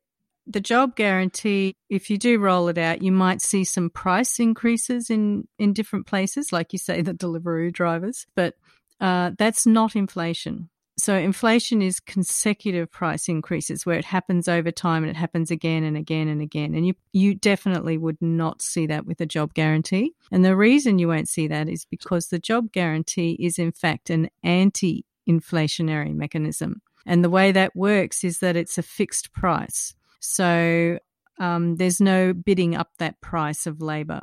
the 0.47 0.61
job 0.61 0.97
guarantee, 0.97 1.77
if 1.89 2.11
you 2.11 2.19
do 2.19 2.39
roll 2.39 2.69
it 2.69 2.79
out, 2.79 3.03
you 3.03 3.13
might 3.13 3.41
see 3.41 3.65
some 3.65 3.91
price 3.91 4.39
increases 4.39 5.11
in, 5.11 5.49
in 5.59 5.73
different 5.73 6.07
places, 6.07 6.53
like 6.53 6.73
you 6.73 6.79
say, 6.79 7.03
the 7.03 7.15
delivery 7.15 7.71
drivers, 7.71 8.27
but 8.35 8.55
uh, 9.01 9.33
that's 9.39 9.67
not 9.67 9.97
inflation. 9.97 10.69
So 10.97 11.17
inflation 11.17 11.83
is 11.83 11.99
consecutive 11.99 12.91
price 12.91 13.29
increases 13.29 13.85
where 13.85 13.99
it 13.99 14.05
happens 14.05 14.47
over 14.47 14.71
time 14.71 15.03
and 15.03 15.11
it 15.11 15.17
happens 15.17 15.51
again 15.51 15.83
and 15.83 15.97
again 15.97 16.29
and 16.29 16.41
again. 16.41 16.75
And 16.75 16.87
you, 16.87 16.95
you 17.13 17.35
definitely 17.35 17.99
would 17.99 18.21
not 18.21 18.63
see 18.63 18.87
that 18.87 19.05
with 19.05 19.21
a 19.21 19.27
job 19.27 19.55
guarantee. 19.55 20.15
And 20.31 20.45
the 20.45 20.57
reason 20.57 21.01
you 21.01 21.09
won't 21.09 21.29
see 21.29 21.49
that 21.49 21.69
is 21.69 21.85
because 21.85 22.29
the 22.29 22.39
job 22.39 22.71
guarantee 22.71 23.37
is 23.41 23.59
in 23.59 23.73
fact 23.73 24.09
an 24.09 24.31
anti 24.45 25.05
inflationary 25.29 26.15
mechanism. 26.15 26.81
And 27.07 27.25
the 27.25 27.31
way 27.31 27.51
that 27.51 27.75
works 27.75 28.23
is 28.23 28.39
that 28.39 28.57
it's 28.57 28.79
a 28.79 28.83
fixed 28.83 29.33
price. 29.33 29.95
So 30.25 30.99
um, 31.39 31.77
there's 31.77 32.01
no 32.01 32.33
bidding 32.33 32.75
up 32.75 32.91
that 32.99 33.21
price 33.21 33.67
of 33.67 33.81
labour. 33.81 34.23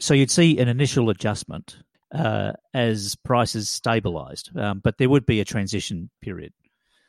So 0.00 0.14
you'd 0.14 0.30
see 0.30 0.58
an 0.58 0.68
initial 0.68 1.10
adjustment 1.10 1.78
uh, 2.14 2.52
as 2.74 3.16
prices 3.16 3.68
stabilised, 3.68 4.56
um, 4.56 4.80
but 4.80 4.98
there 4.98 5.08
would 5.08 5.26
be 5.26 5.40
a 5.40 5.44
transition 5.44 6.10
period. 6.20 6.52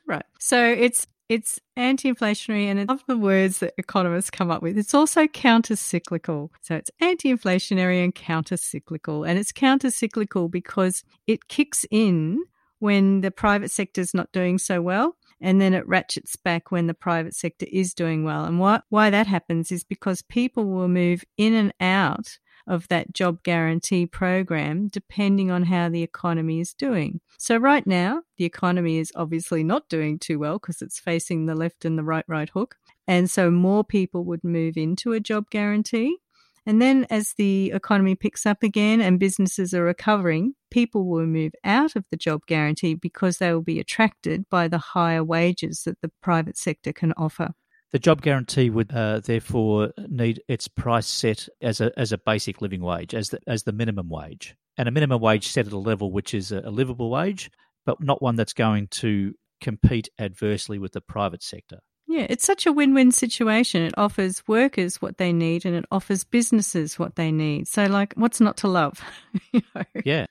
Right. 0.07 0.25
So 0.39 0.63
it's 0.65 1.07
it's 1.29 1.59
anti-inflationary, 1.77 2.65
and 2.65 2.91
of 2.91 3.03
the 3.07 3.17
words 3.17 3.59
that 3.59 3.73
economists 3.77 4.29
come 4.29 4.51
up 4.51 4.61
with, 4.61 4.77
it's 4.77 4.93
also 4.93 5.25
counter-cyclical. 5.25 6.51
So 6.61 6.75
it's 6.75 6.91
anti-inflationary 6.99 8.03
and 8.03 8.13
counter-cyclical, 8.13 9.23
and 9.23 9.39
it's 9.39 9.53
counter-cyclical 9.53 10.49
because 10.49 11.03
it 11.25 11.47
kicks 11.47 11.85
in 11.89 12.43
when 12.79 13.21
the 13.21 13.31
private 13.31 13.71
sector 13.71 14.01
is 14.01 14.13
not 14.13 14.31
doing 14.33 14.57
so 14.57 14.81
well 14.81 15.15
and 15.43 15.59
then 15.59 15.73
it 15.73 15.87
ratchets 15.87 16.37
back 16.37 16.71
when 16.71 16.87
the 16.87 16.93
private 16.93 17.35
sector 17.35 17.67
is 17.69 17.93
doing 17.93 18.23
well. 18.23 18.45
And 18.45 18.59
why, 18.59 18.79
why 18.89 19.09
that 19.09 19.27
happens 19.27 19.71
is 19.71 19.83
because 19.83 20.21
people 20.23 20.65
will 20.65 20.87
move 20.87 21.23
in 21.37 21.53
and 21.53 21.73
out 21.81 22.39
of 22.65 22.87
that 22.87 23.13
job 23.13 23.43
guarantee 23.43 24.05
program 24.05 24.87
depending 24.87 25.51
on 25.51 25.63
how 25.63 25.89
the 25.89 26.01
economy 26.01 26.61
is 26.61 26.73
doing. 26.73 27.19
So 27.37 27.57
right 27.57 27.85
now, 27.85 28.21
the 28.37 28.45
economy 28.45 28.99
is 28.99 29.11
obviously 29.15 29.65
not 29.65 29.89
doing 29.89 30.17
too 30.17 30.39
well 30.39 30.59
because 30.59 30.81
it's 30.81 30.97
facing 30.97 31.45
the 31.45 31.55
left 31.55 31.83
and 31.83 31.97
the 31.97 32.03
right 32.03 32.25
right 32.29 32.49
hook. 32.49 32.77
And 33.05 33.29
so 33.29 33.51
more 33.51 33.83
people 33.83 34.23
would 34.23 34.45
move 34.45 34.77
into 34.77 35.11
a 35.11 35.19
job 35.19 35.49
guarantee 35.49 36.19
And 36.65 36.81
then 36.81 37.05
as 37.09 37.33
the 37.37 37.71
economy 37.71 38.15
picks 38.15 38.45
up 38.45 38.63
again 38.63 39.01
and 39.01 39.19
businesses 39.19 39.73
are 39.73 39.83
recovering, 39.83 40.53
people 40.71 41.05
will 41.05 41.25
move 41.25 41.51
out 41.63 41.95
of 41.95 42.05
the 42.09 42.17
job 42.17 42.41
guarantee 42.47 42.93
because 42.93 43.37
they 43.37 43.51
will 43.53 43.61
be 43.61 43.79
attracted 43.79 44.49
by 44.49 44.67
the 44.67 44.77
higher 44.77 45.23
wages 45.23 45.83
that 45.85 45.99
the 46.01 46.11
private 46.21 46.57
sector 46.57 46.93
can 46.93 47.13
offer. 47.17 47.53
The 47.91 47.99
job 47.99 48.23
guarantee 48.23 48.69
would 48.71 48.91
uh, 48.91 49.19
therefore 49.19 49.91
need 50.07 50.41
its 50.47 50.67
price 50.67 51.05
set 51.05 51.47
as 51.61 51.79
a 51.79 51.91
as 51.95 52.11
a 52.11 52.17
basic 52.17 52.59
living 52.59 52.81
wage, 52.81 53.13
as 53.13 53.29
the, 53.29 53.39
as 53.45 53.63
the 53.63 53.71
minimum 53.71 54.09
wage, 54.09 54.55
and 54.77 54.87
a 54.87 54.91
minimum 54.91 55.21
wage 55.21 55.47
set 55.47 55.67
at 55.67 55.73
a 55.73 55.77
level 55.77 56.11
which 56.11 56.33
is 56.33 56.51
a, 56.51 56.61
a 56.61 56.71
livable 56.71 57.11
wage, 57.11 57.51
but 57.85 58.01
not 58.01 58.19
one 58.19 58.35
that's 58.35 58.53
going 58.53 58.87
to 58.87 59.35
compete 59.61 60.09
adversely 60.17 60.79
with 60.79 60.93
the 60.93 61.01
private 61.01 61.43
sector. 61.43 61.81
Yeah, 62.07 62.27
it's 62.29 62.45
such 62.45 62.65
a 62.65 62.71
win 62.71 62.93
win 62.93 63.11
situation. 63.11 63.81
It 63.81 63.93
offers 63.97 64.43
workers 64.47 65.01
what 65.01 65.17
they 65.17 65.33
need 65.33 65.65
and 65.65 65.75
it 65.75 65.85
offers 65.91 66.23
businesses 66.23 66.99
what 66.99 67.15
they 67.15 67.31
need. 67.31 67.67
So, 67.67 67.85
like, 67.85 68.13
what's 68.13 68.39
not 68.39 68.57
to 68.57 68.67
love? 68.67 69.01
you 69.51 69.61
know? 69.73 69.83
Yeah. 70.03 70.25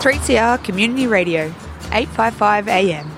Three 0.00 0.18
CR 0.18 0.62
Community 0.62 1.06
Radio, 1.06 1.52
eight 1.92 2.08
five 2.08 2.34
five 2.34 2.68
AM. 2.68 3.17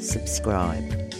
subscribe. 0.00 1.10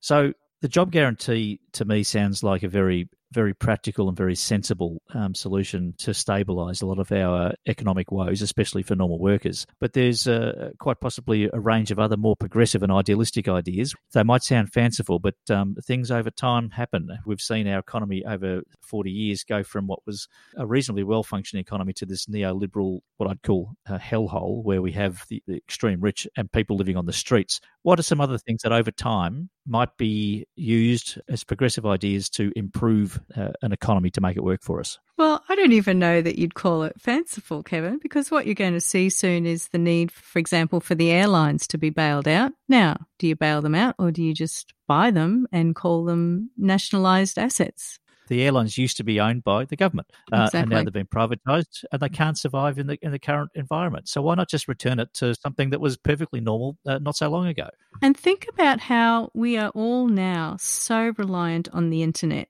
So 0.00 0.32
the 0.60 0.68
job 0.68 0.92
guarantee 0.92 1.60
to 1.72 1.84
me 1.84 2.04
sounds 2.04 2.44
like 2.44 2.62
a 2.62 2.68
very 2.68 3.08
very 3.36 3.52
practical 3.52 4.08
and 4.08 4.16
very 4.16 4.34
sensible 4.34 5.02
um, 5.12 5.34
solution 5.34 5.92
to 5.98 6.12
stabilise 6.12 6.82
a 6.82 6.86
lot 6.86 6.98
of 6.98 7.12
our 7.12 7.52
economic 7.66 8.10
woes, 8.10 8.40
especially 8.40 8.82
for 8.82 8.96
normal 8.96 9.18
workers. 9.18 9.66
But 9.78 9.92
there's 9.92 10.26
uh, 10.26 10.70
quite 10.80 11.00
possibly 11.00 11.50
a 11.52 11.60
range 11.60 11.90
of 11.90 11.98
other 11.98 12.16
more 12.16 12.34
progressive 12.34 12.82
and 12.82 12.90
idealistic 12.90 13.46
ideas. 13.46 13.94
They 14.14 14.22
might 14.22 14.42
sound 14.42 14.72
fanciful, 14.72 15.18
but 15.18 15.34
um, 15.50 15.76
things 15.84 16.10
over 16.10 16.30
time 16.30 16.70
happen. 16.70 17.10
We've 17.26 17.38
seen 17.38 17.68
our 17.68 17.78
economy 17.78 18.24
over 18.24 18.62
40 18.80 19.10
years 19.10 19.44
go 19.44 19.62
from 19.62 19.86
what 19.86 19.98
was 20.06 20.28
a 20.56 20.66
reasonably 20.66 21.04
well 21.04 21.22
functioning 21.22 21.60
economy 21.60 21.92
to 21.92 22.06
this 22.06 22.24
neoliberal, 22.24 23.00
what 23.18 23.28
I'd 23.28 23.42
call 23.42 23.72
a 23.84 23.98
hellhole, 23.98 24.64
where 24.64 24.80
we 24.80 24.92
have 24.92 25.26
the, 25.28 25.42
the 25.46 25.58
extreme 25.58 26.00
rich 26.00 26.26
and 26.38 26.50
people 26.50 26.78
living 26.78 26.96
on 26.96 27.04
the 27.04 27.12
streets. 27.12 27.60
What 27.86 28.00
are 28.00 28.02
some 28.02 28.20
other 28.20 28.36
things 28.36 28.62
that 28.62 28.72
over 28.72 28.90
time 28.90 29.48
might 29.64 29.96
be 29.96 30.44
used 30.56 31.20
as 31.28 31.44
progressive 31.44 31.86
ideas 31.86 32.28
to 32.30 32.50
improve 32.56 33.20
uh, 33.36 33.50
an 33.62 33.70
economy 33.70 34.10
to 34.10 34.20
make 34.20 34.36
it 34.36 34.42
work 34.42 34.60
for 34.64 34.80
us. 34.80 34.98
Well, 35.16 35.40
I 35.48 35.54
don't 35.54 35.70
even 35.70 36.00
know 36.00 36.20
that 36.20 36.36
you'd 36.36 36.56
call 36.56 36.82
it 36.82 37.00
fanciful, 37.00 37.62
Kevin, 37.62 38.00
because 38.02 38.28
what 38.28 38.44
you're 38.44 38.56
going 38.56 38.72
to 38.72 38.80
see 38.80 39.08
soon 39.08 39.46
is 39.46 39.68
the 39.68 39.78
need, 39.78 40.10
for 40.10 40.40
example, 40.40 40.80
for 40.80 40.96
the 40.96 41.12
airlines 41.12 41.68
to 41.68 41.78
be 41.78 41.90
bailed 41.90 42.26
out. 42.26 42.50
Now, 42.68 43.06
do 43.20 43.28
you 43.28 43.36
bail 43.36 43.62
them 43.62 43.76
out 43.76 43.94
or 44.00 44.10
do 44.10 44.20
you 44.20 44.34
just 44.34 44.74
buy 44.88 45.12
them 45.12 45.46
and 45.52 45.76
call 45.76 46.04
them 46.04 46.50
nationalised 46.56 47.38
assets? 47.38 48.00
The 48.28 48.42
airlines 48.42 48.78
used 48.78 48.96
to 48.98 49.04
be 49.04 49.20
owned 49.20 49.44
by 49.44 49.64
the 49.64 49.76
government, 49.76 50.08
uh, 50.32 50.44
exactly. 50.44 50.60
and 50.60 50.70
now 50.70 50.82
they've 50.82 50.92
been 50.92 51.06
privatised, 51.06 51.84
and 51.92 52.00
they 52.00 52.08
can't 52.08 52.38
survive 52.38 52.78
in 52.78 52.86
the 52.86 52.98
in 53.02 53.12
the 53.12 53.18
current 53.18 53.50
environment. 53.54 54.08
So 54.08 54.22
why 54.22 54.34
not 54.34 54.48
just 54.48 54.68
return 54.68 54.98
it 54.98 55.12
to 55.14 55.34
something 55.34 55.70
that 55.70 55.80
was 55.80 55.96
perfectly 55.96 56.40
normal 56.40 56.76
uh, 56.86 56.98
not 56.98 57.16
so 57.16 57.28
long 57.28 57.46
ago? 57.46 57.68
And 58.02 58.16
think 58.16 58.46
about 58.48 58.80
how 58.80 59.30
we 59.34 59.56
are 59.56 59.70
all 59.70 60.08
now 60.08 60.56
so 60.58 61.12
reliant 61.16 61.68
on 61.72 61.90
the 61.90 62.02
internet. 62.02 62.48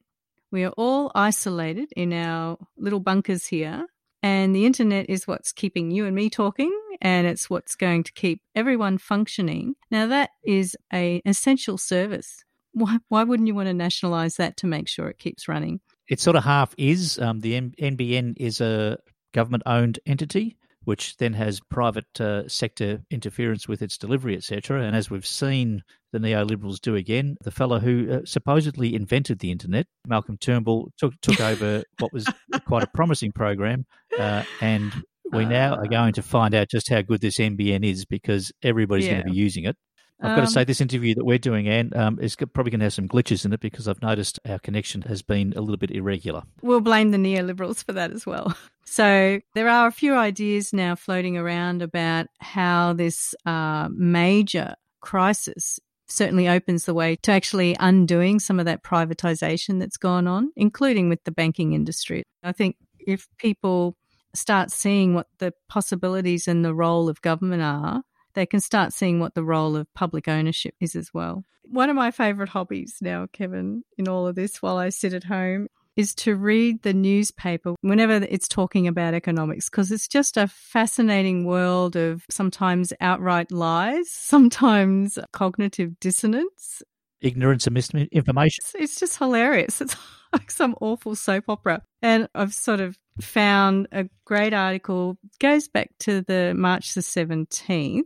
We 0.51 0.65
are 0.65 0.73
all 0.77 1.11
isolated 1.15 1.93
in 1.97 2.13
our 2.13 2.59
little 2.77 3.01
bunkers 3.01 3.47
here, 3.47 3.87
and 4.23 4.55
the 4.55 4.67
internet 4.67 5.11
is 5.11 5.27
what's 5.27 5.53
keeping 5.53 5.91
you 5.91 6.07
and 6.07 6.15
me 6.15 6.31
talking, 6.31 6.73
and 7.01 7.27
it's 7.27 7.51
what's 7.51 7.75
going 7.75 8.05
to 8.05 8.13
keep 8.13 8.41
everyone 8.55 8.99
functioning. 8.99 9.75
Now, 9.91 10.07
that 10.07 10.31
is 10.45 10.77
a 10.93 11.21
essential 11.25 11.79
service. 11.79 12.45
Why, 12.77 12.99
why 13.09 13.25
wouldn't 13.25 13.47
you 13.47 13.55
want 13.55 13.69
to 13.69 13.75
nationalize 13.75 14.37
that 14.37 14.59
to 14.59 14.67
make 14.67 14.87
sure 14.87 15.09
it 15.09 15.19
keeps 15.19 15.49
running? 15.49 15.81
It 16.09 16.21
sort 16.21 16.37
of 16.37 16.45
half 16.45 16.75
is. 16.77 17.19
Um, 17.19 17.41
the 17.41 17.59
NBN 17.59 18.35
is 18.37 18.61
a 18.61 18.99
government 19.33 19.63
owned 19.65 19.99
entity 20.05 20.59
which 20.87 21.17
then 21.17 21.33
has 21.33 21.61
private 21.69 22.21
uh, 22.21 22.49
sector 22.49 23.03
interference 23.11 23.67
with 23.67 23.83
its 23.83 23.99
delivery, 23.99 24.37
etc. 24.37 24.85
And 24.85 24.95
as 24.95 25.11
we've 25.11 25.27
seen 25.27 25.83
the 26.13 26.21
neoliberals 26.21 26.81
do 26.81 26.95
again, 26.95 27.37
the 27.43 27.51
fellow 27.51 27.81
who 27.81 28.09
uh, 28.09 28.21
supposedly 28.25 28.95
invented 28.95 29.41
the 29.41 29.51
internet, 29.51 29.87
Malcolm 30.07 30.39
Turnbull, 30.39 30.93
took 30.97 31.21
took 31.23 31.41
over 31.41 31.83
what 31.99 32.13
was 32.13 32.29
quite 32.69 32.85
a 32.85 32.87
promising 32.95 33.33
program, 33.33 33.85
uh, 34.17 34.45
and 34.61 34.93
we 35.33 35.45
now 35.45 35.75
are 35.75 35.89
going 35.89 36.13
to 36.13 36.23
find 36.23 36.55
out 36.55 36.71
just 36.71 36.89
how 36.89 37.03
good 37.03 37.21
this 37.21 37.39
NBN 37.39 37.85
is 37.85 38.05
because 38.05 38.53
everybody's 38.63 39.07
yeah. 39.07 39.15
going 39.15 39.25
to 39.25 39.31
be 39.33 39.37
using 39.37 39.65
it. 39.65 39.77
I've 40.21 40.37
got 40.37 40.47
to 40.47 40.51
say, 40.51 40.63
um, 40.63 40.67
this 40.67 40.81
interview 40.81 41.15
that 41.15 41.25
we're 41.25 41.39
doing, 41.39 41.69
Anne, 41.69 41.93
um, 41.95 42.19
is 42.21 42.37
probably 42.37 42.71
going 42.71 42.81
to 42.81 42.87
have 42.87 42.95
some 42.95 43.09
glitches 43.09 43.45
in 43.45 43.53
it 43.53 43.61
because 43.61 43.87
I've 43.87 44.01
noticed 44.01 44.41
our 44.49 44.59
connection 44.59 45.03
has 45.03 45.21
been 45.21 45.53
a 45.57 45.61
little 45.61 45.77
bit 45.77 45.91
irregular. 45.91 46.43
We'll 46.63 46.81
blame 46.81 47.11
the 47.11 47.19
neoliberals 47.19 47.85
for 47.85 47.93
that 47.93 48.13
as 48.13 48.27
well. 48.27 48.57
So 48.89 49.41
there 49.55 49.69
are 49.69 49.89
a 49.89 49.93
few 49.93 50.15
ideas 50.15 50.73
now 50.73 50.95
floating 50.95 51.37
around 51.37 51.83
about 51.83 52.29
how 52.39 52.93
this 52.93 53.35
uh, 53.45 53.89
major 53.91 54.77
crisis 55.01 55.81
certainly 56.07 56.49
opens 56.49 56.85
the 56.85 56.95
way 56.95 57.17
to 57.17 57.33
actually 57.33 57.77
undoing 57.81 58.39
some 58.39 58.61
of 58.61 58.67
that 58.67 58.85
privatization 58.85 59.81
that's 59.81 59.97
gone 59.97 60.29
on, 60.29 60.53
including 60.55 61.09
with 61.09 61.25
the 61.25 61.33
banking 61.33 61.73
industry. 61.73 62.23
I 62.45 62.53
think 62.53 62.77
if 63.01 63.27
people 63.39 63.97
start 64.35 64.71
seeing 64.71 65.15
what 65.15 65.27
the 65.39 65.53
possibilities 65.69 66.47
and 66.47 66.65
the 66.65 66.75
role 66.75 67.09
of 67.09 67.21
government 67.23 67.63
are, 67.63 68.03
they 68.37 68.47
can 68.47 68.61
start 68.61 68.93
seeing 68.93 69.19
what 69.19 69.35
the 69.35 69.43
role 69.43 69.75
of 69.75 69.93
public 69.95 70.29
ownership 70.29 70.75
is 70.81 70.95
as 70.95 71.13
well. 71.13 71.45
One 71.65 71.91
of 71.91 71.97
my 71.97 72.13
favorite 72.13 72.51
hobbies 72.51 72.99
now, 73.01 73.27
Kevin, 73.33 73.83
in 73.99 74.07
all 74.07 74.29
of 74.29 74.37
this 74.37 74.63
while 74.63 74.77
I 74.77 74.91
sit 74.91 75.13
at 75.13 75.25
home 75.25 75.67
is 75.97 76.15
to 76.15 76.37
read 76.37 76.83
the 76.83 76.93
newspaper 76.93 77.75
whenever 77.81 78.25
it's 78.29 78.47
talking 78.47 78.87
about 78.87 79.15
economics 79.15 79.71
because 79.71 79.91
it's 79.91 80.07
just 80.07 80.37
a 80.37 80.47
fascinating 80.47 81.47
world 81.47 81.97
of 81.97 82.25
sometimes 82.31 82.93
outright 83.01 83.51
lies, 83.51 84.09
sometimes 84.13 85.19
cognitive 85.33 85.99
dissonance, 85.99 86.83
ignorance 87.21 87.67
and 87.67 87.75
misinformation. 87.75 88.63
It's, 88.63 88.75
it's 88.75 89.01
just 89.01 89.19
hilarious. 89.19 89.83
It's 90.33 90.41
like 90.41 90.51
some 90.51 90.75
awful 90.81 91.15
soap 91.15 91.45
opera. 91.49 91.83
And 92.03 92.29
I've 92.35 92.53
sort 92.53 92.81
of 92.81 92.99
found 93.21 93.87
a 93.93 94.09
great 94.25 94.53
article, 94.53 95.17
goes 95.39 95.69
back 95.69 95.91
to 96.01 96.21
the 96.23 96.53
March 96.55 96.95
the 96.95 97.01
17th, 97.01 98.03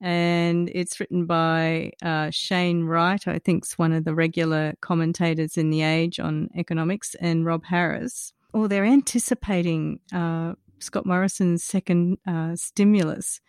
and 0.00 0.70
it's 0.74 0.98
written 0.98 1.26
by 1.26 1.92
uh, 2.02 2.30
Shane 2.30 2.84
Wright, 2.84 3.26
I 3.26 3.38
think, 3.38 3.64
is 3.64 3.78
one 3.78 3.92
of 3.92 4.04
the 4.04 4.14
regular 4.14 4.74
commentators 4.80 5.56
in 5.56 5.70
The 5.70 5.82
Age 5.82 6.18
on 6.18 6.48
economics, 6.56 7.14
and 7.20 7.44
Rob 7.44 7.64
Harris. 7.64 8.32
Or 8.52 8.64
oh, 8.64 8.66
they're 8.66 8.84
anticipating 8.84 10.00
uh, 10.12 10.54
Scott 10.78 11.06
Morrison's 11.06 11.62
second 11.62 12.18
uh, 12.26 12.56
stimulus, 12.56 13.40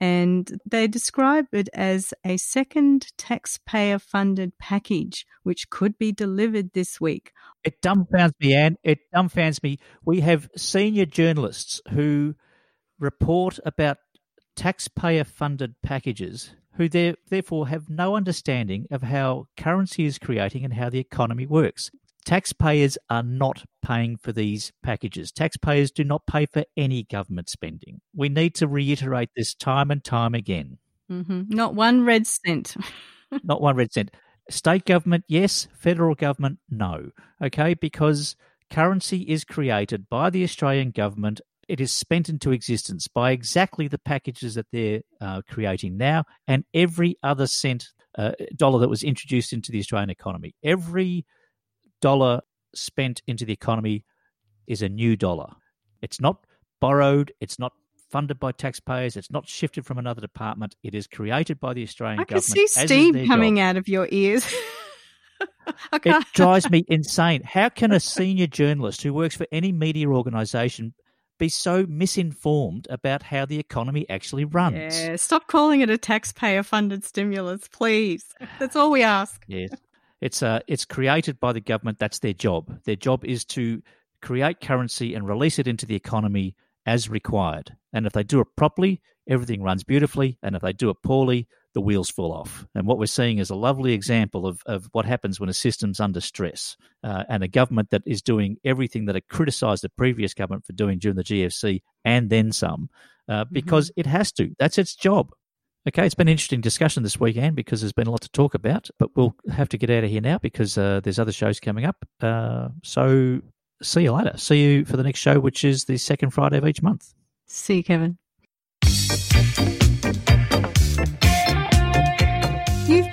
and 0.00 0.60
they 0.66 0.86
describe 0.86 1.46
it 1.52 1.68
as 1.72 2.12
a 2.24 2.36
second 2.36 3.12
taxpayer 3.16 3.98
funded 3.98 4.58
package 4.58 5.26
which 5.44 5.70
could 5.70 5.96
be 5.98 6.10
delivered 6.10 6.72
this 6.72 7.00
week. 7.00 7.32
It 7.62 7.80
dumbfounds 7.80 8.32
me, 8.40 8.54
Anne. 8.54 8.76
It 8.82 8.98
dumbfounds 9.14 9.62
me. 9.62 9.78
We 10.04 10.20
have 10.20 10.50
senior 10.56 11.06
journalists 11.06 11.80
who 11.90 12.34
report 12.98 13.58
about 13.64 13.98
taxpayer 14.56 15.24
funded 15.24 15.74
packages 15.82 16.54
who 16.76 16.88
therefore 16.88 17.68
have 17.68 17.88
no 17.88 18.16
understanding 18.16 18.86
of 18.90 19.02
how 19.02 19.46
currency 19.56 20.04
is 20.04 20.18
creating 20.18 20.64
and 20.64 20.74
how 20.74 20.90
the 20.90 20.98
economy 20.98 21.46
works. 21.46 21.90
Taxpayers 22.24 22.96
are 23.10 23.22
not 23.22 23.64
paying 23.84 24.16
for 24.16 24.32
these 24.32 24.72
packages. 24.82 25.30
Taxpayers 25.30 25.90
do 25.90 26.04
not 26.04 26.26
pay 26.26 26.46
for 26.46 26.64
any 26.76 27.04
government 27.04 27.50
spending. 27.50 28.00
We 28.16 28.28
need 28.28 28.54
to 28.56 28.66
reiterate 28.66 29.28
this 29.36 29.54
time 29.54 29.90
and 29.90 30.02
time 30.02 30.34
again. 30.34 30.78
hmm 31.08 31.42
Not 31.48 31.74
one 31.74 32.04
red 32.04 32.26
cent. 32.26 32.76
not 33.44 33.60
one 33.60 33.76
red 33.76 33.92
cent. 33.92 34.10
State 34.50 34.84
government, 34.84 35.24
yes. 35.28 35.68
Federal 35.74 36.14
government, 36.14 36.58
no. 36.70 37.10
Okay, 37.42 37.74
because 37.74 38.36
currency 38.70 39.22
is 39.22 39.44
created 39.44 40.08
by 40.08 40.30
the 40.30 40.44
Australian 40.44 40.90
government. 40.90 41.40
It 41.68 41.80
is 41.80 41.92
spent 41.92 42.28
into 42.28 42.52
existence 42.52 43.08
by 43.08 43.32
exactly 43.32 43.88
the 43.88 43.98
packages 43.98 44.54
that 44.54 44.66
they're 44.72 45.02
uh, 45.20 45.42
creating 45.48 45.96
now, 45.96 46.24
and 46.46 46.64
every 46.74 47.16
other 47.22 47.46
cent 47.46 47.88
uh, 48.16 48.32
dollar 48.56 48.80
that 48.80 48.88
was 48.88 49.02
introduced 49.02 49.52
into 49.52 49.72
the 49.72 49.78
Australian 49.78 50.10
economy. 50.10 50.54
Every 50.62 51.24
dollar 52.00 52.40
spent 52.74 53.22
into 53.26 53.44
the 53.44 53.52
economy 53.52 54.04
is 54.66 54.82
a 54.82 54.88
new 54.88 55.16
dollar. 55.16 55.50
It's 56.02 56.20
not 56.20 56.44
borrowed. 56.80 57.32
It's 57.40 57.58
not 57.58 57.72
funded 58.10 58.38
by 58.38 58.52
taxpayers. 58.52 59.16
It's 59.16 59.30
not 59.30 59.48
shifted 59.48 59.84
from 59.84 59.98
another 59.98 60.20
department. 60.20 60.76
It 60.82 60.94
is 60.94 61.06
created 61.06 61.58
by 61.60 61.74
the 61.74 61.82
Australian 61.82 62.18
government. 62.18 62.44
I 62.44 62.54
can 62.54 62.66
see 62.66 62.66
steam 62.66 63.26
coming 63.26 63.56
job. 63.56 63.62
out 63.62 63.76
of 63.76 63.88
your 63.88 64.08
ears. 64.10 64.46
It 65.92 66.26
drives 66.34 66.70
me 66.70 66.84
insane. 66.88 67.42
How 67.42 67.68
can 67.68 67.92
a 67.92 68.00
senior 68.00 68.46
journalist 68.46 69.02
who 69.02 69.14
works 69.14 69.34
for 69.34 69.46
any 69.50 69.72
media 69.72 70.08
organisation 70.08 70.94
be 71.38 71.48
so 71.48 71.86
misinformed 71.88 72.86
about 72.90 73.22
how 73.22 73.44
the 73.44 73.58
economy 73.58 74.06
actually 74.08 74.44
runs? 74.44 74.98
Yeah, 75.00 75.16
stop 75.16 75.46
calling 75.46 75.80
it 75.80 75.90
a 75.90 75.98
taxpayer 75.98 76.62
funded 76.62 77.04
stimulus, 77.04 77.68
please. 77.68 78.24
That's 78.58 78.76
all 78.76 78.90
we 78.90 79.02
ask. 79.02 79.44
Yes. 79.46 79.70
It's 80.20 80.42
uh 80.42 80.60
it's 80.66 80.84
created 80.84 81.38
by 81.38 81.52
the 81.52 81.60
government. 81.60 81.98
That's 81.98 82.20
their 82.20 82.32
job. 82.32 82.80
Their 82.84 82.96
job 82.96 83.24
is 83.24 83.44
to 83.46 83.82
create 84.22 84.60
currency 84.60 85.14
and 85.14 85.28
release 85.28 85.58
it 85.58 85.68
into 85.68 85.86
the 85.86 85.96
economy 85.96 86.54
as 86.86 87.10
required. 87.10 87.76
And 87.92 88.06
if 88.06 88.12
they 88.12 88.22
do 88.22 88.40
it 88.40 88.48
properly, 88.56 89.02
everything 89.28 89.62
runs 89.62 89.84
beautifully. 89.84 90.38
And 90.42 90.56
if 90.56 90.62
they 90.62 90.72
do 90.72 90.90
it 90.90 90.96
poorly, 91.02 91.46
the 91.74 91.80
wheels 91.80 92.08
fall 92.08 92.32
off. 92.32 92.66
And 92.74 92.86
what 92.86 92.98
we're 92.98 93.06
seeing 93.06 93.38
is 93.38 93.50
a 93.50 93.54
lovely 93.54 93.92
example 93.92 94.46
of, 94.46 94.62
of 94.66 94.88
what 94.92 95.04
happens 95.04 95.38
when 95.38 95.48
a 95.48 95.54
system's 95.54 96.00
under 96.00 96.20
stress. 96.20 96.76
Uh, 97.02 97.24
and 97.28 97.42
a 97.42 97.48
government 97.48 97.90
that 97.90 98.02
is 98.06 98.22
doing 98.22 98.56
everything 98.64 99.04
that 99.04 99.16
it 99.16 99.28
criticised 99.28 99.82
the 99.82 99.90
previous 99.90 100.32
government 100.32 100.64
for 100.64 100.72
doing 100.72 100.98
during 100.98 101.16
the 101.16 101.24
GFC 101.24 101.82
and 102.04 102.30
then 102.30 102.52
some, 102.52 102.88
uh, 103.28 103.44
because 103.52 103.90
it 103.96 104.06
has 104.06 104.32
to. 104.32 104.54
That's 104.58 104.78
its 104.78 104.94
job. 104.94 105.32
Okay, 105.86 106.06
it's 106.06 106.14
been 106.14 106.28
an 106.28 106.32
interesting 106.32 106.62
discussion 106.62 107.02
this 107.02 107.20
weekend 107.20 107.56
because 107.56 107.82
there's 107.82 107.92
been 107.92 108.06
a 108.06 108.10
lot 108.10 108.22
to 108.22 108.30
talk 108.30 108.54
about, 108.54 108.88
but 108.98 109.14
we'll 109.16 109.34
have 109.52 109.68
to 109.68 109.76
get 109.76 109.90
out 109.90 110.02
of 110.02 110.08
here 110.08 110.22
now 110.22 110.38
because 110.38 110.78
uh, 110.78 111.00
there's 111.04 111.18
other 111.18 111.32
shows 111.32 111.60
coming 111.60 111.84
up. 111.84 111.96
Uh, 112.22 112.68
so 112.82 113.42
see 113.82 114.04
you 114.04 114.12
later. 114.12 114.38
See 114.38 114.62
you 114.62 114.84
for 114.86 114.96
the 114.96 115.02
next 115.02 115.20
show, 115.20 115.38
which 115.40 115.62
is 115.62 115.84
the 115.84 115.98
second 115.98 116.30
Friday 116.30 116.56
of 116.56 116.66
each 116.66 116.80
month. 116.80 117.12
See 117.46 117.76
you, 117.76 117.84
Kevin. 117.84 118.16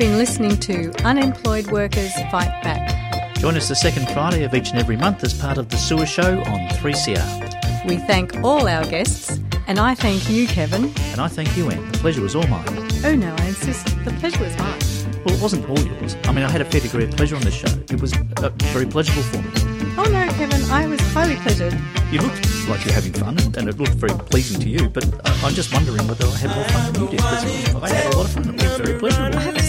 Been 0.02 0.18
listening 0.18 0.58
to 0.58 0.92
Unemployed 1.06 1.68
Workers 1.68 2.12
Fight 2.32 2.50
Back. 2.64 3.36
Join 3.36 3.56
us 3.56 3.70
the 3.70 3.76
second 3.76 4.10
Friday 4.10 4.44
of 4.44 4.56
each 4.56 4.72
and 4.72 4.80
every 4.80 4.98
month 4.98 5.24
as 5.24 5.32
part 5.32 5.60
of 5.60 5.70
the 5.70 5.78
Sewer 5.78 6.08
Show 6.08 6.40
on 6.40 6.68
3CR. 6.70 7.86
We 7.86 7.98
thank 7.98 8.36
all 8.44 8.68
our 8.68 8.84
guests, 8.84 9.40
and 9.68 9.78
I 9.78 9.94
thank 9.94 10.28
you, 10.28 10.48
Kevin. 10.48 10.86
And 11.12 11.22
I 11.22 11.28
thank 11.28 11.56
you, 11.56 11.70
Anne. 11.70 11.92
The 11.92 12.00
pleasure 12.00 12.24
was 12.24 12.36
all 12.36 12.48
mine. 12.48 12.66
Oh 13.06 13.14
no, 13.14 13.32
I 13.38 13.46
insist, 13.46 13.86
the 14.04 14.12
pleasure 14.20 14.44
was 14.44 14.58
mine. 14.58 14.80
Well, 15.24 15.36
it 15.36 15.42
wasn't 15.42 15.70
all 15.70 15.78
yours. 15.80 16.16
I 16.24 16.32
mean, 16.32 16.46
I 16.46 16.50
had 16.50 16.62
a 16.62 16.66
fair 16.66 16.82
degree 16.82 17.04
of 17.04 17.12
pleasure 17.12 17.36
on 17.36 17.44
the 17.44 17.52
show. 17.52 17.70
It 17.94 18.02
was 18.02 18.12
uh, 18.38 18.50
very 18.74 18.88
pleasurable 18.88 19.22
for 19.22 19.38
me. 19.38 19.52
Oh 20.00 20.10
no, 20.10 20.28
Kevin, 20.34 20.64
I 20.72 20.88
was 20.88 21.00
highly 21.14 21.36
pleasured. 21.36 21.78
You 22.12 22.22
looked 22.22 22.68
like 22.68 22.84
you're 22.86 22.96
having 22.96 23.14
fun, 23.14 23.38
and 23.56 23.70
it 23.70 23.78
looked 23.78 23.94
very 23.94 24.18
pleasing 24.18 24.60
to 24.62 24.68
you, 24.68 24.90
but 24.90 25.06
I- 25.28 25.42
I'm 25.46 25.54
just 25.54 25.72
wondering 25.72 26.08
whether 26.08 26.26
I 26.26 26.38
had 26.38 26.56
more 26.56 26.66
fun 26.70 26.94
than 26.94 27.04
you 27.04 27.10
did. 27.10 27.22
I 27.22 27.90
had 27.90 28.14
a 28.14 28.18
lot 28.18 28.26
of 28.26 28.32
fun. 28.32 28.50
It 28.56 28.64
was 28.64 28.78
very 28.78 28.98
pleasurable. 28.98 29.61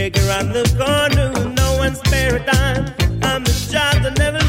The 0.00 0.06
on 0.32 0.48
the 0.54 0.64
corner 0.80 1.28
who 1.38 1.52
no 1.52 1.76
one 1.76 1.94
spare 1.94 2.36
a 2.36 2.46
dime. 2.46 2.86
I'm 3.22 3.44
the 3.44 3.52
child 3.70 4.02
that 4.02 4.16
never 4.16 4.40